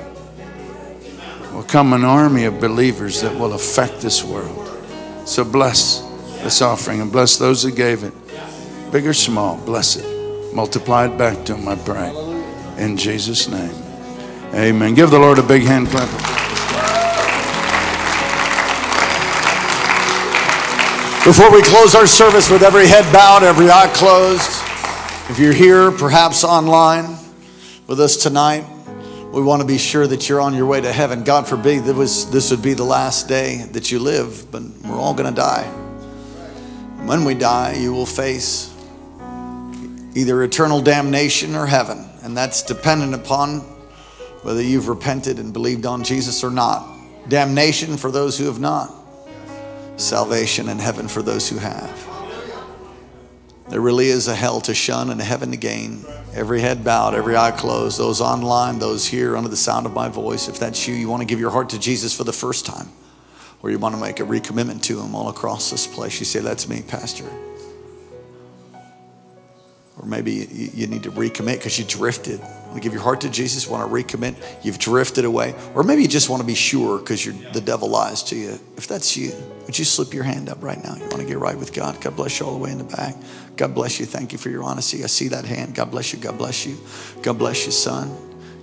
will 1.54 1.62
come 1.62 1.94
an 1.94 2.04
army 2.04 2.44
of 2.44 2.60
believers 2.60 3.22
that 3.22 3.34
will 3.34 3.54
affect 3.54 4.02
this 4.02 4.22
world. 4.22 4.60
So 5.24 5.44
bless 5.44 6.00
this 6.42 6.60
offering 6.60 7.00
and 7.00 7.10
bless 7.10 7.38
those 7.38 7.62
that 7.62 7.74
gave 7.74 8.04
it 8.04 8.12
big 8.94 9.08
or 9.08 9.12
small, 9.12 9.56
bless 9.66 9.96
it. 9.96 10.54
Multiply 10.54 11.06
it 11.06 11.18
back 11.18 11.44
to 11.46 11.56
him, 11.56 11.66
I 11.66 11.74
pray. 11.74 12.14
In 12.78 12.96
Jesus' 12.96 13.48
name. 13.48 13.74
Amen. 14.54 14.94
Give 14.94 15.10
the 15.10 15.18
Lord 15.18 15.40
a 15.40 15.42
big 15.42 15.62
hand 15.62 15.88
clap. 15.88 16.08
Before 21.24 21.50
we 21.50 21.60
close 21.62 21.96
our 21.96 22.06
service 22.06 22.48
with 22.48 22.62
every 22.62 22.86
head 22.86 23.12
bowed, 23.12 23.42
every 23.42 23.68
eye 23.68 23.90
closed, 23.94 24.48
if 25.28 25.40
you're 25.40 25.52
here, 25.52 25.90
perhaps 25.90 26.44
online 26.44 27.18
with 27.88 27.98
us 27.98 28.16
tonight, 28.16 28.64
We 29.32 29.42
want 29.42 29.60
to 29.60 29.66
be 29.66 29.78
sure 29.78 30.06
that 30.06 30.28
you're 30.28 30.40
on 30.40 30.54
your 30.54 30.66
way 30.66 30.80
to 30.80 30.92
heaven. 30.92 31.24
God 31.24 31.48
forbid 31.48 31.86
that 31.86 31.96
was, 31.96 32.30
this 32.30 32.52
would 32.52 32.62
be 32.62 32.74
the 32.74 32.84
last 32.84 33.26
day 33.26 33.66
that 33.72 33.90
you 33.90 33.98
live, 33.98 34.52
but 34.52 34.62
we're 34.84 34.94
all 34.94 35.14
going 35.14 35.28
to 35.28 35.34
die. 35.34 35.64
When 37.04 37.24
we 37.24 37.34
die, 37.34 37.74
you 37.74 37.92
will 37.92 38.06
face 38.06 38.72
either 40.14 40.42
eternal 40.42 40.80
damnation 40.80 41.54
or 41.54 41.66
heaven, 41.66 42.08
and 42.22 42.36
that's 42.36 42.62
dependent 42.62 43.14
upon 43.14 43.60
whether 44.42 44.62
you've 44.62 44.88
repented 44.88 45.38
and 45.38 45.52
believed 45.52 45.86
on 45.86 46.04
Jesus 46.04 46.44
or 46.44 46.50
not. 46.50 46.86
Damnation 47.28 47.96
for 47.96 48.10
those 48.10 48.38
who 48.38 48.44
have 48.44 48.60
not, 48.60 48.92
salvation 49.96 50.68
and 50.68 50.80
heaven 50.80 51.08
for 51.08 51.22
those 51.22 51.48
who 51.48 51.58
have. 51.58 52.10
There 53.68 53.80
really 53.80 54.08
is 54.08 54.28
a 54.28 54.34
hell 54.34 54.60
to 54.62 54.74
shun 54.74 55.08
and 55.08 55.20
a 55.20 55.24
heaven 55.24 55.50
to 55.50 55.56
gain. 55.56 56.04
Every 56.34 56.60
head 56.60 56.84
bowed, 56.84 57.14
every 57.14 57.34
eye 57.34 57.50
closed, 57.50 57.98
those 57.98 58.20
online, 58.20 58.78
those 58.78 59.06
here 59.06 59.36
under 59.36 59.48
the 59.48 59.56
sound 59.56 59.86
of 59.86 59.94
my 59.94 60.08
voice. 60.08 60.48
If 60.48 60.58
that's 60.58 60.86
you, 60.86 60.94
you 60.94 61.08
want 61.08 61.22
to 61.22 61.26
give 61.26 61.40
your 61.40 61.50
heart 61.50 61.70
to 61.70 61.78
Jesus 61.78 62.14
for 62.14 62.24
the 62.24 62.32
first 62.32 62.66
time, 62.66 62.88
or 63.62 63.70
you 63.70 63.78
want 63.78 63.94
to 63.94 64.00
make 64.00 64.20
a 64.20 64.24
recommitment 64.24 64.82
to 64.82 65.00
Him 65.00 65.14
all 65.14 65.30
across 65.30 65.70
this 65.70 65.86
place, 65.86 66.18
you 66.18 66.26
say, 66.26 66.40
That's 66.40 66.68
me, 66.68 66.82
Pastor. 66.86 67.24
Or 69.96 70.06
maybe 70.06 70.32
you, 70.32 70.88
need 70.88 71.04
to 71.04 71.12
recommit 71.12 71.58
because 71.58 71.78
you 71.78 71.84
drifted. 71.84 72.40
Want 72.40 72.74
to 72.74 72.80
give 72.80 72.92
your 72.92 73.02
heart 73.02 73.20
to 73.20 73.30
Jesus, 73.30 73.68
want 73.68 73.88
to 73.88 73.94
recommit, 73.94 74.34
you've 74.64 74.78
drifted 74.78 75.24
away. 75.24 75.54
Or 75.74 75.84
maybe 75.84 76.02
you 76.02 76.08
just 76.08 76.28
want 76.28 76.40
to 76.40 76.46
be 76.46 76.56
sure 76.56 76.98
because 76.98 77.24
the 77.24 77.60
devil 77.60 77.88
lies 77.88 78.24
to 78.24 78.36
you. 78.36 78.58
If 78.76 78.88
that's 78.88 79.16
you, 79.16 79.32
would 79.66 79.78
you 79.78 79.84
slip 79.84 80.12
your 80.12 80.24
hand 80.24 80.48
up 80.48 80.62
right 80.64 80.82
now? 80.82 80.96
You 80.96 81.02
want 81.02 81.18
to 81.18 81.24
get 81.24 81.38
right 81.38 81.56
with 81.56 81.72
God? 81.72 82.00
God 82.00 82.16
bless 82.16 82.40
you 82.40 82.46
all 82.46 82.52
the 82.52 82.58
way 82.58 82.72
in 82.72 82.78
the 82.78 82.84
back. 82.84 83.14
God 83.56 83.72
bless 83.72 84.00
you. 84.00 84.06
Thank 84.06 84.32
you 84.32 84.38
for 84.38 84.50
your 84.50 84.64
honesty. 84.64 85.04
I 85.04 85.06
see 85.06 85.28
that 85.28 85.44
hand. 85.44 85.76
God 85.76 85.92
bless 85.92 86.12
you. 86.12 86.18
God 86.18 86.38
bless 86.38 86.66
you. 86.66 86.76
God 87.22 87.38
bless 87.38 87.64
you, 87.64 87.70
son. 87.70 88.16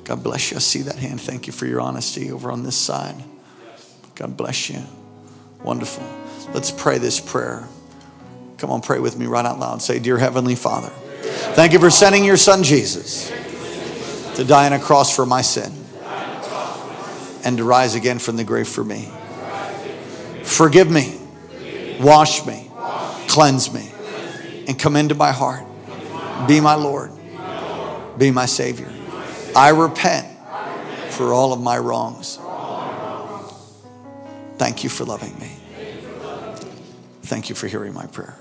God 0.04 0.24
bless 0.24 0.52
you. 0.52 0.58
I 0.58 0.60
see 0.60 0.82
that 0.82 0.98
hand. 0.98 1.22
Thank 1.22 1.48
you 1.48 1.54
for 1.54 1.66
your 1.66 1.80
honesty 1.80 2.30
over 2.30 2.52
on 2.52 2.64
this 2.64 2.76
side. 2.76 3.16
God 4.16 4.36
bless 4.36 4.70
you. 4.70 4.82
Wonderful. 5.64 6.04
Let's 6.54 6.72
pray 6.72 6.98
this 6.98 7.22
prayer. 7.22 7.68
Come 8.58 8.70
on, 8.70 8.82
pray 8.82 9.00
with 9.00 9.18
me 9.18 9.26
right 9.26 9.46
out 9.46 9.58
loud. 9.60 9.82
Say, 9.82 10.00
Dear 10.00 10.18
Heavenly 10.18 10.56
Father, 10.56 10.92
thank 11.56 11.74
you 11.74 11.80
for 11.80 11.90
sending 11.90 12.24
your 12.24 12.38
son 12.38 12.64
Jesus 12.64 13.30
to 14.36 14.44
die 14.44 14.66
on 14.66 14.74
a 14.74 14.80
cross 14.80 15.16
for 15.16 15.26
my 15.26 15.42
sin 15.42 15.72
and 17.44 17.58
to 17.58 17.64
rise 17.64 17.96
again 17.96 18.20
from 18.20 18.38
the 18.38 18.44
grave 18.44 18.68
for 18.68 18.84
me. 18.84 19.10
Forgive 20.44 20.90
me, 20.90 21.20
wash 22.00 22.46
me, 22.46 22.70
cleanse 23.28 23.74
me 23.74 23.92
and 24.68 24.78
come 24.78 24.96
into 24.96 25.16
my 25.16 25.32
heart. 25.32 25.66
Be 26.48 26.60
my 26.60 26.76
Lord. 26.76 27.12
Be 28.18 28.32
my 28.32 28.46
Savior. 28.46 28.92
I 29.56 29.70
repent 29.70 30.28
for 31.10 31.34
all 31.34 31.54
of 31.54 31.62
my 31.62 31.78
wrongs. 31.78 32.40
Thank 34.58 34.84
you 34.84 34.90
for 34.90 35.06
loving 35.06 35.38
me. 35.40 35.58
Thank 37.24 37.50
you 37.50 37.56
for 37.56 37.68
hearing 37.68 37.94
my 37.94 38.06
prayer. 38.08 38.41